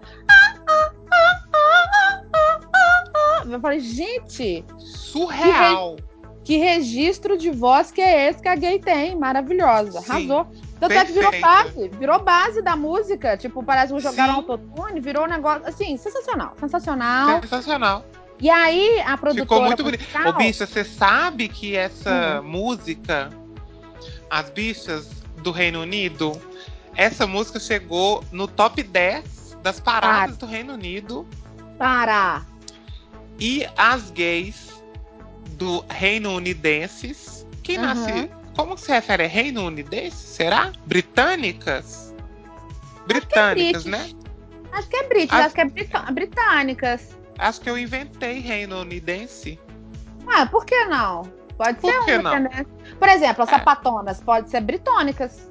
Eu 3.48 3.61
falei, 3.61 3.78
gente, 3.78 4.64
Surreal. 4.76 5.96
que 6.42 6.56
registro 6.56 7.38
de 7.38 7.52
voz 7.52 7.92
que 7.92 8.00
é 8.00 8.28
esse 8.28 8.42
que 8.42 8.48
a 8.48 8.56
gay 8.56 8.80
tem? 8.80 9.16
Maravilhosa. 9.16 10.00
Sim, 10.00 10.11
Arrasou. 10.11 10.46
Tanto 10.88 10.92
é 10.98 11.04
que 11.04 11.12
virou 11.12 11.40
base. 11.40 11.88
Virou 11.98 12.18
base 12.22 12.60
da 12.62 12.74
música. 12.76 13.36
Tipo, 13.36 13.62
parece 13.62 13.94
que 13.94 14.00
jogaram 14.00 14.34
Sim. 14.34 14.38
autotune, 14.40 15.00
virou 15.00 15.24
um 15.24 15.28
negócio. 15.28 15.66
Assim, 15.66 15.96
sensacional. 15.96 16.54
Sensacional. 16.58 17.40
Sensacional. 17.40 18.04
E 18.40 18.50
aí, 18.50 19.00
a 19.06 19.16
produtora. 19.16 19.44
Ficou 19.44 19.62
muito 19.62 19.84
bonito. 19.84 20.00
musical- 20.00 20.28
Ô, 20.28 20.32
bicha, 20.32 20.66
você 20.66 20.82
sabe 20.84 21.48
que 21.48 21.76
essa 21.76 22.40
Hum. 22.42 22.48
música, 22.48 23.30
As 24.28 24.48
Bichas 24.50 25.08
do 25.42 25.50
Reino 25.52 25.82
Unido, 25.82 26.32
essa 26.96 27.26
música 27.26 27.60
chegou 27.60 28.24
no 28.32 28.48
top 28.48 28.82
10 28.82 29.56
das 29.62 29.78
paradas 29.78 30.36
do 30.38 30.46
Reino 30.46 30.72
Unido 30.72 31.26
Para. 31.78 32.42
e 33.38 33.66
as 33.76 34.10
gays 34.10 34.82
do 35.50 35.84
Reino 35.90 36.30
Unidenses, 36.34 37.46
que 37.62 37.76
Aham. 37.76 37.94
nasce. 37.94 38.30
Como 38.56 38.76
se 38.76 38.90
refere? 38.92 39.24
É 39.24 39.26
Reino 39.26 39.66
Unidense? 39.66 40.16
Será? 40.16 40.72
Britânicas? 40.86 42.14
Britânicas, 43.06 43.84
né? 43.84 43.98
British. 43.98 44.16
Acho 44.72 44.88
que 44.88 44.96
é 44.96 45.08
British, 45.08 45.32
As- 45.32 45.46
acho 45.46 45.54
que 45.54 45.60
é 45.60 45.64
britâ- 45.64 46.10
britânicas. 46.12 47.08
Acho 47.38 47.60
que 47.60 47.68
eu 47.70 47.76
inventei 47.78 48.40
Reino 48.40 48.80
Unidense. 48.80 49.58
Ah, 50.26 50.46
por 50.46 50.64
que 50.64 50.84
não? 50.86 51.22
Pode 51.56 51.78
Por 51.78 51.92
ser 51.92 52.04
que 52.04 52.12
uma 52.16 52.22
não? 52.38 52.48
tendência. 52.48 52.66
Por 52.98 53.08
exemplo, 53.08 53.42
as 53.44 53.48
É. 53.50 53.52
sapatonas 53.52 54.20
pode 54.20 54.50
ser 54.50 54.60
britônicas, 54.60 55.50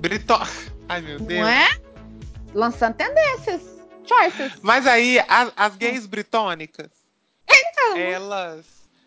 Britó... 0.00 0.38
Ai, 0.88 1.00
meu 1.00 1.18
Deus. 1.20 1.40
não 1.40 1.48
é? 1.48 1.68
Lançando 2.54 2.94
tendências. 2.94 3.62
Choices. 4.04 4.52
Mas 4.62 4.86
aí, 4.86 5.18
a- 5.20 5.52
as 5.56 5.76
gays 5.76 6.06
britânicas, 6.06 6.90
Então. 7.48 7.96
elas 7.98 8.64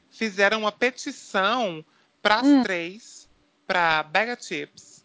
fizeram 0.10 0.60
uma 0.60 0.72
petição 0.72 1.84
para 2.22 2.36
as 2.36 2.48
Hum. 2.48 2.64
três, 2.64 3.15
para 3.66 4.04
Bega 4.04 4.38
Chips, 4.40 5.04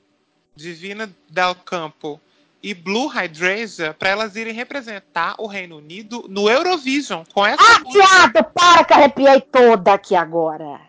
Divina 0.55 1.11
Del 1.29 1.55
Campo 1.55 2.21
e 2.63 2.75
Blue 2.75 3.09
Hydration, 3.09 3.95
para 3.95 4.11
elas 4.11 4.37
irem 4.37 4.53
representar 4.53 5.35
o 5.39 5.47
Reino 5.47 5.79
Unido 5.79 6.27
no 6.29 6.49
Eurovision 6.49 7.25
com 7.33 7.47
essa 7.47 7.63
Ah, 7.63 7.81
música. 7.81 8.43
para 8.45 8.85
que 8.85 8.93
arrepiei 8.93 9.41
toda 9.41 9.95
aqui 9.95 10.15
agora. 10.15 10.81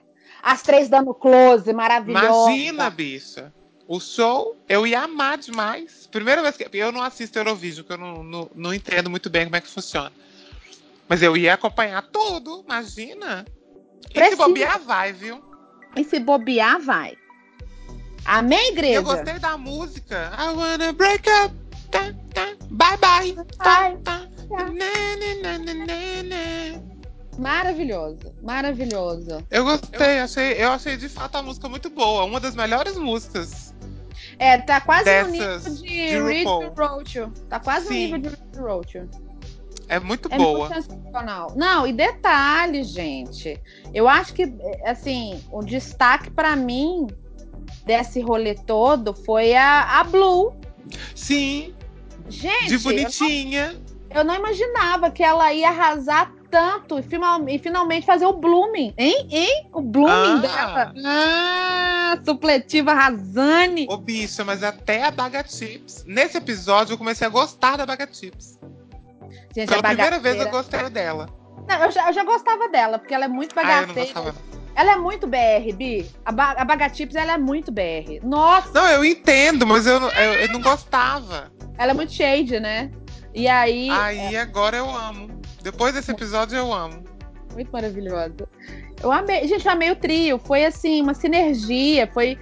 As 0.43 0.61
três 0.61 0.89
dando 0.89 1.13
close, 1.13 1.71
maravilhosa. 1.71 2.51
Imagina, 2.51 2.89
bicha. 2.89 3.53
O 3.87 3.99
show, 3.99 4.57
eu 4.67 4.87
ia 4.87 5.01
amar 5.01 5.37
demais. 5.37 6.07
Primeira 6.11 6.41
vez 6.41 6.57
que. 6.57 6.67
Eu 6.73 6.91
não 6.91 7.01
assisto 7.03 7.37
Eurovision, 7.37 7.85
que 7.85 7.93
eu 7.93 7.97
não, 7.97 8.23
não, 8.23 8.49
não 8.55 8.73
entendo 8.73 9.09
muito 9.09 9.29
bem 9.29 9.45
como 9.45 9.55
é 9.57 9.61
que 9.61 9.67
funciona. 9.67 10.11
Mas 11.07 11.21
eu 11.21 11.35
ia 11.35 11.53
acompanhar 11.53 12.01
tudo, 12.03 12.63
imagina. 12.65 13.45
E 14.03 14.07
se 14.07 14.13
Precisa. 14.13 14.35
bobear, 14.37 14.79
vai, 14.79 15.11
viu? 15.13 15.43
E 15.95 16.03
se 16.05 16.19
bobear, 16.19 16.79
vai. 16.79 17.17
Amém, 18.25 18.71
igreja? 18.71 18.95
Eu 18.95 19.03
gostei 19.03 19.39
da 19.39 19.57
música. 19.57 20.31
I 20.37 20.55
wanna 20.55 20.93
break 20.93 21.27
up. 21.29 21.55
Tá, 21.89 22.13
tá, 22.33 22.55
bye 22.69 22.97
bye. 22.97 23.45
Tá, 23.57 23.91
tá. 24.03 24.19
né, 24.69 25.15
né, 25.41 26.23
né. 26.23 26.81
Maravilhoso, 27.37 28.33
maravilhoso. 28.41 29.45
Eu 29.49 29.63
gostei, 29.63 30.19
achei, 30.19 30.53
eu 30.53 30.71
achei 30.71 30.95
de 30.95 31.09
fato 31.09 31.37
a 31.37 31.41
música 31.41 31.67
muito 31.67 31.89
boa. 31.89 32.23
Uma 32.23 32.39
das 32.39 32.55
melhores 32.55 32.97
músicas. 32.97 33.73
É, 34.37 34.57
tá 34.57 34.79
quase 34.81 35.23
no 35.23 35.31
Dessas 35.31 35.81
nível 35.81 36.27
de, 36.27 36.33
de 36.33 36.43
RuPaul. 36.43 36.73
Roach. 36.77 37.31
Tá 37.49 37.59
quase 37.59 37.85
no 37.85 37.91
Sim. 37.91 37.99
nível 37.99 38.19
de 38.19 38.29
Reed 38.29 38.57
Roach. 38.57 39.03
É 39.87 39.99
muito 39.99 40.29
É 40.31 40.37
boa. 40.37 40.69
muito 40.69 40.83
sensacional. 40.83 41.53
Não, 41.55 41.85
e 41.85 41.91
detalhe, 41.91 42.83
gente. 42.83 43.59
Eu 43.93 44.07
acho 44.07 44.33
que, 44.33 44.53
assim, 44.85 45.43
o 45.51 45.61
destaque 45.61 46.29
pra 46.29 46.55
mim 46.55 47.07
desse 47.85 48.19
rolê 48.21 48.55
todo 48.55 49.13
foi 49.13 49.53
a, 49.55 49.99
a 49.99 50.03
Blue. 50.03 50.53
Sim, 51.15 51.73
Gente, 52.29 52.67
de 52.67 52.73
eu 52.75 52.79
bonitinha. 52.81 53.73
não, 53.73 54.17
eu 54.19 54.23
não 54.25 54.35
imaginava 54.35 55.09
que 55.11 55.23
ela 55.23 55.51
ia 55.53 55.69
arrasar 55.69 56.31
tanto 56.49 56.99
e, 56.99 57.01
final- 57.03 57.47
e 57.47 57.57
finalmente 57.57 58.05
fazer 58.05 58.25
o 58.25 58.33
blooming. 58.33 58.93
Hein? 58.97 59.27
Hein? 59.31 59.67
O 59.73 59.81
blooming 59.81 60.45
Ah. 60.45 60.85
dela. 60.91 60.93
Ah, 61.05 62.19
supletiva 62.25 62.93
Razane. 62.93 63.87
Ô, 63.89 63.95
bicha, 63.97 64.43
mas 64.43 64.61
até 64.63 65.03
a 65.05 65.11
Baga 65.11 65.45
Chips. 65.47 66.03
Nesse 66.05 66.37
episódio 66.37 66.93
eu 66.93 66.97
comecei 66.97 67.25
a 67.25 67.29
gostar 67.29 67.77
da 67.77 67.85
Baga 67.85 68.07
Chips. 68.11 68.59
Gente, 69.55 69.69
Pela 69.69 69.81
primeira 69.83 70.19
vez 70.19 70.35
eu 70.35 70.45
bagaceira. 70.45 70.49
gostei 70.81 70.89
dela. 70.89 71.29
Não, 71.69 71.83
eu, 71.85 71.91
já, 71.91 72.07
eu 72.07 72.13
já 72.13 72.23
gostava 72.25 72.67
dela, 72.69 72.99
porque 72.99 73.13
ela 73.13 73.25
é 73.25 73.27
muito 73.29 73.53
Ah, 73.57 73.61
eu 73.61 73.65
não 73.87 73.93
bagaceira. 73.95 74.21
gostava. 74.21 74.31
não. 74.53 74.60
Ela 74.75 74.93
é 74.93 74.95
muito 74.97 75.27
BR, 75.27 75.73
Bi. 75.75 76.09
A, 76.25 76.31
ba 76.31 76.51
a 76.57 76.65
Bagatips, 76.65 77.15
ela 77.15 77.33
é 77.33 77.37
muito 77.37 77.71
BR. 77.71 78.19
Nossa, 78.23 78.71
Não, 78.73 78.87
eu 78.89 79.05
entendo, 79.05 79.65
mas 79.67 79.85
eu, 79.85 79.99
não- 79.99 80.09
eu, 80.09 80.33
eu 80.33 80.47
não 80.53 80.61
gostava. 80.61 81.51
ela 81.77 81.91
é 81.91 81.93
muito 81.93 82.13
shade, 82.13 82.59
né? 82.59 82.91
E 83.33 83.47
aí, 83.47 83.89
Aí 83.89 84.35
agora 84.37 84.77
eu 84.77 84.89
amo. 84.89 85.29
Depois 85.61 85.93
desse 85.93 86.11
episódio 86.11 86.57
eu 86.57 86.73
amo. 86.73 87.03
muito 87.53 87.71
maravilhosa. 87.71 88.33
Eu 89.01 89.11
amei, 89.11 89.47
gente, 89.47 89.65
eu 89.65 89.71
amei 89.71 89.89
o 89.91 89.95
trio. 89.95 90.37
Foi 90.39 90.63
assim, 90.65 91.01
uma 91.01 91.13
sinergia, 91.13 92.09
foi, 92.13 92.37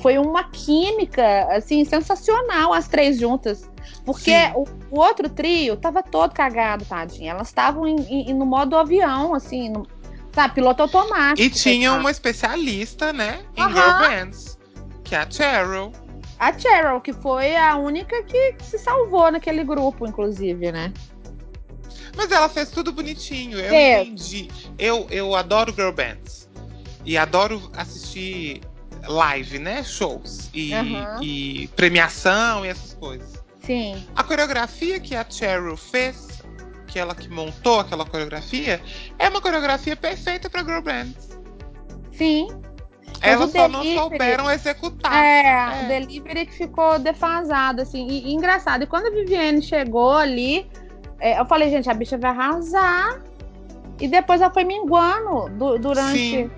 foi 0.00 0.18
uma 0.18 0.44
química, 0.50 1.46
assim, 1.50 1.84
sensacional 1.84 2.72
as 2.72 2.88
três 2.88 3.18
juntas. 3.18 3.68
Porque 4.04 4.32
o, 4.54 4.64
o 4.90 5.00
outro 5.00 5.28
trio 5.28 5.76
tava 5.76 6.02
todo 6.02 6.32
cagado, 6.34 6.84
tadinha. 6.84 7.32
Elas 7.32 7.48
estavam 7.48 7.84
no 7.84 8.46
modo 8.46 8.76
avião, 8.76 9.34
assim, 9.34 9.70
no, 9.70 9.86
sabe, 10.34 10.54
piloto 10.54 10.82
automático. 10.82 11.40
E 11.40 11.48
tinha 11.48 11.92
uma 11.92 12.10
especialista, 12.10 13.12
né? 13.12 13.40
Em 13.56 13.62
girl 13.68 13.98
bands. 13.98 14.58
Que 15.04 15.14
é 15.14 15.18
a 15.18 15.30
Cheryl. 15.30 15.92
A 16.38 16.58
Cheryl, 16.58 17.00
que 17.00 17.12
foi 17.12 17.56
a 17.56 17.76
única 17.76 18.22
que, 18.24 18.56
se 18.62 18.78
salvou 18.78 19.30
naquele 19.30 19.62
grupo, 19.64 20.06
inclusive, 20.06 20.72
né? 20.72 20.92
Mas 22.16 22.30
ela 22.30 22.48
fez 22.48 22.70
tudo 22.70 22.92
bonitinho. 22.92 23.58
Eu 23.58 23.70
Fez. 23.70 24.08
entendi. 24.08 24.48
Eu, 24.78 25.06
eu 25.10 25.34
adoro 25.34 25.72
girl 25.72 25.90
bands. 25.90 26.48
E 27.04 27.16
adoro 27.18 27.70
assistir 27.76 28.60
live, 29.06 29.58
né? 29.58 29.82
Shows 29.82 30.48
e, 30.54 30.74
uhum. 30.74 31.22
e, 31.22 31.68
premiação 31.76 32.64
e 32.64 32.68
essas 32.68 32.94
coisas. 32.94 33.42
Sim. 33.60 34.06
A 34.14 34.22
coreografia 34.22 35.00
que 35.00 35.14
a 35.14 35.24
Cheryl 35.28 35.76
fez, 35.76 36.33
que 36.94 36.98
ela 37.00 37.12
que 37.12 37.28
montou 37.28 37.80
aquela 37.80 38.06
coreografia, 38.06 38.80
é 39.18 39.28
uma 39.28 39.40
coreografia 39.40 39.96
perfeita 39.96 40.48
para 40.48 40.62
girl 40.62 40.80
bands. 40.80 41.36
Sim. 42.12 42.46
Elas 43.20 43.50
só 43.50 43.66
delivery, 43.66 43.94
não 43.96 44.02
souberam 44.02 44.48
executar. 44.48 45.12
É, 45.12 45.42
é, 45.42 45.84
o 45.84 45.88
delivery 45.88 46.46
que 46.46 46.54
ficou 46.54 47.00
defasado, 47.00 47.82
assim, 47.82 48.06
e, 48.06 48.28
e, 48.28 48.32
engraçado. 48.32 48.84
E 48.84 48.86
quando 48.86 49.06
a 49.06 49.10
Viviane 49.10 49.60
chegou 49.60 50.12
ali, 50.12 50.70
é, 51.18 51.40
eu 51.40 51.44
falei, 51.46 51.68
gente, 51.68 51.90
a 51.90 51.94
bicha 51.94 52.16
vai 52.16 52.30
arrasar. 52.30 53.20
E 54.00 54.06
depois 54.06 54.40
ela 54.40 54.52
foi 54.52 54.62
minguando 54.62 55.48
du 55.48 55.78
durante, 55.80 56.16
Sim. 56.16 56.50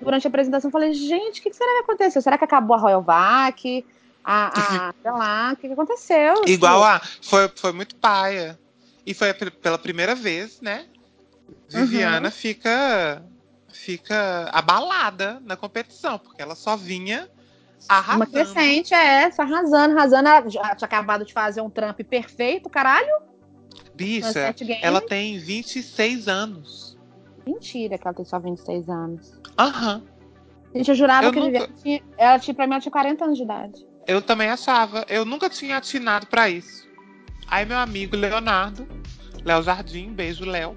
durante 0.00 0.26
a 0.26 0.30
apresentação. 0.30 0.68
Eu 0.68 0.72
falei, 0.72 0.94
gente, 0.94 1.40
o 1.40 1.42
que, 1.42 1.50
que, 1.50 1.56
será 1.56 1.70
que 1.72 1.90
aconteceu? 1.90 2.22
Será 2.22 2.38
que 2.38 2.44
acabou 2.44 2.74
a 2.74 2.80
Royal 2.80 3.02
Vac? 3.02 3.84
A, 4.24 4.88
a, 4.88 4.94
sei 5.02 5.10
lá, 5.10 5.52
o 5.52 5.56
que, 5.56 5.66
que 5.66 5.74
aconteceu? 5.74 6.42
Igual 6.46 6.82
a. 6.82 7.02
Foi, 7.20 7.50
foi 7.54 7.72
muito 7.72 7.94
paia. 7.96 8.58
E 9.04 9.14
foi 9.14 9.32
pela 9.34 9.78
primeira 9.78 10.14
vez, 10.14 10.60
né? 10.60 10.86
Viviana 11.68 12.28
uhum. 12.28 12.32
fica 12.32 13.22
fica 13.72 14.50
abalada 14.52 15.40
na 15.44 15.56
competição, 15.56 16.18
porque 16.18 16.42
ela 16.42 16.54
só 16.54 16.76
vinha 16.76 17.28
arrasando. 17.88 18.24
Uma 18.24 18.26
crescente, 18.26 18.94
é, 18.94 19.30
só 19.30 19.42
arrasando, 19.42 19.96
arrasando. 19.96 20.28
Ela 20.28 20.48
já 20.48 20.74
tinha 20.74 20.86
acabado 20.86 21.24
de 21.24 21.32
fazer 21.32 21.60
um 21.60 21.70
Trump 21.70 22.00
perfeito, 22.02 22.68
caralho. 22.68 23.22
Bicha, 23.94 24.54
ela 24.80 25.00
tem 25.00 25.38
26 25.38 26.28
anos. 26.28 26.98
Mentira 27.46 27.98
que 27.98 28.06
ela 28.06 28.14
tem 28.14 28.24
só 28.24 28.38
26 28.38 28.88
anos. 28.88 29.40
Aham. 29.58 29.96
Uhum. 29.96 30.12
Gente, 30.74 30.88
eu 30.88 30.94
jurava 30.94 31.26
eu 31.26 31.32
que 31.32 31.40
nunca... 31.40 31.68
tinha, 31.82 32.02
ela 32.16 32.38
tinha, 32.38 32.54
pra 32.54 32.66
mim, 32.66 32.72
ela 32.72 32.80
tinha 32.80 32.92
40 32.92 33.24
anos 33.24 33.36
de 33.36 33.44
idade. 33.44 33.86
Eu 34.06 34.22
também 34.22 34.48
achava. 34.48 35.04
Eu 35.08 35.24
nunca 35.24 35.50
tinha 35.50 35.76
atinado 35.76 36.26
para 36.26 36.48
isso. 36.48 36.88
Aí 37.52 37.66
meu 37.66 37.78
amigo 37.78 38.16
Leonardo, 38.16 38.88
Léo 39.44 39.62
Jardim, 39.62 40.10
beijo, 40.14 40.42
Léo 40.46 40.74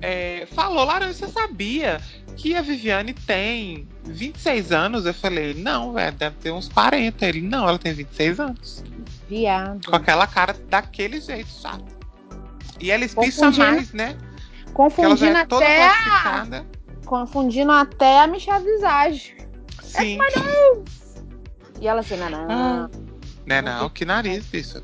é, 0.00 0.46
falou, 0.52 0.84
Laranja, 0.84 1.14
você 1.14 1.28
sabia 1.28 2.00
que 2.36 2.54
a 2.54 2.62
Viviane 2.62 3.12
tem 3.12 3.88
26 4.04 4.70
anos? 4.70 5.04
Eu 5.04 5.14
falei, 5.14 5.52
não, 5.54 5.92
velho, 5.92 6.14
deve 6.14 6.36
ter 6.36 6.52
uns 6.52 6.68
40. 6.68 7.26
Ele, 7.26 7.40
não, 7.40 7.68
ela 7.68 7.78
tem 7.78 7.92
26 7.92 8.38
anos. 8.38 8.84
Viado. 9.28 9.90
Com 9.90 9.96
aquela 9.96 10.28
cara 10.28 10.54
daquele 10.68 11.20
jeito, 11.20 11.48
chato. 11.48 11.84
E 12.78 12.92
ela 12.92 13.04
espicha 13.04 13.50
mais, 13.50 13.92
né? 13.92 14.16
Confundindo 14.74 15.36
é 15.36 15.40
até. 15.40 15.86
A... 15.88 16.64
Confundindo 17.04 17.72
até 17.72 18.20
a 18.20 18.28
Michelle 18.28 18.64
Visage. 18.64 19.34
Sim. 19.82 20.18
É 20.20 20.94
e 21.80 21.88
ela 21.88 22.00
assim, 22.00 22.16
não, 22.16 22.30
não. 22.30 22.46
Ah, 22.48 22.90
né, 23.44 23.60
não, 23.60 23.90
que 23.90 24.04
nariz, 24.04 24.44
bicho. 24.46 24.80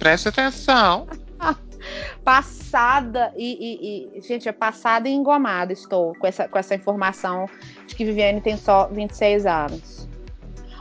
Preste 0.00 0.28
atenção. 0.30 1.06
passada 2.24 3.32
e, 3.36 4.10
e, 4.14 4.18
e, 4.18 4.20
gente, 4.22 4.48
é 4.48 4.52
passada 4.52 5.08
e 5.08 5.12
engomada 5.12 5.72
estou 5.72 6.14
com 6.16 6.26
essa, 6.26 6.48
com 6.48 6.58
essa 6.58 6.74
informação 6.74 7.46
de 7.86 7.94
que 7.94 8.04
Viviane 8.04 8.40
tem 8.40 8.56
só 8.56 8.88
26 8.88 9.46
anos. 9.46 10.08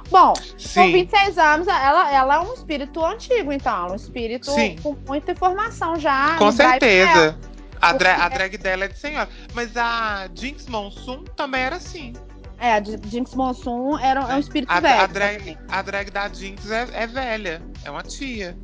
Bom, 0.10 0.34
Sim. 0.58 0.82
com 0.82 0.92
26 0.92 1.38
anos, 1.38 1.68
ela, 1.68 2.12
ela 2.12 2.36
é 2.36 2.40
um 2.40 2.54
espírito 2.54 3.04
antigo, 3.06 3.52
então, 3.52 3.92
um 3.92 3.96
espírito 3.96 4.52
Sim. 4.52 4.76
com 4.82 4.96
muita 5.06 5.34
informação 5.34 6.00
já. 6.00 6.36
Com 6.38 6.52
certeza. 6.52 7.38
A, 7.82 7.94
dra 7.94 8.26
a 8.26 8.30
drag 8.30 8.58
dela 8.58 8.86
é 8.86 8.88
de 8.88 8.98
senhora. 8.98 9.30
Mas 9.54 9.78
a 9.78 10.28
Jinx 10.34 10.66
Monsoon 10.68 11.24
também 11.36 11.62
era 11.62 11.76
assim. 11.76 12.14
É, 12.58 12.74
a 12.74 12.84
Jinx 12.84 13.36
Monsoon 13.36 13.98
era, 14.00 14.22
é 14.22 14.36
um 14.36 14.40
espírito 14.40 14.72
a, 14.72 14.80
velho. 14.80 15.02
A 15.02 15.08
drag, 15.08 15.58
a 15.70 15.82
drag 15.82 16.12
da 16.12 16.28
Jinx 16.28 16.72
é, 16.72 16.88
é 16.94 17.08
velha, 17.08 17.62
é 17.86 17.92
uma 17.92 18.04
tia. 18.04 18.58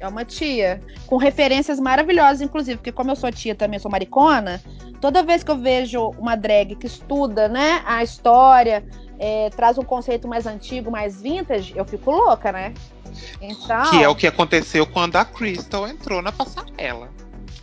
É 0.00 0.08
uma 0.08 0.24
tia. 0.24 0.80
Com 1.06 1.16
referências 1.16 1.78
maravilhosas, 1.80 2.40
inclusive, 2.40 2.76
porque 2.78 2.92
como 2.92 3.10
eu 3.10 3.16
sou 3.16 3.30
tia 3.30 3.54
também, 3.54 3.78
sou 3.78 3.90
maricona, 3.90 4.62
toda 5.00 5.22
vez 5.22 5.42
que 5.42 5.50
eu 5.50 5.58
vejo 5.58 6.10
uma 6.18 6.36
drag 6.36 6.74
que 6.76 6.86
estuda, 6.86 7.48
né, 7.48 7.82
a 7.86 8.02
história, 8.02 8.84
é, 9.18 9.50
traz 9.50 9.78
um 9.78 9.82
conceito 9.82 10.26
mais 10.26 10.46
antigo, 10.46 10.90
mais 10.90 11.20
vintage, 11.20 11.72
eu 11.76 11.84
fico 11.84 12.10
louca, 12.10 12.52
né? 12.52 12.74
Então... 13.40 13.90
Que 13.90 14.02
é 14.02 14.08
o 14.08 14.14
que 14.14 14.26
aconteceu 14.26 14.86
quando 14.86 15.16
a 15.16 15.24
Crystal 15.24 15.86
entrou 15.86 16.20
na 16.20 16.32
passarela. 16.32 17.08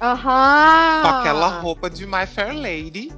Aham. 0.01 1.01
Com 1.01 1.07
aquela 1.07 1.59
roupa 1.59 1.89
de 1.89 2.07
My 2.07 2.25
Fair 2.25 2.55
Lady 2.55 3.11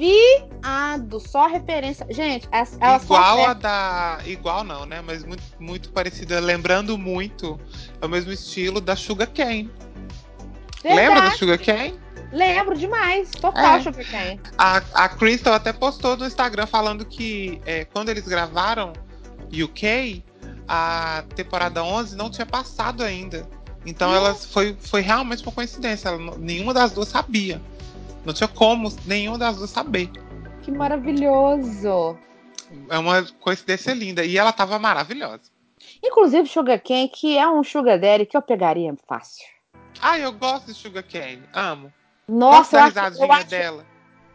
viado, 0.00 1.20
só 1.20 1.46
referência. 1.46 2.06
Gente, 2.08 2.48
ela 2.50 2.96
igual 2.96 3.36
só... 3.36 3.46
a 3.50 3.52
da. 3.52 4.18
Igual 4.24 4.64
não, 4.64 4.86
né? 4.86 5.02
Mas 5.04 5.22
muito, 5.24 5.42
muito 5.58 5.90
parecida, 5.90 6.40
lembrando 6.40 6.96
muito 6.96 7.60
é 8.00 8.06
o 8.06 8.08
mesmo 8.08 8.32
estilo 8.32 8.80
da 8.80 8.96
Sugar 8.96 9.28
Cane. 9.28 9.70
Verdade. 10.82 11.08
Lembra 11.08 11.20
da 11.22 11.30
Sugar 11.32 11.58
Cane? 11.58 12.00
Lembro 12.32 12.76
demais. 12.76 13.30
Total 13.30 13.76
é. 13.76 13.82
Sugar 13.82 14.10
Cane. 14.10 14.40
A, 14.56 14.76
a 14.94 15.08
Crystal 15.10 15.52
até 15.52 15.72
postou 15.72 16.16
no 16.16 16.26
Instagram 16.26 16.66
falando 16.66 17.04
que 17.04 17.60
é, 17.66 17.84
quando 17.84 18.08
eles 18.08 18.26
gravaram 18.26 18.94
UK, 19.52 20.24
a 20.66 21.24
temporada 21.34 21.84
11 21.84 22.16
não 22.16 22.30
tinha 22.30 22.46
passado 22.46 23.02
ainda. 23.02 23.46
Então 23.84 24.10
hum. 24.10 24.14
elas 24.14 24.46
foi, 24.46 24.74
foi 24.80 25.02
realmente 25.02 25.42
uma 25.42 25.52
coincidência. 25.52 26.08
Ela, 26.08 26.38
nenhuma 26.38 26.72
das 26.72 26.92
duas 26.92 27.08
sabia. 27.08 27.60
Não 28.24 28.34
tinha 28.34 28.48
como 28.48 28.92
nenhuma 29.06 29.38
das 29.38 29.56
duas 29.56 29.70
saber. 29.70 30.10
Que 30.62 30.70
maravilhoso! 30.70 32.18
É 32.88 32.98
uma 32.98 33.24
coincidência 33.40 33.92
linda. 33.92 34.24
E 34.24 34.38
ela 34.38 34.52
tava 34.52 34.78
maravilhosa. 34.78 35.42
Inclusive, 36.02 36.48
Sugar 36.48 36.80
Cane, 36.80 37.08
que 37.08 37.38
é 37.38 37.48
um 37.48 37.64
Sugar 37.64 37.98
Daddy 37.98 38.26
que 38.26 38.36
eu 38.36 38.42
pegaria 38.42 38.94
fácil. 39.08 39.46
Ah, 40.00 40.18
eu 40.18 40.32
gosto 40.32 40.66
de 40.66 40.74
Sugar 40.74 41.02
Cane. 41.02 41.42
Amo. 41.52 41.92
Nossa, 42.28 42.76
eu 42.76 42.84
acho, 42.84 43.22
eu 43.22 43.32
acho, 43.32 43.46
dela. 43.48 43.86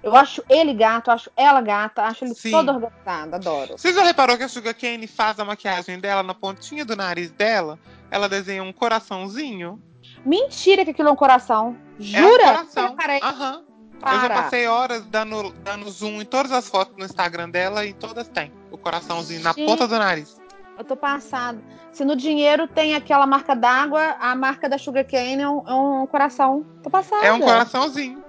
Eu 0.04 0.16
acho 0.16 0.44
ele 0.50 0.74
gato, 0.74 1.10
acho 1.10 1.32
ela 1.36 1.62
gata, 1.62 2.04
acho 2.04 2.26
ele 2.26 2.36
Sim. 2.36 2.52
todo 2.52 2.70
organizado, 2.70 3.36
adoro. 3.36 3.78
Você 3.78 3.94
já 3.94 4.04
reparou 4.04 4.38
que 4.38 4.44
a 4.44 4.50
Sugar 4.50 4.76
Cane 4.76 5.08
faz 5.08 5.40
a 5.40 5.46
maquiagem 5.46 6.00
dela 6.00 6.22
na 6.22 6.34
pontinha 6.34 6.84
do 6.84 6.96
nariz 6.96 7.32
dela? 7.32 7.80
Ela 8.12 8.28
desenha 8.28 8.62
um 8.62 8.74
coraçãozinho? 8.74 9.82
Mentira 10.26 10.84
que 10.84 10.92
aquilo 10.92 11.10
é 11.10 11.12
um 11.12 11.16
coração. 11.16 11.78
Jura? 12.00 12.44
É 12.44 12.52
um 12.62 12.96
coração. 12.96 12.96
Aham. 13.24 13.66
Eu 14.02 14.22
já 14.22 14.30
passei 14.30 14.68
horas 14.68 15.06
dando, 15.06 15.54
dando 15.64 15.90
zoom 15.90 16.22
em 16.22 16.26
todas 16.26 16.52
as 16.52 16.68
fotos 16.68 16.96
no 16.98 17.06
Instagram 17.06 17.50
dela 17.50 17.86
e 17.86 17.94
todas 17.94 18.28
têm 18.28 18.52
o 18.72 18.78
coraçãozinho 18.78 19.42
na 19.42 19.54
ponta 19.54 19.88
do 19.88 19.98
nariz. 19.98 20.40
Eu 20.78 20.84
tô 20.84 20.96
passado. 20.96 21.62
Se 21.92 22.04
no 22.04 22.16
dinheiro 22.16 22.68
tem 22.68 22.96
aquela 22.96 23.26
marca 23.26 23.56
d'água, 23.56 24.18
a 24.20 24.36
marca 24.36 24.68
da 24.68 24.78
Sugar 24.78 25.06
Cane 25.06 25.42
é 25.42 25.50
um, 25.50 25.64
é 25.68 25.74
um 25.74 26.08
coração. 26.08 26.66
Tô 26.84 26.90
passada. 26.90 27.26
É 27.26 27.32
um 27.32 27.40
coraçãozinho. 27.40 28.24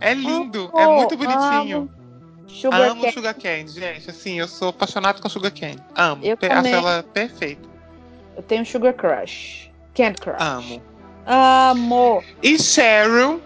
É 0.00 0.14
lindo, 0.14 0.70
é 0.74 0.86
muito 0.86 1.16
bonitinho. 1.16 1.78
Amo 1.78 1.96
Sugar 2.48 2.90
Amo 2.90 3.00
cane. 3.00 3.12
Sugar 3.12 3.34
Cane, 3.34 3.68
gente. 3.68 4.10
Assim, 4.10 4.38
eu 4.38 4.48
sou 4.48 4.68
apaixonado 4.68 5.20
com 5.20 5.28
Sugar 5.28 5.52
Cane. 5.52 5.78
Amo. 5.94 6.24
Eu 6.24 6.36
Acho 6.40 6.68
ela 6.68 7.02
perfeita. 7.02 7.68
Eu 8.36 8.42
tenho 8.42 8.64
Sugar 8.64 8.94
Crush. 8.94 9.70
Candy 9.94 10.20
Crush. 10.20 10.40
Amo. 10.40 10.82
Amo. 11.26 12.22
E 12.42 12.58
Cheryl, 12.58 13.42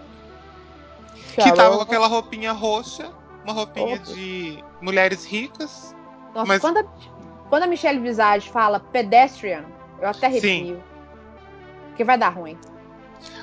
que 1.35 1.51
tava 1.53 1.75
com 1.75 1.81
aquela 1.81 2.07
roupinha 2.07 2.51
roxa, 2.51 3.11
uma 3.43 3.53
roupinha 3.53 3.95
Opa. 3.95 4.13
de 4.13 4.63
mulheres 4.81 5.25
ricas. 5.25 5.95
Nossa, 6.33 6.47
mas... 6.47 6.61
quando, 6.61 6.77
a, 6.77 6.83
quando 7.49 7.63
a 7.63 7.67
Michelle 7.67 7.99
Visage 7.99 8.49
fala 8.49 8.79
pedestrian, 8.79 9.65
eu 10.01 10.09
até 10.09 10.27
arrepio. 10.27 10.49
Sim. 10.49 10.83
Porque 11.87 12.03
vai 12.03 12.17
dar 12.17 12.29
ruim. 12.29 12.57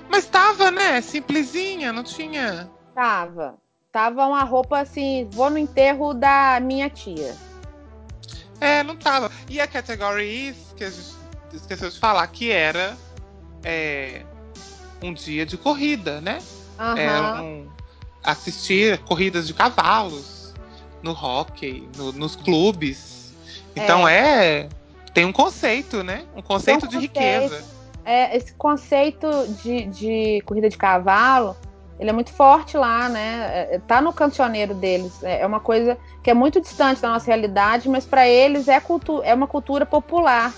Mas 0.08 0.26
tava, 0.26 0.70
né? 0.70 1.00
Simplesinha, 1.00 1.92
não 1.92 2.02
tinha. 2.02 2.70
Tava. 2.94 3.56
Tava 3.92 4.26
uma 4.26 4.42
roupa 4.44 4.80
assim, 4.80 5.28
vou 5.30 5.50
no 5.50 5.58
enterro 5.58 6.12
da 6.12 6.58
minha 6.60 6.90
tia. 6.90 7.34
É, 8.60 8.82
não 8.82 8.96
tava. 8.96 9.30
E 9.48 9.60
a 9.60 9.66
category 9.66 10.48
is, 10.48 10.74
que 10.76 10.84
a 10.84 10.90
gente 10.90 11.16
esqueceu 11.52 11.90
de 11.90 11.98
falar, 11.98 12.26
que 12.26 12.50
era 12.50 12.96
é, 13.64 14.24
um 15.02 15.12
dia 15.12 15.46
de 15.46 15.56
corrida, 15.56 16.20
né? 16.20 16.38
Uhum. 16.78 16.96
Era 16.96 17.42
um, 17.42 17.57
assistir 18.30 18.98
corridas 18.98 19.46
de 19.46 19.54
cavalos 19.54 20.52
no 21.02 21.12
hockey, 21.12 21.88
no, 21.96 22.12
nos 22.12 22.36
clubes. 22.36 23.34
Então 23.74 24.06
é. 24.06 24.60
é. 24.60 24.68
Tem 25.14 25.24
um 25.24 25.32
conceito, 25.32 26.04
né? 26.04 26.24
Um 26.36 26.42
conceito 26.42 26.84
um 26.84 26.88
de 26.88 27.08
conceito, 27.08 27.18
riqueza. 27.18 27.64
É, 28.04 28.36
esse 28.36 28.52
conceito 28.52 29.28
de, 29.62 29.86
de 29.86 30.42
corrida 30.44 30.68
de 30.68 30.76
cavalo, 30.76 31.56
ele 31.98 32.10
é 32.10 32.12
muito 32.12 32.32
forte 32.32 32.76
lá, 32.76 33.08
né? 33.08 33.50
É, 33.52 33.76
é 33.76 33.78
tá 33.80 34.00
no 34.00 34.12
cancioneiro 34.12 34.74
deles. 34.74 35.22
É, 35.22 35.40
é 35.40 35.46
uma 35.46 35.60
coisa 35.60 35.96
que 36.22 36.30
é 36.30 36.34
muito 36.34 36.60
distante 36.60 37.00
da 37.00 37.08
nossa 37.08 37.26
realidade, 37.26 37.88
mas 37.88 38.04
para 38.04 38.28
eles 38.28 38.68
é, 38.68 38.78
cultu 38.78 39.22
é 39.22 39.34
uma 39.34 39.46
cultura 39.46 39.86
popular. 39.86 40.52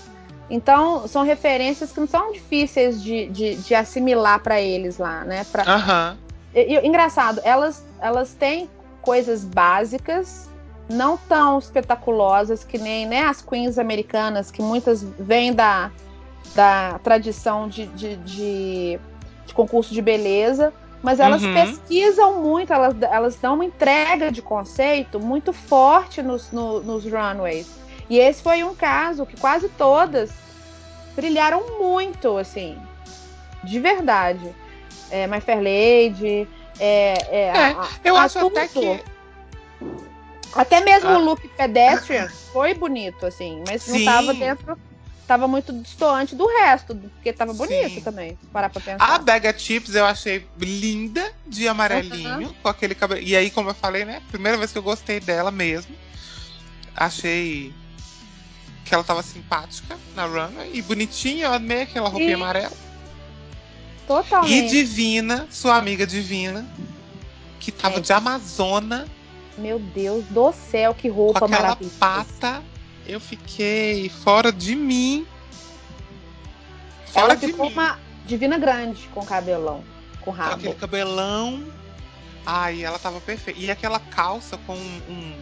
Então, 0.49 1.07
são 1.07 1.23
referências 1.23 1.93
que 1.93 1.99
não 2.01 2.07
são 2.07 2.33
difíceis 2.33 3.01
de, 3.01 3.27
de, 3.27 3.55
de 3.55 3.73
assimilar 3.73 4.41
para 4.41 4.59
eles 4.59 4.97
lá, 4.97 5.23
né? 5.23 5.45
Pra, 5.45 5.63
uhum. 5.63 6.17
E, 6.53 6.85
engraçado, 6.85 7.41
elas, 7.43 7.85
elas 7.99 8.33
têm 8.33 8.69
coisas 9.01 9.43
básicas, 9.43 10.49
não 10.89 11.17
tão 11.17 11.59
espetaculosas 11.59 12.63
que 12.63 12.77
nem 12.77 13.05
né, 13.05 13.23
as 13.23 13.41
queens 13.41 13.77
americanas, 13.77 14.51
que 14.51 14.61
muitas 14.61 15.03
vêm 15.03 15.53
da, 15.53 15.91
da 16.53 16.99
tradição 17.03 17.67
de, 17.67 17.87
de, 17.87 18.17
de, 18.17 18.99
de 19.45 19.53
concurso 19.53 19.93
de 19.93 20.01
beleza, 20.01 20.73
mas 21.01 21.19
elas 21.19 21.41
uhum. 21.41 21.53
pesquisam 21.53 22.41
muito, 22.41 22.71
elas, 22.71 22.95
elas 23.01 23.35
dão 23.37 23.55
uma 23.55 23.65
entrega 23.65 24.31
de 24.31 24.41
conceito 24.41 25.19
muito 25.19 25.51
forte 25.51 26.21
nos, 26.21 26.51
no, 26.51 26.81
nos 26.81 27.05
runways. 27.05 27.67
E 28.09 28.19
esse 28.19 28.43
foi 28.43 28.63
um 28.63 28.75
caso 28.75 29.25
que 29.25 29.39
quase 29.39 29.69
todas 29.69 30.31
brilharam 31.15 31.79
muito, 31.79 32.37
assim, 32.37 32.77
de 33.63 33.79
verdade. 33.79 34.53
É, 35.11 35.27
My 35.27 35.41
Fair 35.41 35.57
Lady, 35.57 36.47
é, 36.79 37.13
é, 37.29 37.41
é 37.47 37.51
a, 37.53 37.89
eu 38.03 38.15
a 38.15 38.23
acho 38.23 38.39
até 38.39 38.67
que 38.67 39.03
até 40.53 40.81
mesmo 40.81 41.09
ah. 41.09 41.17
o 41.17 41.23
look 41.23 41.47
pedestrian 41.49 42.27
foi 42.51 42.73
bonito, 42.73 43.25
assim, 43.25 43.63
mas 43.67 43.83
Sim. 43.83 43.99
não 43.99 44.05
tava 44.05 44.33
dentro. 44.33 44.77
Tava 45.27 45.47
muito 45.47 45.71
distoante 45.71 46.35
do 46.35 46.45
resto, 46.45 46.93
porque 46.93 47.31
tava 47.31 47.53
bonito 47.53 47.95
Sim. 47.95 48.01
também, 48.01 48.37
parar 48.51 48.69
pra 48.69 48.81
pensar. 48.81 49.15
A 49.15 49.17
Bega 49.17 49.57
Chips 49.57 49.95
eu 49.95 50.05
achei 50.05 50.45
linda, 50.59 51.31
de 51.47 51.69
amarelinho, 51.69 52.47
uhum. 52.47 52.53
com 52.61 52.67
aquele 52.67 52.93
cabelo. 52.93 53.21
E 53.21 53.33
aí, 53.33 53.49
como 53.49 53.69
eu 53.69 53.73
falei, 53.73 54.03
né? 54.03 54.21
Primeira 54.29 54.57
vez 54.57 54.73
que 54.73 54.77
eu 54.77 54.83
gostei 54.83 55.21
dela 55.21 55.49
mesmo. 55.49 55.95
Achei 56.93 57.73
que 58.83 58.93
ela 58.93 59.05
tava 59.05 59.23
simpática 59.23 59.97
na 60.15 60.25
runway 60.25 60.69
e 60.73 60.81
bonitinha, 60.81 61.45
eu 61.45 61.53
amei 61.53 61.83
aquela 61.83 62.09
roupinha 62.09 62.31
e... 62.31 62.33
amarela. 62.33 62.75
Totalmente. 64.15 64.53
E 64.53 64.67
Divina, 64.67 65.47
sua 65.49 65.77
amiga 65.77 66.05
Divina, 66.05 66.67
que 67.59 67.71
tava 67.71 67.97
é. 67.97 68.01
de 68.01 68.11
Amazona 68.11 69.07
meu 69.57 69.79
Deus 69.79 70.25
do 70.25 70.51
céu, 70.51 70.93
que 70.93 71.07
roupa 71.07 71.39
com 71.39 71.45
aquela 71.45 71.61
maravilhosa. 71.61 71.95
pata, 71.99 72.63
eu 73.05 73.19
fiquei 73.19 74.09
fora 74.09 74.51
de 74.51 74.75
mim. 74.75 75.25
Fora 77.07 77.25
Ela 77.25 77.35
de 77.35 77.47
ficou 77.47 77.67
mim. 77.67 77.73
uma 77.73 77.99
divina 78.25 78.57
grande 78.57 79.07
com 79.13 79.23
cabelão, 79.25 79.83
com 80.21 80.31
rabo. 80.31 80.51
Com 80.51 80.55
aquele 80.55 80.75
cabelão. 80.75 81.63
Ai, 82.45 82.83
ela 82.83 82.97
tava 82.97 83.21
perfeita. 83.21 83.59
E 83.59 83.69
aquela 83.69 83.99
calça 83.99 84.57
com 84.65 84.73
um, 84.73 85.35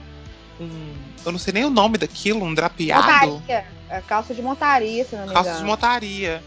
um, 0.59 0.93
Eu 1.25 1.31
não 1.31 1.39
sei 1.39 1.53
nem 1.53 1.63
o 1.63 1.69
nome 1.69 1.97
daquilo, 1.97 2.43
um 2.43 2.53
drapeado. 2.53 3.31
Montaria. 3.31 3.65
É 3.89 4.01
calça 4.01 4.33
de 4.33 4.41
montaria, 4.41 5.05
se 5.05 5.15
não 5.15 5.27
me 5.27 5.33
Calça 5.33 5.55
de 5.55 5.63
montaria. 5.63 6.43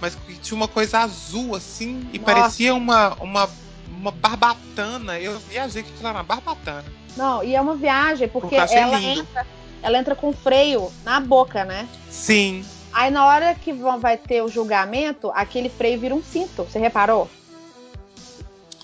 Mas 0.00 0.16
tinha 0.42 0.56
uma 0.56 0.68
coisa 0.68 1.00
azul, 1.00 1.54
assim, 1.54 2.08
e 2.12 2.18
Nossa. 2.18 2.32
parecia 2.32 2.74
uma, 2.74 3.14
uma, 3.14 3.50
uma 3.88 4.10
barbatana. 4.10 5.18
Eu 5.18 5.38
viajei 5.40 5.82
que 5.82 5.92
era 6.00 6.12
uma 6.12 6.22
barbatana. 6.22 6.84
Não, 7.16 7.42
e 7.42 7.54
é 7.54 7.60
uma 7.60 7.74
viagem, 7.74 8.28
porque 8.28 8.54
ela 8.54 9.00
entra, 9.00 9.46
ela 9.82 9.98
entra 9.98 10.14
com 10.14 10.32
freio 10.32 10.92
na 11.04 11.18
boca, 11.18 11.64
né? 11.64 11.88
Sim. 12.08 12.64
Aí 12.92 13.10
na 13.10 13.26
hora 13.26 13.54
que 13.54 13.72
vai 13.72 14.16
ter 14.16 14.42
o 14.42 14.48
julgamento, 14.48 15.30
aquele 15.34 15.68
freio 15.68 16.00
vira 16.00 16.14
um 16.14 16.22
cinto. 16.22 16.64
Você 16.64 16.78
reparou? 16.78 17.28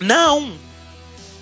Não! 0.00 0.56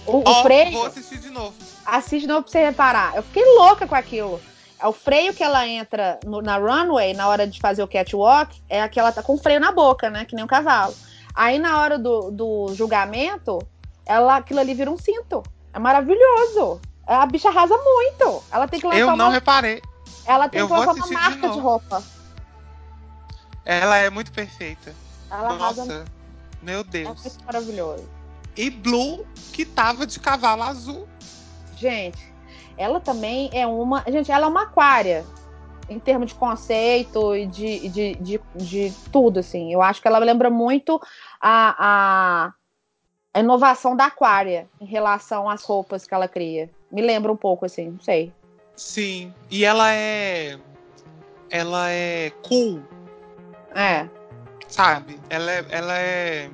O, 0.07 0.19
o 0.19 0.23
oh, 0.27 0.43
freio. 0.43 0.73
Vou 0.73 0.87
assistir 0.87 1.19
de 1.19 1.31
novo. 1.31 1.55
Assiste 1.85 2.23
de 2.23 2.27
novo 2.27 2.43
pra 2.43 2.53
você 2.53 2.65
reparar. 2.65 3.17
Eu 3.17 3.23
fiquei 3.23 3.45
louca 3.57 3.87
com 3.87 3.95
aquilo. 3.95 4.41
É 4.83 4.87
o 4.89 4.93
freio 4.93 5.33
que 5.33 5.45
ela 5.45 5.65
entra 5.67 6.19
no, 6.25 6.43
na 6.43 6.57
runway, 6.57 7.15
na 7.15 7.29
hora 7.29 7.47
de 7.47 7.61
fazer 7.61 7.85
o 7.85 7.89
catwalk, 7.89 8.61
é 8.69 8.83
aquela 8.83 9.13
tá 9.13 9.23
com 9.23 9.39
freio 9.39 9.61
na 9.61 9.71
boca, 9.71 10.11
né? 10.11 10.25
Que 10.25 10.35
nem 10.35 10.45
um 10.45 10.49
cavalo. 10.49 10.93
Aí 11.33 11.57
na 11.57 11.81
hora 11.81 11.97
do, 11.97 12.33
do 12.33 12.75
julgamento, 12.75 13.61
ela, 14.05 14.39
aquilo 14.39 14.59
ali 14.59 14.75
vira 14.75 14.91
um 14.91 14.99
cinto. 14.99 15.45
É 15.73 15.79
maravilhoso. 15.79 16.81
A 17.07 17.25
bicha 17.27 17.49
arrasa 17.49 17.77
muito. 17.77 18.43
Ela 18.51 18.67
tem 18.67 18.81
que 18.81 18.87
lançar 18.87 18.99
Eu 18.99 19.17
não 19.17 19.27
uma... 19.27 19.33
reparei. 19.33 19.81
Ela 20.27 20.49
tem 20.49 20.61
Eu 20.61 20.67
que 20.67 20.73
lançar 20.73 20.95
uma 20.95 21.07
marca 21.09 21.49
de, 21.49 21.55
de, 21.55 21.61
roupa. 21.61 22.03
Ela 23.65 23.99
é 23.99 24.11
muito 24.11 24.33
perfeita. 24.33 24.93
Ela 25.31 25.55
Nossa, 25.55 25.83
arrasa... 25.83 26.05
meu 26.61 26.81
é 26.81 26.85
Deus. 26.85 27.27
É 27.27 27.45
maravilhoso. 27.45 28.09
E 28.57 28.69
Blue, 28.69 29.25
que 29.53 29.65
tava 29.65 30.05
de 30.05 30.19
cavalo 30.19 30.65
azul. 30.65 31.09
Gente, 31.77 32.32
ela 32.77 33.01
também 33.01 33.51
é 33.53 33.67
uma. 33.67 34.03
Gente, 34.09 34.31
ela 34.31 34.47
é 34.47 34.49
uma 34.49 34.63
aquária. 34.63 35.25
Em 35.89 35.99
termos 35.99 36.29
de 36.29 36.35
conceito 36.37 37.35
e 37.35 37.47
de, 37.47 37.89
de, 37.89 38.15
de, 38.15 38.41
de, 38.55 38.93
tudo, 39.11 39.41
assim. 39.41 39.73
Eu 39.73 39.83
acho 39.83 40.01
que 40.01 40.09
ela 40.09 40.19
lembra 40.19 40.49
muito 40.49 41.01
a, 41.41 42.55
a 43.35 43.41
inovação 43.41 43.97
da 43.97 44.07
Aquária 44.07 44.69
em 44.81 44.87
relação 44.87 45.51
às 45.51 45.65
roupas 45.65 46.07
que 46.07 46.15
ela 46.15 46.29
cria. 46.29 46.71
Me 46.91 47.03
lembra 47.03 47.33
um 47.33 47.37
pouco, 47.37 47.67
assim, 47.67 47.91
não 47.91 48.01
sei. 48.01 48.33
Sim. 48.77 49.35
E 49.51 49.65
ela 49.65 49.93
é. 49.93 50.59
Ela 51.51 51.91
é 51.91 52.31
cool. 52.49 52.83
É. 53.75 54.09
Sabe? 54.69 55.21
Ela 55.29 55.53
é. 55.53 55.67
Ela 55.69 55.99
é, 55.99 56.51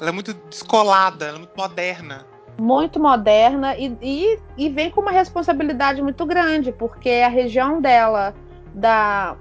ela 0.00 0.10
é 0.10 0.12
muito 0.12 0.34
descolada, 0.34 1.26
ela 1.26 1.36
é 1.36 1.40
muito 1.40 1.56
moderna. 1.56 2.26
Muito 2.60 2.98
moderna 2.98 3.76
e, 3.76 3.96
e, 4.02 4.38
e 4.56 4.68
vem 4.68 4.90
com 4.90 5.00
uma 5.00 5.12
responsabilidade 5.12 6.02
muito 6.02 6.26
grande, 6.26 6.72
porque 6.72 7.10
a 7.24 7.28
região 7.28 7.80
dela 7.80 8.34
da 8.74 9.36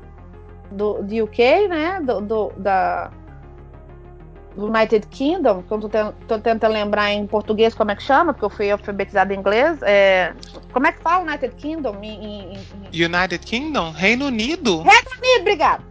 do, 0.72 1.01
do 1.01 1.24
UK, 1.24 1.68
né? 1.68 1.99
Do, 2.01 2.22
do 2.22 2.53
da, 2.57 3.11
United 4.57 5.07
Kingdom, 5.07 5.61
que 5.61 5.72
eu 5.72 5.80
tô, 5.80 5.89
tô, 6.28 6.39
tentando 6.39 6.74
lembrar 6.74 7.11
em 7.11 7.28
português 7.28 7.76
como 7.76 7.91
é 7.91 7.95
que 7.95 8.01
chama, 8.01 8.34
porque 8.34 8.45
eu 8.45 8.49
fui 8.49 8.72
alfabetizada 8.72 9.34
em 9.34 9.38
inglês. 9.38 9.80
É, 9.84 10.34
como 10.74 10.88
é 10.88 10.91
que 10.91 11.01
fala 11.01 11.24
United 11.24 11.55
Kingdom? 11.55 11.99
Em, 12.01 12.26
em, 12.26 12.53
em... 12.91 13.05
United 13.05 13.45
Kingdom? 13.45 13.91
Reino 13.91 14.26
Unido? 14.26 14.82
Reino 14.82 15.09
Unido, 15.18 15.41
obrigado. 15.41 15.86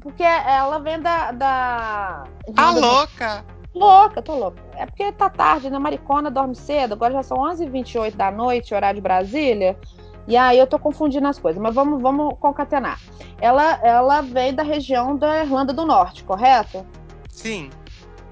Porque 0.00 0.24
ela 0.24 0.80
vem 0.80 1.00
da. 1.00 1.30
da 1.30 2.24
tá 2.56 2.70
louca! 2.72 3.44
Louca, 3.74 4.20
tô 4.20 4.34
louca. 4.36 4.62
É 4.76 4.84
porque 4.84 5.10
tá 5.12 5.30
tarde, 5.30 5.70
né? 5.70 5.78
Maricona 5.78 6.30
dorme 6.30 6.54
cedo, 6.54 6.92
agora 6.92 7.14
já 7.14 7.22
são 7.22 7.38
11h28 7.38 8.14
da 8.14 8.30
noite, 8.30 8.74
horário 8.74 8.96
de 8.96 9.02
Brasília. 9.02 9.78
E 10.26 10.36
aí 10.36 10.58
eu 10.58 10.66
tô 10.66 10.78
confundindo 10.78 11.26
as 11.26 11.38
coisas, 11.38 11.60
mas 11.60 11.74
vamos, 11.74 12.00
vamos 12.00 12.34
concatenar. 12.38 13.00
Ela, 13.40 13.80
ela 13.82 14.20
vem 14.20 14.54
da 14.54 14.62
região 14.62 15.16
da 15.16 15.42
Irlanda 15.42 15.72
do 15.72 15.84
Norte, 15.84 16.22
correto? 16.22 16.86
Sim. 17.28 17.70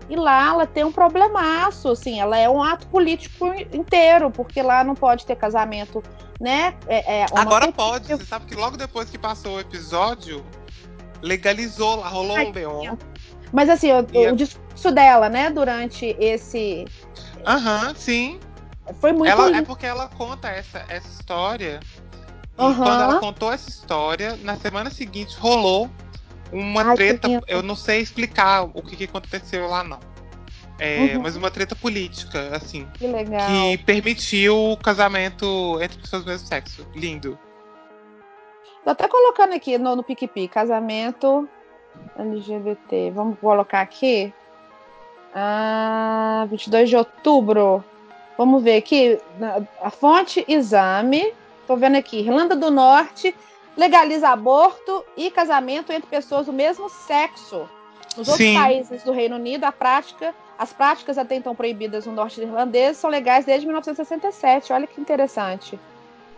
E 0.08 0.16
lá 0.16 0.48
ela 0.48 0.66
tem 0.66 0.84
um 0.84 0.92
problemaço, 0.92 1.88
assim, 1.88 2.20
ela 2.20 2.36
é 2.36 2.48
um 2.48 2.62
ato 2.62 2.86
político 2.88 3.46
inteiro, 3.72 4.30
porque 4.30 4.60
lá 4.60 4.84
não 4.84 4.94
pode 4.94 5.24
ter 5.24 5.36
casamento, 5.36 6.02
né? 6.40 6.76
É, 6.86 7.20
é 7.20 7.26
Agora 7.32 7.70
pode, 7.72 8.08
você 8.08 8.24
sabe 8.24 8.46
que 8.46 8.54
logo 8.54 8.76
depois 8.76 9.08
que 9.08 9.18
passou 9.18 9.56
o 9.56 9.60
episódio, 9.60 10.44
legalizou 11.22 11.96
lá, 11.96 12.08
rolou 12.08 12.36
Ai, 12.36 12.46
um 12.46 12.52
leão. 12.52 12.98
Mas 13.52 13.68
assim, 13.68 13.90
o, 13.92 13.98
o, 13.98 14.36
discurso 14.36 14.90
dela, 14.92 15.28
né, 15.28 15.50
durante 15.50 16.16
esse. 16.18 16.84
Aham, 17.46 17.88
uhum, 17.88 17.94
sim. 17.94 18.40
Foi 19.00 19.12
muito. 19.12 19.30
Ela, 19.30 19.56
é 19.56 19.62
porque 19.62 19.86
ela 19.86 20.08
conta 20.08 20.48
essa, 20.48 20.84
essa 20.88 21.08
história. 21.08 21.80
Uhum. 22.58 22.72
E 22.72 22.74
quando 22.74 23.02
ela 23.02 23.18
contou 23.18 23.52
essa 23.52 23.68
história, 23.68 24.36
na 24.42 24.56
semana 24.56 24.90
seguinte 24.90 25.36
rolou 25.38 25.90
uma 26.52 26.82
Ai, 26.82 26.96
treta, 26.96 27.28
eu 27.46 27.62
não 27.62 27.76
sei 27.76 28.00
explicar 28.00 28.62
o 28.62 28.82
que, 28.82 28.96
que 28.96 29.04
aconteceu 29.04 29.68
lá, 29.68 29.82
não. 29.82 30.00
É, 30.78 31.14
uhum. 31.14 31.22
Mas 31.22 31.36
uma 31.36 31.50
treta 31.50 31.76
política, 31.76 32.56
assim. 32.56 32.88
Que 32.94 33.06
legal. 33.06 33.46
Que 33.46 33.78
permitiu 33.78 34.72
o 34.72 34.76
casamento 34.76 35.78
entre 35.80 35.98
pessoas 35.98 36.24
do 36.24 36.30
mesmo 36.30 36.46
sexo. 36.46 36.86
Lindo. 36.94 37.38
Tô 38.82 38.90
até 38.90 39.06
colocando 39.06 39.52
aqui 39.52 39.76
no, 39.76 39.94
no 39.94 40.02
PicPi, 40.02 40.48
casamento 40.48 41.46
LGBT. 42.18 43.10
Vamos 43.10 43.38
colocar 43.38 43.80
aqui. 43.80 44.32
Ah, 45.34 46.46
22 46.50 46.88
de 46.88 46.96
outubro. 46.96 47.84
Vamos 48.36 48.62
ver 48.62 48.76
aqui. 48.76 49.18
A 49.82 49.90
fonte, 49.90 50.44
exame. 50.48 51.32
Tô 51.66 51.76
vendo 51.76 51.96
aqui. 51.96 52.18
Irlanda 52.20 52.56
do 52.56 52.70
Norte 52.70 53.34
legaliza 53.76 54.28
aborto 54.28 55.04
e 55.16 55.30
casamento 55.30 55.92
entre 55.92 56.08
pessoas 56.08 56.46
do 56.46 56.52
mesmo 56.52 56.88
sexo. 56.88 57.68
Nos 58.16 58.28
outros 58.28 58.36
Sim. 58.36 58.54
países 58.54 59.02
do 59.04 59.12
Reino 59.12 59.36
Unido, 59.36 59.64
a 59.64 59.72
prática, 59.72 60.34
as 60.58 60.72
práticas 60.72 61.16
até 61.16 61.36
então 61.36 61.54
proibidas 61.54 62.06
no 62.06 62.12
norte 62.12 62.40
irlandês 62.40 62.96
são 62.96 63.08
legais 63.08 63.44
desde 63.44 63.66
1967. 63.66 64.72
Olha 64.72 64.86
que 64.86 65.00
interessante. 65.00 65.78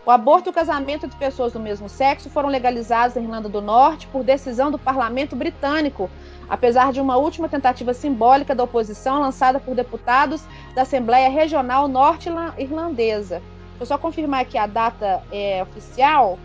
O 0.05 0.11
aborto 0.11 0.49
e 0.49 0.51
o 0.51 0.53
casamento 0.53 1.05
entre 1.05 1.17
pessoas 1.17 1.53
do 1.53 1.59
mesmo 1.59 1.87
sexo 1.87 2.29
foram 2.29 2.49
legalizados 2.49 3.15
na 3.15 3.21
Irlanda 3.21 3.47
do 3.47 3.61
Norte 3.61 4.05
por 4.07 4.23
decisão 4.23 4.69
do 4.69 4.77
parlamento 4.77 5.33
britânico, 5.33 6.09
apesar 6.49 6.91
de 6.91 6.99
uma 6.99 7.15
última 7.15 7.47
tentativa 7.47 7.93
simbólica 7.93 8.53
da 8.53 8.63
oposição 8.65 9.21
lançada 9.21 9.61
por 9.61 9.73
deputados 9.73 10.43
da 10.75 10.81
Assembleia 10.81 11.29
Regional 11.29 11.87
Norte-Irlandesa. 11.87 13.41
Vou 13.77 13.85
só 13.85 13.97
confirmar 13.97 14.41
aqui 14.41 14.57
a 14.57 14.67
data 14.67 15.23
é, 15.31 15.63
oficial. 15.63 16.37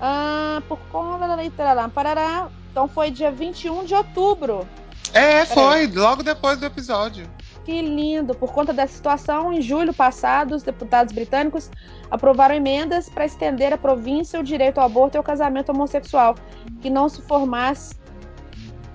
Ah, 0.00 0.62
por 0.68 0.78
conta 0.92 1.26
da 1.26 1.88
parará. 1.88 2.48
Então 2.70 2.86
foi 2.86 3.10
dia 3.10 3.32
21 3.32 3.84
de 3.84 3.94
outubro. 3.94 4.66
É, 5.12 5.44
foi, 5.44 5.88
logo 5.88 6.22
depois 6.22 6.58
do 6.58 6.66
episódio. 6.66 7.28
Que 7.64 7.82
lindo! 7.82 8.34
Por 8.34 8.52
conta 8.52 8.72
dessa 8.72 8.94
situação, 8.94 9.52
em 9.52 9.60
julho 9.60 9.92
passado, 9.92 10.54
os 10.54 10.62
deputados 10.62 11.12
britânicos 11.12 11.70
aprovaram 12.10 12.54
emendas 12.54 13.08
para 13.08 13.24
estender 13.24 13.72
à 13.72 13.78
província 13.78 14.40
o 14.40 14.42
direito 14.42 14.78
ao 14.78 14.86
aborto 14.86 15.16
e 15.16 15.18
ao 15.18 15.22
casamento 15.22 15.70
homossexual, 15.70 16.34
que 16.80 16.88
não 16.88 17.08
se 17.08 17.20
formasse, 17.22 17.94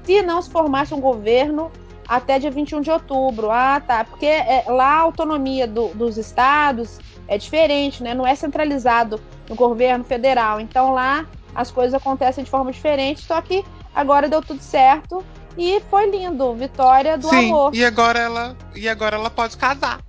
se 0.03 0.21
não 0.21 0.41
se 0.41 0.49
formasse 0.49 0.93
um 0.93 0.99
governo 0.99 1.71
até 2.07 2.39
dia 2.39 2.51
21 2.51 2.81
de 2.81 2.91
outubro. 2.91 3.51
Ah, 3.51 3.79
tá. 3.79 4.03
Porque 4.03 4.25
é, 4.25 4.65
lá 4.67 4.93
a 4.93 5.01
autonomia 5.01 5.67
do, 5.67 5.89
dos 5.89 6.17
estados 6.17 6.99
é 7.27 7.37
diferente, 7.37 8.03
né? 8.03 8.13
Não 8.13 8.25
é 8.25 8.35
centralizado 8.35 9.19
no 9.47 9.55
governo 9.55 10.03
federal. 10.03 10.59
Então 10.59 10.93
lá 10.93 11.25
as 11.53 11.71
coisas 11.71 11.93
acontecem 11.93 12.43
de 12.43 12.49
forma 12.49 12.71
diferente. 12.71 13.21
Só 13.21 13.41
que 13.41 13.63
agora 13.93 14.27
deu 14.27 14.41
tudo 14.41 14.61
certo 14.61 15.23
e 15.57 15.79
foi 15.89 16.09
lindo. 16.09 16.53
Vitória 16.53 17.17
do 17.17 17.29
Sim, 17.29 17.49
amor. 17.49 17.75
E 17.75 17.83
agora 17.83 18.19
ela 18.19 18.57
e 18.75 18.87
agora 18.89 19.15
ela 19.15 19.29
pode 19.29 19.57
casar. 19.57 19.99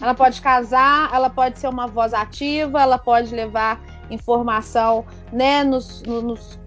Ela 0.00 0.14
pode 0.14 0.40
casar, 0.40 1.10
ela 1.12 1.30
pode 1.30 1.58
ser 1.58 1.68
uma 1.68 1.86
voz 1.86 2.12
ativa, 2.12 2.82
ela 2.82 2.98
pode 2.98 3.34
levar 3.34 3.80
informação, 4.10 5.06
né, 5.32 5.62
nos, 5.62 6.02
nos 6.02 6.58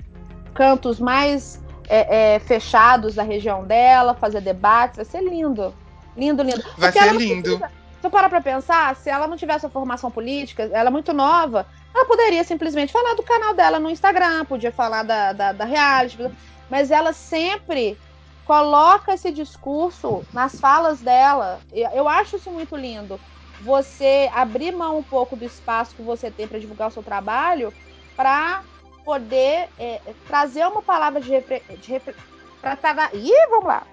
cantos 0.53 0.99
mais 0.99 1.61
é, 1.87 2.35
é, 2.35 2.39
fechados 2.39 3.15
da 3.15 3.23
região 3.23 3.65
dela, 3.65 4.15
fazer 4.15 4.41
debates, 4.41 4.97
vai 4.97 5.05
ser 5.05 5.21
lindo. 5.21 5.73
Lindo, 6.15 6.41
lindo. 6.43 6.63
Vai 6.77 6.91
Porque 6.91 7.05
ser 7.05 7.15
lindo. 7.15 7.57
Precisa, 7.59 7.71
se 7.99 8.07
eu 8.07 8.11
parar 8.11 8.29
pra 8.29 8.41
pensar, 8.41 8.95
se 8.95 9.09
ela 9.09 9.27
não 9.27 9.37
tivesse 9.37 9.65
a 9.65 9.69
formação 9.69 10.11
política, 10.11 10.69
ela 10.73 10.89
é 10.89 10.91
muito 10.91 11.13
nova, 11.13 11.65
ela 11.93 12.05
poderia 12.05 12.43
simplesmente 12.43 12.91
falar 12.91 13.13
do 13.13 13.23
canal 13.23 13.53
dela 13.53 13.79
no 13.79 13.89
Instagram, 13.89 14.45
podia 14.45 14.71
falar 14.71 15.03
da, 15.03 15.33
da, 15.33 15.51
da 15.51 15.65
reality, 15.65 16.29
mas 16.69 16.91
ela 16.91 17.13
sempre 17.13 17.97
coloca 18.45 19.13
esse 19.13 19.31
discurso 19.31 20.23
nas 20.33 20.59
falas 20.59 21.01
dela. 21.01 21.61
Eu 21.71 22.07
acho 22.07 22.35
isso 22.35 22.51
muito 22.51 22.75
lindo. 22.75 23.19
Você 23.61 24.29
abrir 24.33 24.71
mão 24.73 24.97
um 24.97 25.03
pouco 25.03 25.35
do 25.35 25.45
espaço 25.45 25.95
que 25.95 26.01
você 26.01 26.29
tem 26.29 26.47
para 26.47 26.59
divulgar 26.59 26.89
o 26.89 26.91
seu 26.91 27.03
trabalho 27.03 27.73
para 28.15 28.63
poder 29.05 29.69
é, 29.79 30.01
trazer 30.27 30.65
uma 30.67 30.81
palavra 30.81 31.19
de, 31.21 31.29
refle 31.29 31.61
de 31.77 31.91
refle 31.91 32.15
para 32.61 33.09
Ih, 33.13 33.47
vamos 33.49 33.65
lá. 33.65 33.83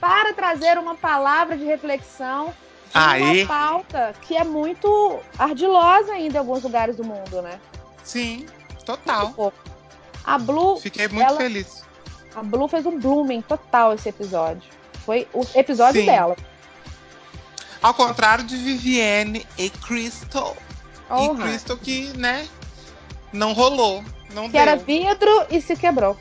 Para 0.00 0.32
trazer 0.32 0.78
uma 0.78 0.94
palavra 0.94 1.56
de 1.56 1.64
reflexão 1.64 2.52
Aí. 2.92 3.42
uma 3.42 3.46
pauta 3.46 4.14
que 4.22 4.36
é 4.36 4.44
muito 4.44 5.20
ardilosa 5.38 6.12
ainda 6.12 6.36
em 6.36 6.38
alguns 6.38 6.62
lugares 6.62 6.96
do 6.96 7.04
mundo, 7.04 7.40
né? 7.40 7.58
Sim, 8.04 8.46
total. 8.84 9.52
A 10.24 10.38
Blue. 10.38 10.76
Fiquei 10.78 11.08
muito 11.08 11.28
ela, 11.28 11.36
feliz. 11.36 11.84
A 12.34 12.42
Blue 12.42 12.68
fez 12.68 12.86
um 12.86 12.98
blooming 12.98 13.42
total 13.42 13.94
esse 13.94 14.08
episódio. 14.08 14.70
Foi 15.04 15.28
o 15.32 15.44
episódio 15.54 16.00
Sim. 16.00 16.06
dela. 16.06 16.36
Ao 17.82 17.92
contrário 17.92 18.44
de 18.44 18.56
Vivienne 18.56 19.46
e 19.58 19.68
Crystal. 19.68 20.56
Oh, 21.10 21.24
e 21.24 21.36
Crystal 21.36 21.76
que, 21.76 22.16
né, 22.16 22.48
não 23.32 23.52
rolou. 23.52 24.04
Não 24.32 24.46
que 24.46 24.52
deu. 24.52 24.60
era 24.60 24.76
vidro 24.76 25.46
e 25.50 25.60
se 25.60 25.76
quebrou. 25.76 26.16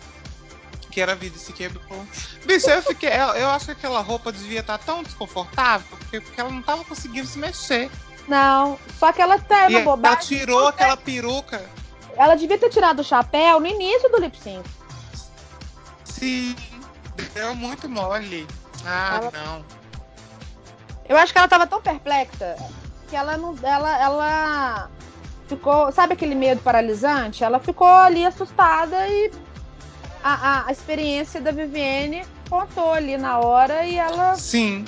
Que 0.90 1.00
era 1.00 1.16
vidro 1.16 1.38
e 1.38 1.42
se 1.42 1.54
quebrou. 1.54 2.06
Bicho, 2.46 2.70
eu 2.70 2.82
fiquei. 2.82 3.10
Eu, 3.10 3.28
eu 3.36 3.50
acho 3.50 3.66
que 3.66 3.72
aquela 3.72 4.02
roupa 4.02 4.32
devia 4.32 4.60
estar 4.60 4.78
tão 4.80 5.04
desconfortável, 5.04 5.88
porque, 5.98 6.20
porque 6.20 6.42
ela 6.42 6.50
não 6.50 6.62
tava 6.62 6.84
conseguindo 6.84 7.28
se 7.28 7.38
mexer. 7.38 7.90
Não, 8.28 8.78
só 9.00 9.12
que 9.12 9.22
ela 9.22 9.40
tá 9.40 9.70
e 9.70 9.76
uma 9.76 9.82
bobagem. 9.82 10.18
Ela 10.18 10.46
tirou 10.46 10.68
aquela 10.68 10.98
peruca. 10.98 11.64
Ela 12.18 12.36
devia 12.36 12.58
ter 12.58 12.70
tirado 12.70 13.00
o 13.00 13.04
chapéu 13.04 13.60
no 13.60 13.68
início 13.68 14.10
do 14.10 14.20
lip 14.20 14.38
sync. 14.38 14.68
Sim, 16.22 16.56
deu 17.34 17.56
muito 17.56 17.90
mole. 17.90 18.48
Ah, 18.86 19.16
Ela- 19.16 19.32
não. 19.32 19.66
Eu 21.10 21.18
acho 21.18 21.34
que 21.34 21.40
ela 21.40 21.48
tava 21.48 21.66
tão 21.66 21.82
perplexa 21.82 22.56
que 23.10 23.16
ela 23.16 23.38
não. 23.38 23.56
Ela, 23.64 24.00
ela 24.00 24.92
ficou. 25.48 25.92
Sabe 25.92 26.14
aquele 26.14 26.36
medo 26.36 26.62
paralisante? 26.62 27.44
Ela 27.44 27.60
ficou 27.60 27.88
ali 27.88 28.24
assustada 28.24 29.08
e 29.08 29.32
a, 30.24 30.34
a, 30.34 30.68
a 30.68 30.72
experiência 30.72 31.42
da 31.42 31.52
Vivienne 31.52 32.24
contou 32.48 32.94
ali 32.94 33.18
na 33.18 33.40
hora 33.40 33.84
e 33.84 33.98
ela 33.98 34.36
Sim. 34.36 34.86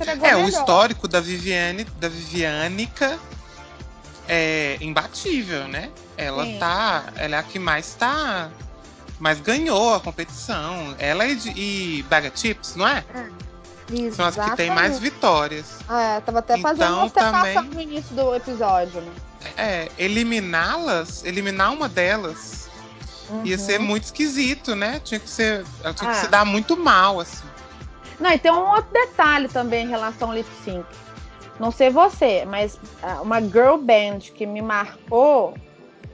É, 0.00 0.34
o 0.34 0.42
melhor. 0.42 0.48
histórico 0.48 1.06
da 1.06 1.20
Viviane, 1.20 1.84
da 1.84 2.08
Vivianica 2.08 3.20
é 4.28 4.78
imbatível, 4.80 5.68
né? 5.68 5.92
Ela 6.16 6.44
Sim. 6.44 6.58
tá. 6.58 7.04
Ela 7.14 7.36
é 7.36 7.38
a 7.38 7.42
que 7.44 7.60
mais 7.60 7.94
tá. 7.94 8.50
Mais 9.22 9.40
ganhou 9.40 9.94
a 9.94 10.00
competição. 10.00 10.96
Ela 10.98 11.24
e, 11.26 11.38
e 11.54 12.02
Baga 12.10 12.32
Chips, 12.34 12.74
não 12.74 12.88
é? 12.88 13.04
São 14.10 14.26
as 14.26 14.34
que 14.34 14.56
têm 14.56 14.68
mais 14.70 14.98
vitórias. 14.98 15.78
É, 15.88 16.18
tava 16.22 16.40
até 16.40 16.58
fazendo 16.58 17.04
Então, 17.06 17.30
uma 17.30 17.40
também- 17.42 17.62
no 17.62 17.80
início 17.80 18.12
do 18.16 18.34
episódio, 18.34 19.00
né? 19.00 19.12
É, 19.56 19.88
eliminá-las, 19.96 21.24
eliminar 21.24 21.72
uma 21.72 21.88
delas, 21.88 22.68
ia 23.44 23.56
Uhum. 23.56 23.62
ser 23.64 23.78
muito 23.78 24.04
esquisito, 24.04 24.74
né? 24.74 25.00
Tinha 25.04 25.20
que 25.20 25.30
ser. 25.30 25.64
Ela 25.84 25.94
tinha 25.94 26.10
que 26.10 26.16
Ah. 26.16 26.20
se 26.20 26.26
dar 26.28 26.44
muito 26.44 26.76
mal, 26.76 27.20
assim. 27.20 27.46
Não, 28.18 28.30
e 28.32 28.38
tem 28.40 28.50
um 28.50 28.58
outro 28.72 28.90
detalhe 28.92 29.46
também 29.46 29.86
em 29.86 29.88
relação 29.88 30.30
ao 30.30 30.34
lip 30.34 30.48
sync. 30.64 30.84
Não 31.60 31.70
sei 31.70 31.90
você, 31.90 32.44
mas 32.44 32.76
ah, 33.00 33.20
uma 33.22 33.40
girl 33.40 33.76
band 33.76 34.18
que 34.34 34.44
me 34.46 34.60
marcou 34.60 35.54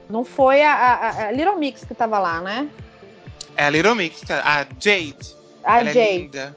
não 0.07 0.23
foi 0.23 0.61
a, 0.63 0.73
a- 0.73 1.23
a 1.27 1.31
Little 1.31 1.55
Mix 1.57 1.83
que 1.83 1.95
tava 1.95 2.19
lá, 2.19 2.39
né? 2.39 2.69
É 3.59 3.65
a 3.65 3.69
Little 3.69 3.93
Mix, 3.93 4.21
a 4.31 4.65
Jade. 4.79 5.35
A 5.65 5.81
é 5.83 5.91
Jay. 5.93 6.17
linda. 6.19 6.55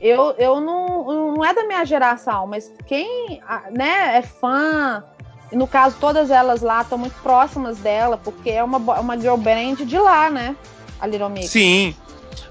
eu, 0.00 0.30
eu 0.38 0.60
não, 0.60 1.34
não 1.34 1.44
é 1.44 1.52
da 1.52 1.64
minha 1.66 1.84
geração, 1.84 2.46
mas 2.46 2.70
quem 2.86 3.40
né, 3.72 4.18
é 4.18 4.22
fã, 4.22 5.02
e 5.50 5.56
no 5.56 5.66
caso 5.66 5.96
todas 5.98 6.30
elas 6.30 6.62
lá 6.62 6.82
estão 6.82 6.96
muito 6.96 7.20
próximas 7.24 7.78
dela, 7.78 8.16
porque 8.16 8.50
é 8.50 8.62
uma, 8.62 8.78
bo- 8.78 8.92
uma 9.00 9.18
girl 9.18 9.34
band 9.36 9.84
de 9.84 9.98
lá, 9.98 10.30
né? 10.30 10.54
A 11.00 11.08
Little 11.08 11.28
Mix. 11.28 11.50
Sim. 11.50 11.92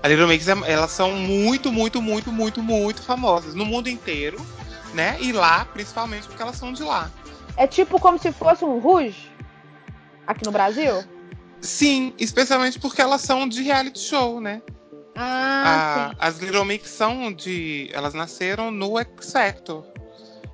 A 0.03 0.07
Little 0.09 0.27
Mix, 0.27 0.49
é- 0.49 0.69
elas 0.69 0.91
são 0.91 1.13
muito, 1.13 1.71
muito, 1.71 2.01
muito, 2.01 2.29
muito, 2.29 2.61
muito 2.61 3.01
famosas 3.03 3.55
no 3.55 3.65
mundo 3.65 3.87
inteiro, 3.87 4.37
né? 4.93 5.15
E 5.21 5.31
lá, 5.31 5.65
principalmente, 5.71 6.27
porque 6.27 6.41
elas 6.41 6.57
são 6.57 6.73
de 6.73 6.83
lá. 6.83 7.09
É 7.55 7.65
tipo 7.65 8.01
como 8.01 8.19
se 8.19 8.33
fosse 8.33 8.65
um 8.65 8.79
Rouge 8.79 9.31
aqui 10.27 10.43
no 10.43 10.51
Brasil. 10.51 11.05
Sim, 11.61 12.13
especialmente 12.19 12.79
porque 12.79 13.01
elas 13.01 13.21
são 13.21 13.47
de 13.47 13.61
reality 13.63 13.99
show, 13.99 14.39
né? 14.39 14.61
Ah, 15.15 16.11
A- 16.19 16.27
as 16.27 16.37
Little 16.37 16.63
Mix 16.65 16.89
são 16.89 17.33
de. 17.33 17.89
Elas 17.91 18.13
nasceram 18.13 18.69
no 18.71 18.97
X 18.99 19.31
Factor. 19.31 19.83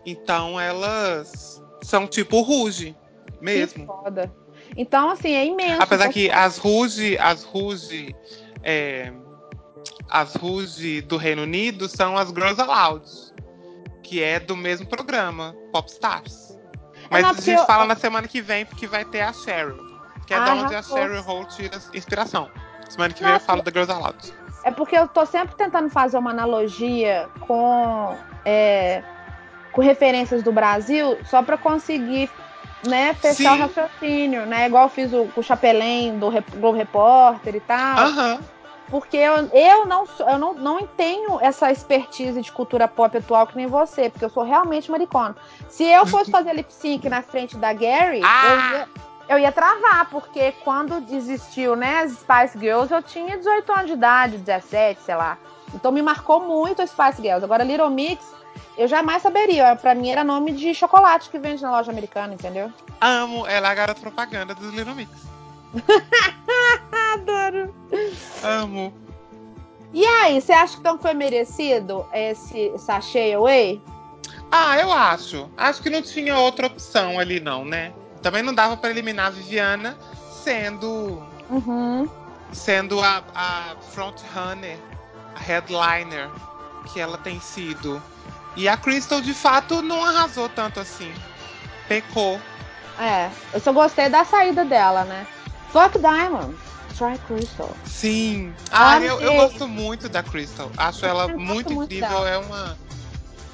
Então 0.06 0.60
elas 0.60 1.62
são 1.82 2.08
tipo 2.08 2.42
Ruge 2.42 2.88
sim. 2.88 2.96
Que 3.38 3.44
mesmo. 3.44 3.86
foda. 3.86 4.34
Então, 4.78 5.10
assim, 5.10 5.34
é 5.34 5.46
imenso. 5.46 5.82
Apesar 5.82 6.10
que 6.10 6.32
as 6.32 6.58
Ruge, 6.58 7.18
as 7.20 7.44
Ruge, 7.44 8.16
é, 8.64 9.12
as 10.10 10.34
Ruge 10.36 11.02
do 11.02 11.18
Reino 11.18 11.44
Unido 11.44 11.88
são 11.90 12.18
as 12.18 12.30
Girls 12.30 12.60
Aloud, 12.60 13.06
que 14.02 14.24
é 14.24 14.40
do 14.40 14.56
mesmo 14.56 14.88
programa, 14.88 15.54
Popstars. 15.72 16.58
Mas 17.12 17.22
não, 17.22 17.30
a 17.32 17.34
gente 17.34 17.60
eu- 17.60 17.66
fala 17.66 17.86
na 17.86 17.96
semana 17.96 18.28
que 18.28 18.42
vem 18.42 18.66
porque 18.66 18.88
vai 18.88 19.06
ter 19.06 19.22
a 19.22 19.32
Cheryl, 19.34 19.78
que 20.26 20.34
é 20.34 20.38
Ah, 20.38 20.46
da 20.46 20.54
onde 20.54 20.76
a. 20.76 20.82
Cheryl 20.84 21.22
Hall 21.22 21.46
tira 21.46 21.78
inspiração. 21.94 22.50
Semana 22.90 23.14
que 23.14 23.22
vem 23.24 23.32
eu 23.32 23.40
porque- 23.40 23.48
falo 23.48 23.62
da 23.64 23.72
Girls 23.72 23.92
Aloud. 23.92 24.34
É 24.64 24.72
porque 24.72 24.98
eu 24.98 25.08
tô 25.08 25.26
sempre 25.26 25.56
tentando 25.56 25.90
fazer 25.90 26.18
uma 26.18 26.32
analogia 26.32 27.28
com, 27.42 28.16
é, 28.46 29.04
com 29.74 29.82
referências 29.82 30.42
do 30.42 30.52
Brasil, 30.54 31.18
só 31.26 31.42
para 31.42 31.58
conseguir 31.58 32.30
né, 32.88 33.14
fechar 33.14 33.56
Sim. 33.56 33.62
o 33.62 33.62
raciocínio, 33.62 34.46
né? 34.46 34.68
Igual 34.68 34.84
eu 34.84 34.90
fiz 34.90 35.12
o, 35.14 35.28
o 35.36 35.44
Chapelém 35.44 36.18
do 36.18 36.30
Globo 36.58 36.78
Repórter 36.78 37.56
e 37.56 37.60
tal. 37.62 37.98
Aham. 37.98 38.40
Porque 38.90 39.18
eu, 39.18 39.50
eu, 39.54 39.86
não, 39.86 40.04
eu 40.20 40.38
não, 40.38 40.54
não 40.54 40.86
tenho 40.86 41.40
essa 41.42 41.72
expertise 41.72 42.40
de 42.42 42.52
cultura 42.52 42.88
pop 42.88 43.18
atual 43.18 43.48
que 43.48 43.56
nem 43.58 43.66
você, 43.66 44.10
porque 44.10 44.24
eu 44.26 44.30
sou 44.30 44.44
realmente 44.44 44.92
maricona. 44.92 45.36
Se 45.70 45.84
eu 45.84 46.06
fosse 46.06 46.30
fazer 46.32 46.54
lip 46.54 46.72
sync 46.72 47.10
na 47.10 47.22
frente 47.22 47.58
da 47.58 47.74
Gary, 47.74 48.22
Ah! 48.24 48.44
eu, 48.46 48.78
ia, 48.80 48.88
eu 49.34 49.40
ia 49.40 49.52
travar, 49.52 50.10
porque 50.10 50.54
quando 50.64 51.04
existiu, 51.14 51.76
né, 51.76 52.02
as 52.02 52.12
Spice 52.12 52.58
Girls, 52.60 52.94
eu 52.94 53.02
tinha 53.02 53.38
18 53.38 53.72
anos 53.72 53.88
de 53.88 53.94
idade, 53.94 54.38
17, 54.38 55.02
sei 55.02 55.16
lá. 55.16 55.38
Então 55.74 55.92
me 55.92 56.02
marcou 56.02 56.40
muito 56.40 56.82
as 56.82 56.92
Spice 56.92 57.22
Girls. 57.22 57.44
Agora, 57.44 57.64
Little 57.64 57.90
Mix, 57.90 58.24
eu 58.78 58.88
jamais 58.88 59.22
saberia. 59.22 59.76
Pra 59.76 59.96
mim 59.96 60.10
era 60.10 60.24
nome 60.24 60.52
de 60.52 60.74
chocolate 60.74 61.30
que 61.30 61.40
vende 61.40 61.62
na 61.62 61.72
loja 61.72 61.92
americana, 61.92 62.34
entendeu? 62.34 62.72
Amo. 63.02 63.48
Ela 63.48 63.70
é 63.70 63.72
a 63.72 63.76
garota 63.76 64.00
propaganda 64.00 64.54
dos 64.54 64.74
Little 64.74 64.96
Mix. 64.96 65.12
Adoro. 67.14 67.74
Amo. 68.44 68.94
E 69.94 70.06
aí, 70.06 70.42
você 70.42 70.54
acha 70.54 70.74
que 70.74 70.80
então 70.80 70.98
foi 70.98 71.14
merecido 71.14 72.06
esse 72.14 72.76
sachê 72.78 73.34
away? 73.34 73.82
Ah, 74.52 74.80
eu 74.80 74.92
acho. 74.92 75.50
Acho 75.56 75.82
que 75.82 75.90
não 75.90 76.02
tinha 76.02 76.38
outra 76.38 76.68
opção 76.68 77.20
ali, 77.20 77.40
não, 77.40 77.64
né? 77.64 77.94
Também 78.24 78.42
não 78.42 78.54
dava 78.54 78.78
pra 78.78 78.90
eliminar 78.90 79.28
a 79.28 79.30
Viviana 79.30 79.98
sendo 80.44 81.22
Uhum. 81.50 82.10
sendo 82.52 83.02
a, 83.02 83.24
a 83.36 83.76
front 83.92 84.22
runner, 84.34 84.78
a 85.36 85.40
headliner 85.40 86.30
que 86.92 87.00
ela 87.00 87.18
tem 87.18 87.40
sido 87.40 88.02
E 88.56 88.68
a 88.68 88.78
Crystal, 88.78 89.22
de 89.22 89.34
fato, 89.34 89.82
não 89.82 90.04
arrasou 90.04 90.48
tanto 90.48 90.80
assim. 90.80 91.14
Pecou. 91.88 92.40
É, 93.00 93.30
eu 93.54 93.60
só 93.60 93.74
gostei 93.74 94.10
da 94.10 94.24
saída 94.24 94.64
dela, 94.64 95.04
né? 95.04 95.28
Fuck 95.72 96.00
Diamond. 96.00 96.56
Try 96.96 97.18
Crystal. 97.28 97.76
Sim. 97.86 98.54
Ah, 98.72 99.00
eu, 99.00 99.20
eu, 99.20 99.34
gosto 99.34 99.68
muito 99.68 100.08
da 100.08 100.22
Crystal. 100.22 100.72
Acho 100.78 101.06
ela 101.06 101.28
muito 101.30 101.74
incrível. 101.74 102.10
Muito 102.10 102.28
é 102.28 102.38
uma 102.38 102.78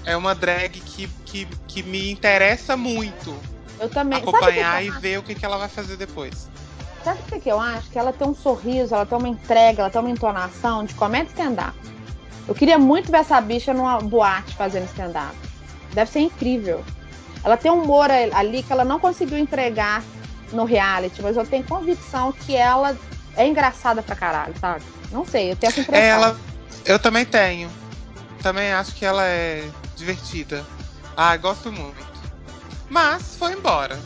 é 0.05 0.17
uma 0.17 0.36
drag 0.36 0.82
que, 0.82 1.07
que, 1.26 1.45
que 1.67 1.84
me 1.84 2.11
interessa 2.11 2.76
muito. 2.76 3.39
Eu 3.80 3.90
também. 3.90 4.20
Acompanhar 4.20 4.84
e 4.84 4.90
ver 4.92 5.20
o 5.20 5.24
que, 5.24 5.34
que 5.34 5.46
ela 5.46 5.58
vai 5.58 5.70
fazer 5.70 5.96
depois. 5.96 6.50
Sabe 7.04 7.20
o 7.32 7.40
que 7.40 7.50
eu 7.50 7.60
acho? 7.60 7.90
Que 7.90 7.98
ela 7.98 8.12
tem 8.12 8.28
um 8.28 8.36
sorriso, 8.36 8.94
ela 8.94 9.06
tem 9.06 9.18
uma 9.18 9.28
entrega, 9.28 9.82
ela 9.82 9.90
tem 9.90 10.02
uma 10.02 10.10
entonação 10.10 10.84
de 10.84 10.94
comédia 10.94 11.30
stand-up. 11.30 11.74
Eu 12.48 12.54
queria 12.54 12.78
muito 12.78 13.12
ver 13.12 13.20
essa 13.20 13.40
bicha 13.40 13.74
numa 13.74 14.00
boate 14.00 14.56
fazendo 14.56 14.86
stand-up. 14.86 15.36
Deve 15.94 16.12
ser 16.12 16.20
incrível. 16.20 16.84
Ela 17.44 17.56
tem 17.56 17.72
um 17.72 17.84
humor 17.84 18.10
ali 18.12 18.64
que 18.64 18.74
ela 18.74 18.84
não 18.84 19.00
conseguiu 19.00 19.38
entregar 19.38 20.04
no 20.52 20.66
reality, 20.66 21.22
mas 21.22 21.38
eu 21.38 21.46
tenho 21.46 21.64
convicção 21.64 22.32
que 22.34 22.56
ela 22.56 22.98
é 23.36 23.48
engraçada 23.48 24.04
pra 24.04 24.16
caralho, 24.16 24.54
sabe? 24.60 24.84
Não 25.12 25.26
sei, 25.26 25.52
eu 25.52 25.56
tenho 25.56 25.72
essa 25.72 25.80
impressão. 25.80 26.06
Ela, 26.06 26.38
eu 26.86 27.00
também 27.00 27.26
tenho. 27.26 27.70
Também 28.42 28.74
acho 28.74 28.94
que 28.96 29.06
ela 29.06 29.24
é 29.24 29.70
divertida. 29.96 30.66
Ah, 31.16 31.36
gosto 31.38 31.72
muito. 31.72 32.18
Mas 32.90 33.36
foi 33.38 33.54
embora. 33.54 34.00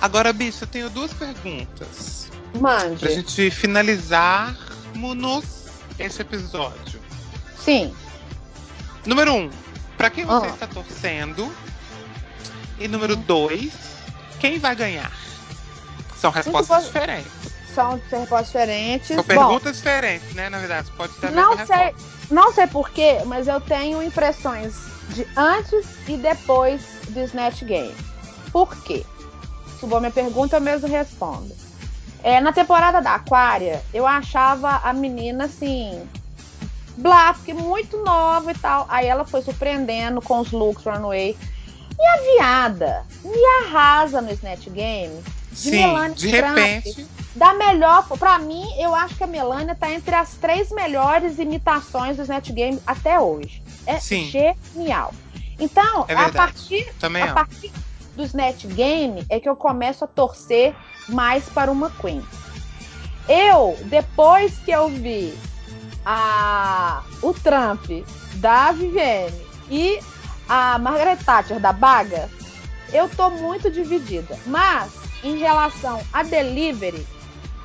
Agora, 0.00 0.32
bicho, 0.32 0.64
eu 0.64 0.68
tenho 0.68 0.90
duas 0.90 1.12
perguntas. 1.12 2.30
Mande. 2.60 3.00
Pra 3.00 3.10
gente 3.10 3.50
finalizarmos 3.50 4.54
esse 5.98 6.22
episódio. 6.22 7.00
Sim. 7.58 7.94
Número 9.04 9.34
um, 9.34 9.50
pra 9.96 10.10
quem 10.10 10.24
você 10.24 10.46
oh. 10.46 10.54
está 10.54 10.66
torcendo? 10.66 11.52
E 12.78 12.86
número 12.86 13.16
dois, 13.16 13.72
quem 14.38 14.58
vai 14.58 14.76
ganhar? 14.76 15.10
São 16.16 16.30
respostas 16.30 16.84
diferentes. 16.84 17.55
São 17.76 18.20
respostas 18.20 18.46
diferentes. 18.46 19.08
São 19.08 19.22
perguntas 19.22 19.62
Bom, 19.62 19.72
diferentes, 19.72 20.34
né? 20.34 20.48
Na 20.48 20.58
verdade, 20.58 20.90
pode 20.96 21.12
ter 21.14 21.30
não 21.30 21.54
sei, 21.66 21.76
resposta. 21.76 22.34
Não 22.34 22.52
sei 22.52 22.66
porquê, 22.66 23.18
mas 23.26 23.46
eu 23.46 23.60
tenho 23.60 24.02
impressões 24.02 24.74
de 25.10 25.26
antes 25.36 25.86
e 26.08 26.16
depois 26.16 26.80
do 27.08 27.20
Snatch 27.20 27.62
Game. 27.62 27.94
Por 28.50 28.74
quê? 28.82 29.04
Subou 29.78 30.00
minha 30.00 30.10
pergunta, 30.10 30.56
eu 30.56 30.60
mesmo 30.60 30.88
respondo. 30.88 31.54
É, 32.22 32.40
na 32.40 32.52
temporada 32.52 33.00
da 33.00 33.14
Aquária, 33.16 33.84
eu 33.92 34.06
achava 34.06 34.80
a 34.82 34.92
menina 34.92 35.44
assim. 35.44 36.08
Blá, 36.96 37.34
porque 37.34 37.52
muito 37.52 38.02
nova 38.02 38.50
e 38.50 38.54
tal. 38.58 38.86
Aí 38.88 39.06
ela 39.06 39.24
foi 39.24 39.42
surpreendendo 39.42 40.22
com 40.22 40.40
os 40.40 40.50
looks 40.50 40.84
runway. 40.84 41.36
E 41.98 42.06
a 42.06 42.34
viada 42.34 43.04
me 43.22 43.66
arrasa 43.66 44.20
no 44.22 44.32
Snatch 44.32 44.68
Game. 44.70 45.22
De 45.52 45.58
Sim, 45.58 45.70
Melania 45.70 46.14
de 46.14 46.30
Trump, 46.30 46.58
repente. 46.58 47.06
Da 47.36 47.52
melhor. 47.54 48.06
Pra 48.18 48.38
mim, 48.38 48.64
eu 48.78 48.94
acho 48.94 49.14
que 49.16 49.24
a 49.24 49.26
Melania 49.26 49.74
tá 49.74 49.90
entre 49.90 50.14
as 50.14 50.34
três 50.36 50.70
melhores 50.70 51.38
imitações 51.38 52.16
do 52.16 52.22
Snatch 52.22 52.50
Game 52.50 52.80
até 52.86 53.20
hoje. 53.20 53.62
É 53.86 53.98
Sim. 53.98 54.30
genial. 54.74 55.14
Então, 55.58 56.06
é 56.08 56.14
a 56.14 56.30
partir, 56.30 56.84
Também 56.98 57.22
a 57.22 57.32
partir 57.32 57.72
do 58.14 58.22
Snatch 58.22 58.66
Game 58.66 59.24
é 59.28 59.38
que 59.38 59.48
eu 59.48 59.54
começo 59.54 60.04
a 60.04 60.08
torcer 60.08 60.74
mais 61.08 61.48
para 61.48 61.70
uma 61.70 61.90
Queen. 61.90 62.22
Eu, 63.28 63.78
depois 63.84 64.58
que 64.58 64.70
eu 64.70 64.88
vi 64.88 65.36
a, 66.04 67.02
o 67.22 67.34
Trump 67.34 67.84
da 68.36 68.72
Vivienne 68.72 69.46
e 69.68 69.98
a 70.48 70.78
Margaret 70.78 71.16
Thatcher 71.16 71.60
da 71.60 71.72
Baga, 71.72 72.30
eu 72.92 73.08
tô 73.08 73.30
muito 73.30 73.70
dividida. 73.70 74.38
Mas, 74.46 74.92
em 75.22 75.36
relação 75.38 76.00
a 76.12 76.22
delivery, 76.22 77.04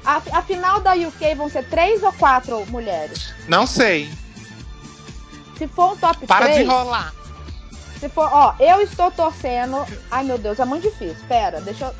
a, 0.06 0.18
a 0.18 0.42
final 0.42 0.80
da 0.80 0.94
UK 0.94 1.36
vão 1.36 1.50
ser 1.50 1.66
três 1.68 2.02
ou 2.04 2.12
quatro 2.14 2.66
mulheres? 2.68 3.34
Não 3.48 3.68
sei. 3.68 4.10
Se 5.58 5.68
for 5.68 5.94
um 5.94 5.98
top 5.98 6.26
Para 6.26 6.46
3, 6.46 6.58
de 6.60 6.64
rolar. 6.64 7.14
Se 8.00 8.10
for, 8.10 8.28
ó, 8.34 8.56
eu 8.60 8.82
estou 8.82 9.12
torcendo. 9.12 9.86
Ai, 10.10 10.24
meu 10.24 10.40
Deus, 10.40 10.60
é 10.60 10.66
muito 10.66 10.90
difícil. 10.90 11.24
Pera, 11.28 11.62
deixa 11.62 11.86
eu. 11.86 11.94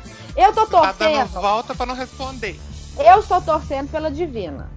Eu 0.44 0.52
tô 0.52 0.66
torcendo. 0.66 1.32
Tá 1.32 1.40
volta 1.40 1.74
para 1.74 1.86
não 1.86 1.94
responder. 1.94 2.60
Eu 2.98 3.20
estou 3.20 3.40
torcendo 3.40 3.88
pela 3.88 4.10
Divina. 4.10 4.68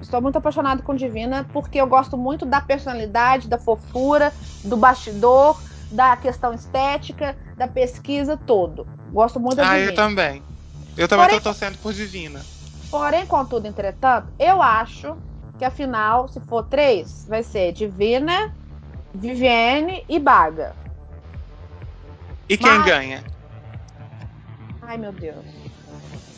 Estou 0.00 0.22
muito 0.22 0.36
apaixonado 0.36 0.82
com 0.82 0.94
Divina 0.94 1.46
porque 1.52 1.78
eu 1.78 1.86
gosto 1.86 2.16
muito 2.16 2.46
da 2.46 2.60
personalidade, 2.60 3.48
da 3.48 3.58
fofura, 3.58 4.32
do 4.62 4.76
bastidor, 4.76 5.60
da 5.90 6.16
questão 6.16 6.54
estética, 6.54 7.36
da 7.56 7.68
pesquisa 7.68 8.36
todo. 8.36 8.86
Gosto 9.12 9.38
muito 9.38 9.56
da 9.56 9.68
ah, 9.70 9.74
Divina. 9.74 9.92
eu 9.92 9.94
também. 9.94 10.42
Eu 10.96 11.08
também 11.08 11.26
estou 11.26 11.40
torcendo 11.40 11.76
por 11.78 11.92
Divina. 11.92 12.44
Porém, 12.90 13.26
contudo, 13.26 13.66
entretanto, 13.66 14.28
eu 14.38 14.62
acho 14.62 15.16
que 15.58 15.64
afinal, 15.64 16.28
se 16.28 16.40
for 16.40 16.62
três, 16.64 17.26
vai 17.28 17.42
ser 17.42 17.72
Divina, 17.72 18.54
Viviane 19.14 20.04
e 20.08 20.18
Baga. 20.18 20.74
E 22.48 22.56
quem 22.56 22.78
Mas... 22.78 22.84
ganha? 22.84 23.24
Ai, 24.82 24.98
meu 24.98 25.12
Deus. 25.12 25.44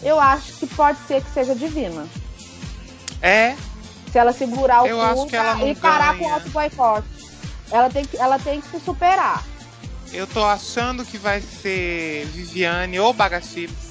Eu 0.02 0.20
acho 0.20 0.52
que 0.54 0.66
pode 0.66 0.98
ser 1.06 1.22
que 1.22 1.30
seja 1.30 1.54
Divina. 1.54 2.06
É? 3.20 3.56
Se 4.12 4.18
ela 4.18 4.32
segurar 4.32 4.82
o 4.82 4.86
Eu 4.86 4.98
não 4.98 5.26
e 5.68 5.74
parar 5.74 6.12
ganha. 6.12 6.18
com 6.18 6.24
o 6.24 6.34
auto 6.34 6.50
boicote. 6.50 7.08
Ela 7.70 7.90
tem, 7.90 8.04
que, 8.04 8.16
ela 8.16 8.38
tem 8.38 8.60
que 8.60 8.68
se 8.68 8.80
superar. 8.80 9.44
Eu 10.12 10.26
tô 10.26 10.44
achando 10.44 11.04
que 11.04 11.18
vai 11.18 11.40
ser 11.40 12.24
Viviane 12.26 13.00
ou 13.00 13.12
Baga 13.12 13.40
Chips. 13.40 13.85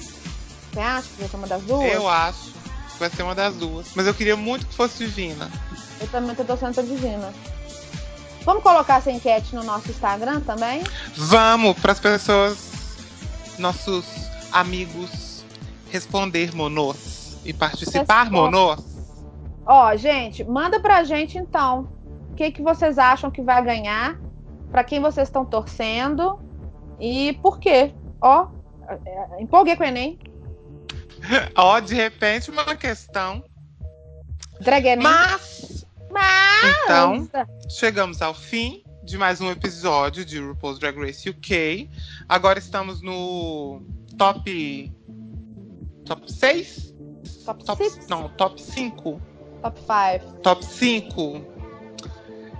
Você 0.76 0.80
acha 0.80 1.08
que 1.08 1.20
vai 1.20 1.28
ser 1.30 1.36
uma 1.36 1.46
das 1.46 1.62
duas? 1.62 1.92
Eu 1.94 2.06
acho 2.06 2.52
que 2.52 2.98
vai 2.98 3.08
ser 3.08 3.22
uma 3.22 3.34
das 3.34 3.54
duas. 3.54 3.86
Mas 3.94 4.06
eu 4.06 4.12
queria 4.12 4.36
muito 4.36 4.66
que 4.66 4.74
fosse 4.74 5.06
Divina. 5.06 5.50
Eu 5.98 6.06
também 6.08 6.36
tô 6.36 6.44
torcendo 6.44 6.74
pra 6.74 6.82
Divina. 6.82 7.32
Vamos 8.44 8.62
colocar 8.62 8.96
essa 8.96 9.10
enquete 9.10 9.54
no 9.54 9.64
nosso 9.64 9.88
Instagram 9.90 10.40
também? 10.40 10.84
Vamos, 11.16 11.78
para 11.78 11.92
as 11.92 11.98
pessoas, 11.98 12.94
nossos 13.58 14.04
amigos, 14.52 15.46
responder 15.90 16.54
monos 16.54 17.38
e 17.42 17.54
participar 17.54 18.30
monos. 18.30 18.84
Ó, 19.64 19.96
gente, 19.96 20.44
manda 20.44 20.78
pra 20.78 21.04
gente 21.04 21.38
então. 21.38 21.88
O 22.32 22.34
que, 22.34 22.50
que 22.52 22.60
vocês 22.60 22.98
acham 22.98 23.30
que 23.30 23.40
vai 23.40 23.64
ganhar? 23.64 24.20
Para 24.70 24.84
quem 24.84 25.00
vocês 25.00 25.26
estão 25.26 25.42
torcendo? 25.42 26.38
E 27.00 27.32
por 27.42 27.58
quê? 27.58 27.94
Ó, 28.20 28.48
é, 28.86 29.40
empolguei 29.42 29.74
com 29.74 29.82
o 29.82 29.86
Enem. 29.86 30.18
Ó, 31.56 31.80
de 31.80 31.94
repente, 31.94 32.50
uma 32.50 32.76
questão. 32.76 33.44
Drag 34.60 34.86
Enem. 34.86 35.02
Mas 35.02 35.86
mas... 36.16 36.76
Então, 36.82 37.28
chegamos 37.68 38.22
ao 38.22 38.32
fim 38.32 38.82
de 39.04 39.18
mais 39.18 39.38
um 39.38 39.50
episódio 39.50 40.24
de 40.24 40.40
RuPaul's 40.40 40.78
Drag 40.78 40.98
Race 40.98 41.28
UK. 41.28 41.90
Agora 42.26 42.58
estamos 42.58 43.02
no 43.02 43.82
top. 44.16 44.90
Top 46.06 46.32
6? 46.32 46.94
Top, 47.44 47.62
top 47.64 47.84
six? 47.84 48.08
Não, 48.08 48.30
top 48.30 48.60
5. 48.60 49.20
Top 49.60 49.78
5. 49.78 50.32
Top 50.40 50.64
5. 50.64 51.44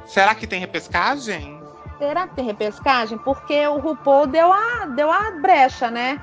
Será 0.04 0.34
que 0.34 0.46
tem 0.46 0.61
repescagem? 0.61 1.59
Será 1.96 2.28
que 2.28 2.34
tem 2.34 2.44
repescagem? 2.44 3.16
Porque 3.18 3.66
o 3.68 3.78
RuPaul 3.78 4.26
deu 4.26 4.52
a, 4.52 4.84
deu 4.86 5.11
a 5.11 5.30
brecha, 5.40 5.90
né? 5.90 6.20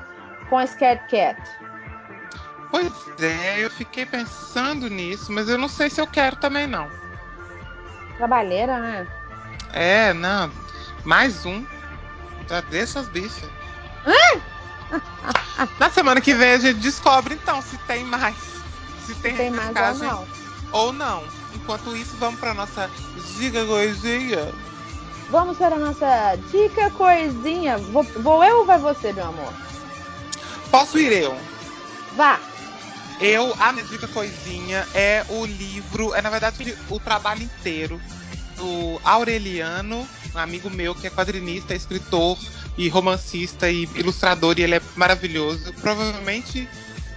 Com 0.52 0.58
a 0.60 0.68
Scared 0.68 1.08
Cat. 1.10 1.42
Pois 2.74 2.92
é, 3.20 3.64
eu 3.64 3.70
fiquei 3.70 4.04
pensando 4.04 4.90
nisso, 4.90 5.32
mas 5.32 5.48
eu 5.48 5.60
não 5.60 5.70
sei 5.70 5.92
se 5.92 6.02
eu 6.02 6.08
quero 6.08 6.38
também 6.38 6.66
não. 6.66 6.90
Trabalheira, 8.18 8.80
né? 8.80 9.08
É, 9.72 10.12
não. 10.12 10.52
Mais 11.06 11.46
um. 11.46 11.64
Já 12.50 12.62
deixa 12.62 13.00
as 13.00 13.08
bichas. 13.08 13.48
Na 15.80 15.92
semana 15.92 16.20
que 16.20 16.34
vem 16.34 16.54
a 16.54 16.58
gente 16.58 16.80
descobre 16.80 17.36
então 17.36 17.62
se 17.62 17.78
tem 17.86 18.04
mais. 18.06 18.36
Se 19.06 19.14
tem, 19.22 19.34
se 19.34 19.38
tem 19.38 19.52
mais 19.52 20.02
ou 20.02 20.08
não. 20.08 20.28
Ou 20.72 20.92
não. 20.92 21.24
Enquanto 21.54 21.96
isso, 21.96 22.18
vamos 22.18 22.40
para 22.40 22.56
nossa 22.56 22.90
dica 23.38 23.64
coisinha. 23.68 24.52
Vamos 25.30 25.60
para 25.60 25.76
a 25.76 25.80
nossa 25.80 26.36
dica 26.50 26.90
coisinha. 26.90 27.78
Vou, 27.78 28.02
vou 28.02 28.44
eu 28.44 28.62
ou 28.62 28.66
vai 28.66 28.80
você, 28.80 29.14
meu 29.14 29.26
amor? 29.26 29.54
Posso 30.72 30.98
ir 30.98 31.14
eu? 31.14 31.38
Vá. 32.16 32.40
Eu, 33.20 33.56
a 33.60 33.72
dica 33.72 34.08
coisinha 34.08 34.86
é 34.94 35.26
o 35.30 35.46
livro, 35.46 36.14
é 36.14 36.22
na 36.22 36.30
verdade 36.30 36.78
o 36.90 37.00
trabalho 37.00 37.44
inteiro 37.44 38.02
do 38.58 39.00
Aureliano, 39.04 40.08
um 40.34 40.38
amigo 40.38 40.70
meu 40.70 40.96
que 40.96 41.08
é 41.08 41.10
quadrinista, 41.10 41.74
escritor 41.74 42.38
e 42.78 42.90
romancista 42.90 43.70
e 43.70 43.84
ilustrador, 43.96 44.56
e 44.58 44.64
ele 44.64 44.76
é 44.76 44.82
maravilhoso. 44.96 45.74
Provavelmente 45.74 46.68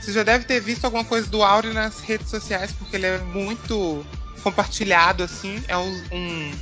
você 0.01 0.13
já 0.13 0.23
deve 0.23 0.45
ter 0.45 0.61
visto 0.61 0.85
alguma 0.85 1.05
coisa 1.05 1.27
do 1.29 1.43
Aure 1.43 1.73
nas 1.73 2.01
redes 2.01 2.29
sociais, 2.29 2.73
porque 2.73 2.97
ele 2.97 3.07
é 3.07 3.19
muito 3.19 4.07
compartilhado, 4.43 5.25
assim. 5.25 5.63
É 5.67 5.77
um, 5.77 6.03
um, 6.13 6.53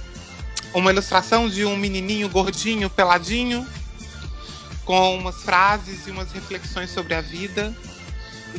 uma 0.75 0.91
ilustração 0.91 1.49
de 1.49 1.65
um 1.65 1.77
menininho 1.77 2.29
gordinho, 2.29 2.89
peladinho, 2.89 3.67
com 4.85 5.17
umas 5.17 5.43
frases 5.43 6.07
e 6.07 6.11
umas 6.11 6.33
reflexões 6.33 6.91
sobre 6.91 7.15
a 7.15 7.21
vida 7.21 7.75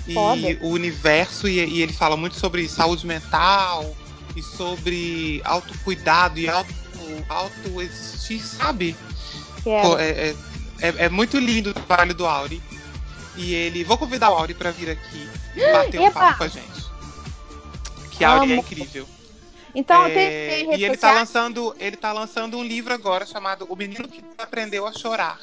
e 0.08 0.58
o 0.62 0.70
universo. 0.70 1.48
E, 1.48 1.60
e, 1.60 1.82
ele 1.82 1.94
fala 1.94 2.16
muito 2.16 2.36
sobre 2.36 2.68
saúde 2.68 3.06
mental 3.06 3.96
e 4.36 4.42
sobre 4.42 5.42
autocuidado 5.44 6.40
e 6.40 6.50
auto, 6.50 6.74
auto-existir, 7.30 8.42
sabe? 8.42 8.96
É, 9.66 10.30
é, 10.30 10.36
é, 10.82 11.06
é, 11.06 11.10
muito 11.10 11.38
lindo 11.38 11.72
o 11.72 11.74
trabalho 11.74 12.14
do 12.14 12.26
Auri. 12.26 12.62
E 13.36 13.54
ele. 13.54 13.84
Vou 13.84 13.98
convidar 13.98 14.32
o 14.32 14.36
Auri 14.36 14.54
para 14.54 14.72
vir 14.72 14.90
aqui 14.90 15.28
bater 15.72 16.00
um 16.00 16.12
papo 16.12 16.38
com 16.38 16.44
a 16.44 16.48
gente. 16.48 16.86
Que 18.12 18.24
a 18.24 18.30
Auri 18.30 18.54
é 18.54 18.56
incrível. 18.56 19.08
Então, 19.74 20.06
é, 20.06 20.10
tem, 20.10 20.68
tem 20.70 20.80
E 20.80 20.86
ele 20.86 20.94
está 20.94 21.12
lançando, 21.12 21.76
ele 21.78 21.98
tá 21.98 22.14
lançando 22.14 22.58
um 22.58 22.64
livro 22.64 22.94
agora 22.94 23.26
chamado 23.26 23.66
O 23.68 23.76
Menino 23.76 24.08
que 24.08 24.24
Aprendeu 24.38 24.88
a 24.88 24.94
Chorar. 24.94 25.38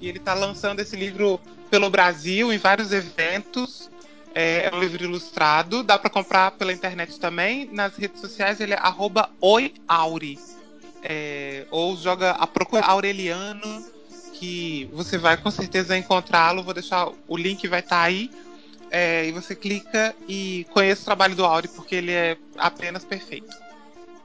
E 0.00 0.08
ele 0.08 0.18
está 0.18 0.34
lançando 0.34 0.80
esse 0.80 0.94
livro 0.94 1.40
pelo 1.68 1.90
Brasil, 1.90 2.52
em 2.52 2.58
vários 2.58 2.92
eventos. 2.92 3.90
É, 4.34 4.68
é 4.68 4.74
um 4.74 4.80
livro 4.80 5.04
ilustrado, 5.04 5.82
dá 5.82 5.98
para 5.98 6.08
comprar 6.08 6.52
pela 6.52 6.72
internet 6.72 7.18
também. 7.20 7.68
Nas 7.72 7.96
redes 7.96 8.20
sociais 8.20 8.60
ele 8.60 8.72
é 8.72 8.78
oiauri. 9.40 10.38
É, 11.02 11.66
ou 11.70 11.96
joga 11.96 12.30
a 12.30 12.46
procura 12.46 12.84
Aureliano, 12.84 13.84
que 14.34 14.88
você 14.92 15.18
vai 15.18 15.36
com 15.36 15.50
certeza 15.50 15.96
encontrá-lo. 15.96 16.62
Vou 16.62 16.72
deixar 16.72 17.08
o 17.28 17.36
link, 17.36 17.66
vai 17.68 17.80
estar 17.80 17.96
tá 17.96 18.02
aí. 18.02 18.30
É, 18.90 19.26
e 19.26 19.32
você 19.32 19.54
clica 19.54 20.14
e 20.28 20.66
conheça 20.70 21.02
o 21.02 21.04
trabalho 21.06 21.34
do 21.34 21.44
Auri, 21.44 21.68
porque 21.68 21.94
ele 21.94 22.12
é 22.12 22.36
apenas 22.58 23.04
perfeito. 23.04 23.56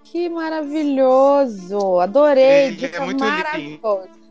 Que 0.03 0.29
maravilhoso! 0.29 1.99
Adorei! 1.99 2.67
Ele 2.67 2.85
é 2.85 2.99
muito 2.99 3.23
maravilhoso. 3.23 4.01
Lindo. 4.03 4.26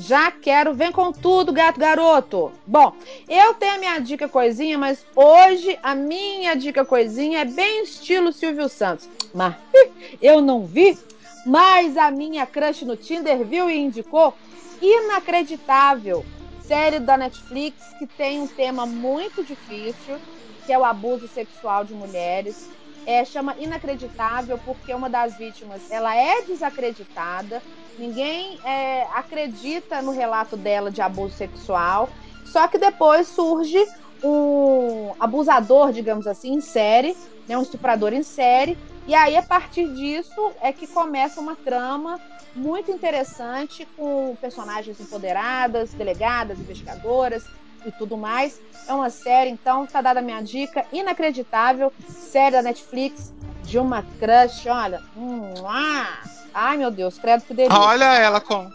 Já 0.00 0.30
quero, 0.30 0.72
vem 0.72 0.90
com 0.90 1.12
tudo, 1.12 1.52
gato 1.52 1.78
garoto. 1.78 2.50
Bom, 2.66 2.94
eu 3.28 3.52
tenho 3.52 3.74
a 3.74 3.78
minha 3.78 3.98
dica 3.98 4.26
coisinha, 4.26 4.78
mas 4.78 5.04
hoje 5.14 5.78
a 5.82 5.94
minha 5.94 6.54
dica 6.54 6.86
coisinha 6.86 7.40
é 7.40 7.44
bem 7.44 7.82
estilo 7.82 8.32
Silvio 8.32 8.66
Santos. 8.66 9.06
Mas 9.34 9.56
eu 10.22 10.40
não 10.40 10.64
vi, 10.64 10.98
mas 11.44 11.98
a 11.98 12.10
minha 12.10 12.46
crush 12.46 12.82
no 12.82 12.96
Tinder 12.96 13.44
viu 13.44 13.68
e 13.68 13.76
indicou. 13.76 14.32
Inacreditável. 14.80 16.24
Série 16.62 16.98
da 16.98 17.18
Netflix 17.18 17.76
que 17.98 18.06
tem 18.06 18.40
um 18.40 18.46
tema 18.46 18.86
muito 18.86 19.44
difícil, 19.44 20.16
que 20.64 20.72
é 20.72 20.78
o 20.78 20.84
abuso 20.84 21.28
sexual 21.28 21.84
de 21.84 21.92
mulheres 21.92 22.70
é, 23.06 23.24
chama 23.24 23.54
inacreditável 23.58 24.58
porque 24.58 24.94
uma 24.94 25.08
das 25.08 25.36
vítimas 25.36 25.90
ela 25.90 26.14
é 26.14 26.42
desacreditada, 26.42 27.62
ninguém 27.98 28.58
é, 28.64 29.02
acredita 29.14 30.00
no 30.02 30.12
relato 30.12 30.56
dela 30.56 30.90
de 30.90 31.00
abuso 31.02 31.36
sexual, 31.36 32.08
só 32.44 32.68
que 32.68 32.78
depois 32.78 33.28
surge 33.28 33.84
um 34.22 35.14
abusador, 35.18 35.92
digamos 35.92 36.26
assim, 36.26 36.54
em 36.54 36.60
série, 36.60 37.16
né, 37.48 37.56
um 37.56 37.62
estuprador 37.62 38.12
em 38.12 38.22
série, 38.22 38.78
e 39.06 39.14
aí 39.14 39.36
a 39.36 39.42
partir 39.42 39.88
disso 39.94 40.52
é 40.60 40.72
que 40.72 40.86
começa 40.86 41.40
uma 41.40 41.56
trama 41.56 42.20
muito 42.54 42.90
interessante 42.90 43.86
com 43.96 44.36
personagens 44.40 45.00
empoderadas, 45.00 45.94
delegadas, 45.94 46.58
investigadoras, 46.58 47.44
e 47.84 47.92
tudo 47.92 48.16
mais. 48.16 48.60
É 48.88 48.92
uma 48.92 49.10
série, 49.10 49.50
então, 49.50 49.86
tá 49.86 50.00
dada 50.00 50.20
a 50.20 50.22
minha 50.22 50.40
dica, 50.42 50.84
inacreditável, 50.92 51.92
série 52.08 52.52
da 52.52 52.62
Netflix, 52.62 53.32
de 53.62 53.78
uma 53.78 54.04
crush, 54.18 54.66
olha. 54.66 55.00
Hum, 55.16 55.54
ah, 55.64 56.22
ai, 56.52 56.76
meu 56.76 56.90
Deus, 56.90 57.18
credo 57.18 57.44
que 57.44 57.54
delícia. 57.54 57.78
Olha 57.78 58.14
ela 58.14 58.40
com, 58.40 58.70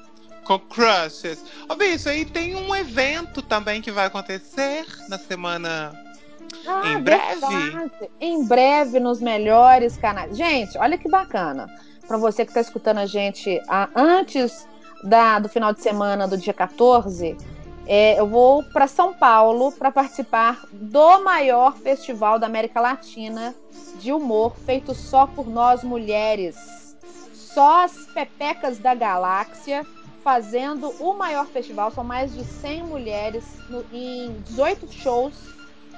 com 0.46 0.60
crushes. 0.60 1.44
Ó, 1.68 1.74
oh, 1.74 1.76
bicho, 1.76 2.08
aí 2.08 2.24
tem 2.24 2.56
um 2.56 2.74
evento 2.76 3.42
também 3.42 3.82
que 3.82 3.92
vai 3.92 4.06
acontecer 4.06 4.86
na 5.10 5.18
semana 5.18 5.94
ah, 6.68 6.88
em 6.88 7.02
breve. 7.02 7.40
Verdade. 7.42 7.92
Em 8.20 8.46
breve, 8.46 9.00
nos 9.00 9.22
melhores 9.22 9.98
canais. 9.98 10.36
Gente, 10.38 10.78
olha 10.78 10.98
que 10.98 11.10
bacana. 11.10 11.70
Para 12.08 12.18
você 12.18 12.46
que 12.46 12.52
está 12.52 12.62
escutando 12.62 13.00
a 13.00 13.06
gente 13.06 13.62
ah, 13.68 13.90
antes 13.96 14.68
da, 15.04 15.40
do 15.40 15.50
final 15.50 15.74
de 15.74 15.82
semana 15.82 16.28
do 16.28 16.38
dia 16.38 16.54
14, 16.54 17.38
é, 17.88 18.20
eu 18.20 18.28
vou 18.28 18.64
para 18.64 18.88
São 18.88 19.14
Paulo 19.14 19.72
para 19.72 19.92
participar 19.92 20.66
do 20.72 21.24
maior 21.24 21.78
festival 21.78 22.40
da 22.40 22.48
América 22.48 22.82
Latina 22.82 23.54
de 24.00 24.12
humor 24.12 24.56
feito 24.66 24.96
só 24.96 25.28
por 25.28 25.48
nós 25.48 25.84
mulheres. 25.84 26.56
Só 27.34 27.84
as 27.84 27.94
pepecas 28.08 28.80
da 28.80 28.96
galáxia 28.96 29.86
fazendo 30.24 30.90
o 31.00 31.14
maior 31.14 31.46
festival. 31.46 31.92
São 31.92 32.04
mais 32.04 32.34
de 32.34 32.44
100 32.44 32.84
mulheres 32.84 33.46
no, 33.70 33.86
em 33.94 34.36
18 34.42 34.92
shows 34.92 35.36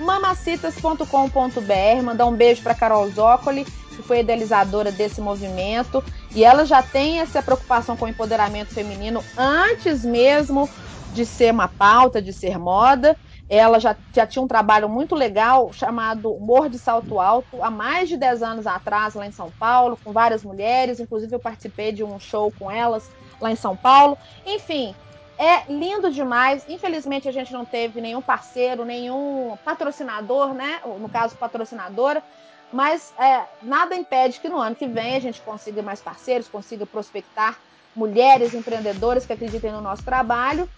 mamacitas.com.br, 0.00 2.02
mandar 2.02 2.26
um 2.26 2.34
beijo 2.34 2.62
para 2.62 2.74
Carol 2.74 3.08
Zócoli, 3.10 3.64
que 3.64 4.02
foi 4.02 4.20
idealizadora 4.20 4.90
desse 4.90 5.20
movimento, 5.20 6.02
e 6.34 6.44
ela 6.44 6.64
já 6.64 6.82
tem 6.82 7.20
essa 7.20 7.42
preocupação 7.42 7.96
com 7.96 8.06
o 8.06 8.08
empoderamento 8.08 8.72
feminino 8.72 9.22
antes 9.36 10.04
mesmo 10.04 10.68
de 11.12 11.26
ser 11.26 11.52
uma 11.52 11.68
pauta, 11.68 12.22
de 12.22 12.32
ser 12.32 12.58
moda. 12.58 13.16
Ela 13.48 13.80
já, 13.80 13.96
já 14.14 14.24
tinha 14.24 14.42
um 14.42 14.46
trabalho 14.46 14.88
muito 14.88 15.16
legal 15.16 15.72
chamado 15.72 16.32
Humor 16.32 16.68
de 16.68 16.78
Salto 16.78 17.18
Alto, 17.18 17.62
há 17.62 17.68
mais 17.68 18.08
de 18.08 18.16
10 18.16 18.44
anos 18.44 18.66
atrás, 18.66 19.14
lá 19.14 19.26
em 19.26 19.32
São 19.32 19.50
Paulo, 19.58 19.98
com 20.02 20.12
várias 20.12 20.44
mulheres. 20.44 21.00
Inclusive, 21.00 21.34
eu 21.34 21.40
participei 21.40 21.90
de 21.90 22.04
um 22.04 22.18
show 22.20 22.52
com 22.56 22.70
elas 22.70 23.10
lá 23.40 23.50
em 23.50 23.56
São 23.56 23.76
Paulo. 23.76 24.16
Enfim, 24.46 24.94
é 25.40 25.64
lindo 25.70 26.10
demais. 26.10 26.66
Infelizmente, 26.68 27.26
a 27.26 27.32
gente 27.32 27.50
não 27.50 27.64
teve 27.64 27.98
nenhum 27.98 28.20
parceiro, 28.20 28.84
nenhum 28.84 29.56
patrocinador, 29.64 30.52
né? 30.52 30.82
No 30.84 31.08
caso, 31.08 31.34
patrocinadora. 31.34 32.22
Mas 32.70 33.14
é, 33.18 33.44
nada 33.62 33.96
impede 33.96 34.38
que 34.38 34.50
no 34.50 34.58
ano 34.58 34.76
que 34.76 34.86
vem 34.86 35.16
a 35.16 35.18
gente 35.18 35.40
consiga 35.40 35.80
mais 35.80 36.02
parceiros, 36.02 36.46
consiga 36.46 36.84
prospectar 36.84 37.58
mulheres 37.96 38.52
empreendedoras 38.52 39.24
que 39.24 39.32
acreditem 39.32 39.72
no 39.72 39.80
nosso 39.80 40.04
trabalho. 40.04 40.68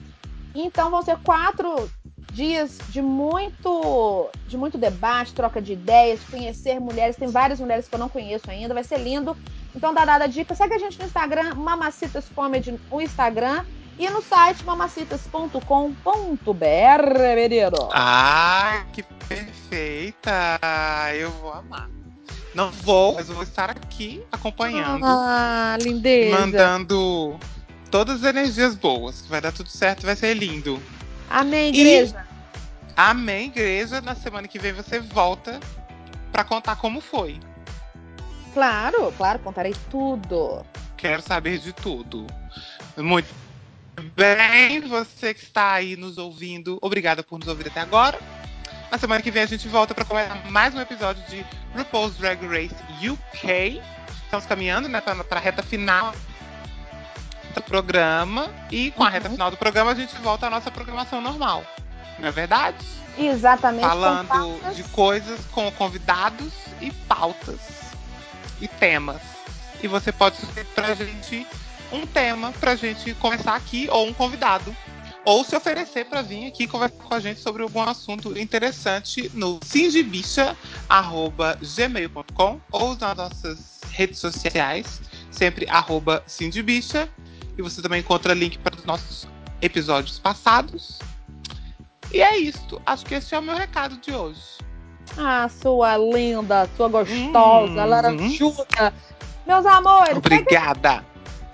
Então 0.55 0.91
vão 0.91 1.03
ser 1.03 1.19
quatro 1.19 1.91
dias 2.33 2.79
de 2.89 3.03
muito, 3.03 4.31
de 4.47 4.57
muito 4.57 4.79
debate, 4.79 5.35
troca 5.35 5.61
de 5.61 5.73
ideias, 5.73 6.23
conhecer 6.31 6.79
mulheres. 6.79 7.17
Tem 7.17 7.29
várias 7.29 7.59
mulheres 7.59 7.89
que 7.89 7.95
eu 7.97 7.99
não 7.99 8.09
conheço 8.09 8.49
ainda, 8.49 8.73
vai 8.73 8.85
ser 8.85 8.99
lindo. 8.99 9.37
Então 9.75 9.93
dá 9.93 10.05
dada 10.05 10.29
dica. 10.29 10.55
Segue 10.55 10.75
a 10.75 10.79
gente 10.79 11.01
no 11.01 11.05
Instagram, 11.05 11.57
Mamacitas 11.57 12.29
Comedy, 12.33 12.79
o 12.93 13.01
Instagram 13.01 13.65
e 14.03 14.11
no 14.11 14.21
site 14.21 14.65
mamacitas.com.br, 14.65 15.61
menino. 17.37 17.89
Ah, 17.93 18.85
que 18.93 19.05
perfeita! 19.29 20.59
Eu 21.15 21.31
vou 21.31 21.53
amar. 21.53 21.89
Não 22.53 22.73
vou, 22.73 23.15
mas 23.15 23.29
eu 23.29 23.37
vou 23.37 23.45
estar 23.45 23.71
aqui 23.71 24.25
acompanhando. 24.33 25.05
Ah, 25.07 25.79
lindeza. 25.81 26.37
Mandando 26.37 27.39
todas 27.93 28.25
as 28.25 28.29
energias 28.29 28.75
boas. 28.75 29.25
Vai 29.27 29.41
dar 29.41 29.53
tudo 29.53 29.69
certo, 29.69 30.05
vai 30.05 30.17
ser 30.17 30.35
lindo. 30.35 30.83
Amém, 31.31 31.69
igreja. 31.69 32.27
E, 32.29 32.93
amém, 32.97 33.47
igreja. 33.47 34.01
Na 34.01 34.17
semana 34.17 34.49
que 34.49 34.59
vem 34.59 34.73
você 34.73 34.99
volta 34.99 35.61
para 36.33 36.43
contar 36.43 36.75
como 36.75 37.01
foi. 37.01 37.39
Claro, 38.53 39.15
claro, 39.17 39.39
contarei 39.39 39.77
tudo. 39.89 40.67
Quero 40.97 41.23
saber 41.23 41.59
de 41.59 41.73
tudo. 41.73 42.27
Muito 42.97 43.29
bem, 44.01 44.81
você 44.81 45.35
que 45.35 45.43
está 45.43 45.73
aí 45.73 45.97
nos 45.97 46.19
ouvindo, 46.19 46.79
obrigada 46.81 47.23
por 47.23 47.39
nos 47.39 47.49
ouvir 47.49 47.69
até 47.69 47.81
agora. 47.81 48.19
Na 48.91 48.99
semana 48.99 49.23
que 49.23 49.31
vem 49.31 49.43
a 49.43 49.47
gente 49.47 49.69
volta 49.69 49.95
para 49.95 50.05
começar 50.05 50.51
mais 50.51 50.75
um 50.75 50.81
episódio 50.81 51.23
de 51.29 51.45
RuPaul's 51.75 52.17
Drag 52.17 52.47
Race 52.47 52.75
UK. 53.03 53.83
Estamos 54.25 54.47
caminhando 54.47 54.89
né, 54.89 55.01
para 55.01 55.39
a 55.39 55.41
reta 55.41 55.63
final 55.63 56.15
do 57.55 57.63
programa. 57.63 58.51
E 58.71 58.91
com 58.93 59.03
a 59.03 59.09
reta 59.09 59.29
uhum. 59.29 59.35
final 59.35 59.51
do 59.51 59.57
programa 59.57 59.93
a 59.93 59.95
gente 59.95 60.15
volta 60.17 60.47
à 60.47 60.51
nossa 60.51 60.71
programação 60.71 61.21
normal. 61.21 61.65
Não 62.19 62.29
é 62.29 62.33
verdade? 62.33 62.77
Exatamente. 63.19 63.87
Falando 63.87 64.75
de 64.75 64.83
coisas 64.85 65.41
com 65.53 65.71
convidados 65.73 66.53
e 66.81 66.91
pautas 66.91 67.61
e 68.61 68.69
temas. 68.69 69.21
E 69.83 69.89
você 69.89 70.13
pode 70.13 70.37
sugerir 70.37 70.67
pra 70.75 70.95
gente 70.95 71.47
um 71.93 72.07
tema 72.07 72.53
pra 72.53 72.75
gente 72.75 73.15
começar 73.15 73.55
aqui 73.55 73.89
ou 73.91 74.07
um 74.07 74.13
convidado 74.13 74.75
ou 75.25 75.45
se 75.45 75.55
oferecer 75.55 76.07
para 76.07 76.21
vir 76.23 76.49
aqui 76.49 76.67
conversar 76.67 77.05
com 77.05 77.15
a 77.15 77.21
gente 77.21 77.39
sobre 77.41 77.63
algum 77.63 77.81
assunto 77.83 78.37
interessante 78.39 79.31
no 79.35 79.61
sindibicha.gmail.com 79.63 82.61
ou 82.73 82.97
nas 82.97 83.17
nossas 83.17 83.81
redes 83.93 84.19
sociais, 84.19 85.01
sempre 85.31 85.65
arroba 85.69 86.25
sindibicha. 86.27 87.09
E 87.57 87.63
você 87.63 87.81
também 87.83 88.01
encontra 88.01 88.35
link 88.35 88.59
para 88.59 88.75
os 88.75 88.85
nossos 88.85 89.29
episódios 89.61 90.19
passados. 90.19 90.99
E 92.11 92.21
é 92.23 92.39
isso. 92.39 92.81
Acho 92.85 93.05
que 93.05 93.15
esse 93.15 93.33
é 93.35 93.39
o 93.39 93.43
meu 93.43 93.55
recado 93.55 93.97
de 93.99 94.13
hoje. 94.13 94.41
Ah, 95.17 95.49
sua 95.49 95.97
linda, 95.99 96.69
sua 96.77 96.89
gostosa, 96.89 97.85
hum, 97.85 97.87
laranjuda. 97.87 98.93
Meus 99.47 99.65
amores. 99.67 100.17
Obrigada. 100.17 101.05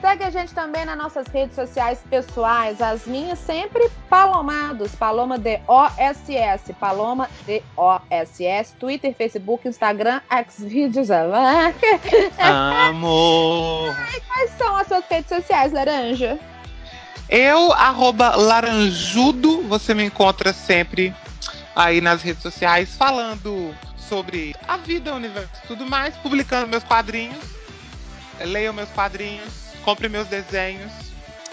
Segue 0.00 0.22
a 0.22 0.30
gente 0.30 0.54
também 0.54 0.84
nas 0.84 0.96
nossas 0.96 1.26
redes 1.26 1.56
sociais 1.56 1.98
pessoais, 2.08 2.80
as 2.80 3.04
minhas 3.04 3.36
sempre 3.40 3.90
Palomados, 4.08 4.94
Paloma 4.94 5.36
D-O-S-S, 5.36 6.72
Paloma 6.74 7.28
D-O-S-S, 7.44 8.74
Twitter, 8.76 9.12
Facebook, 9.12 9.66
Instagram, 9.66 10.20
Xvideos, 10.48 11.10
Amor! 12.38 13.92
Quais 14.28 14.50
são 14.56 14.76
as 14.76 14.86
suas 14.86 15.04
redes 15.08 15.28
sociais, 15.28 15.72
Laranja? 15.72 16.38
Eu, 17.28 17.72
arroba 17.72 18.36
laranjudo, 18.36 19.62
você 19.62 19.94
me 19.94 20.04
encontra 20.04 20.52
sempre 20.52 21.12
aí 21.74 22.00
nas 22.00 22.22
redes 22.22 22.42
sociais, 22.42 22.96
falando 22.96 23.74
sobre 23.96 24.54
a 24.66 24.76
vida, 24.76 25.12
o 25.12 25.16
universo 25.16 25.50
e 25.64 25.66
tudo 25.66 25.84
mais, 25.84 26.16
publicando 26.18 26.68
meus 26.68 26.84
quadrinhos. 26.84 27.44
Leiam 28.40 28.72
meus 28.72 28.88
quadrinhos, 28.90 29.67
Compre 29.88 30.06
meus 30.06 30.28
desenhos. 30.28 30.92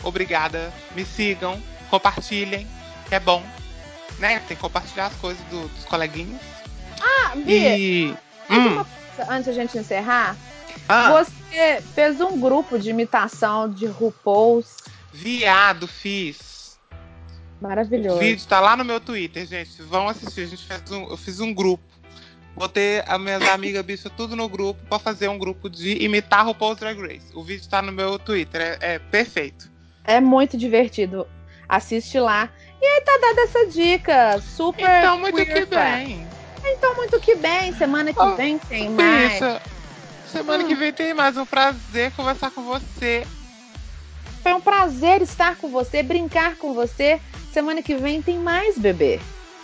Obrigada. 0.03 0.73
Me 0.93 1.05
sigam. 1.05 1.57
Compartilhem. 1.89 2.67
É 3.09 3.17
bom. 3.17 3.41
Né? 4.19 4.39
Tem 4.39 4.57
que 4.57 4.61
compartilhar 4.61 5.05
as 5.05 5.15
coisas 5.15 5.41
do, 5.45 5.69
dos 5.69 5.86
coleguinhas. 5.86 6.41
Ah, 6.99 7.33
Bia. 7.33 7.77
E... 7.77 8.13
Hum. 8.49 8.83
Antes 9.29 9.47
a 9.47 9.53
gente 9.53 9.77
encerrar. 9.77 10.36
Ah. 10.89 11.11
Você 11.13 11.81
fez 11.93 12.19
um 12.19 12.38
grupo 12.38 12.77
de 12.77 12.89
imitação 12.89 13.69
de 13.69 13.86
RuPaul's. 13.86 14.79
Viado, 15.13 15.88
fiz. 15.88 16.77
Maravilhoso. 17.61 18.17
O 18.17 18.19
vídeo 18.19 18.45
tá 18.47 18.59
lá 18.59 18.75
no 18.75 18.83
meu 18.83 18.99
Twitter, 18.99 19.47
gente. 19.47 19.81
Vão 19.83 20.09
assistir. 20.09 20.41
A 20.41 20.47
gente 20.47 20.65
fez 20.65 20.91
um, 20.91 21.07
eu 21.09 21.15
fiz 21.15 21.39
um 21.39 21.53
grupo 21.53 21.86
Botei 22.56 23.03
as 23.06 23.20
minhas 23.20 23.43
amigas 23.49 23.84
bichas 23.84 24.12
tudo 24.16 24.34
no 24.36 24.47
grupo 24.47 24.80
para 24.88 24.97
fazer 24.97 25.28
um 25.28 25.38
grupo 25.38 25.70
de 25.70 26.01
imitar 26.01 26.43
o 26.45 26.47
RuPaul's 26.47 26.80
Drag 26.80 26.97
Race. 26.99 27.28
O 27.34 27.43
vídeo 27.43 27.68
tá 27.70 27.82
no 27.82 27.91
meu 27.91 28.18
Twitter, 28.18 28.62
é, 28.62 28.78
é, 28.93 28.99
perfeito. 28.99 29.70
É 30.06 30.22
muito 30.22 30.58
divertido. 30.58 31.28
Assiste 31.68 32.18
lá. 32.18 32.49
E 32.82 32.86
aí 32.86 33.01
tá 33.01 33.18
dada 33.20 33.41
essa 33.41 33.66
dica. 33.68 34.39
Super. 34.39 34.84
Então, 34.84 35.20
muito 35.20 35.45
que 35.45 35.66
bem. 35.66 36.28
Então, 36.64 36.95
muito 36.95 37.20
que 37.20 37.36
bem. 37.36 37.74
Semana 37.74 38.14
que 38.14 38.20
oh, 38.20 38.36
vem 38.36 38.58
tem 38.58 38.89
mais. 38.89 39.34
Bicha, 39.34 39.62
semana 40.32 40.64
hum. 40.64 40.68
que 40.68 40.76
vem 40.76 40.93
tem 40.93 41.14
mais. 41.14 41.36
Um 41.36 41.45
prazer 41.45 42.12
conversar 42.12 42.51
com 42.51 42.64
você. 42.64 43.28
Foi 44.41 44.53
um 44.53 44.62
prazer 44.62 45.22
estar 45.22 45.56
com 45.58 45.70
você, 45.70 46.01
brincar 46.03 46.56
com 46.56 46.74
você. 46.74 47.20
Semana 47.51 47.82
que 47.82 47.95
vem 47.95 48.22
tem 48.22 48.38
mais, 48.38 48.78
bebê. 48.78 49.20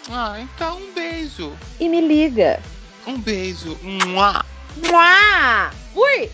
Ah, 0.10 0.40
então 0.42 0.80
um 0.80 0.92
beijo. 0.92 1.54
E 1.80 1.88
me 1.88 2.02
liga. 2.02 2.60
Um 3.06 3.20
beijo. 3.20 3.78
Mua. 3.82 4.46
Mua. 4.78 5.72
Fui. 5.94 6.30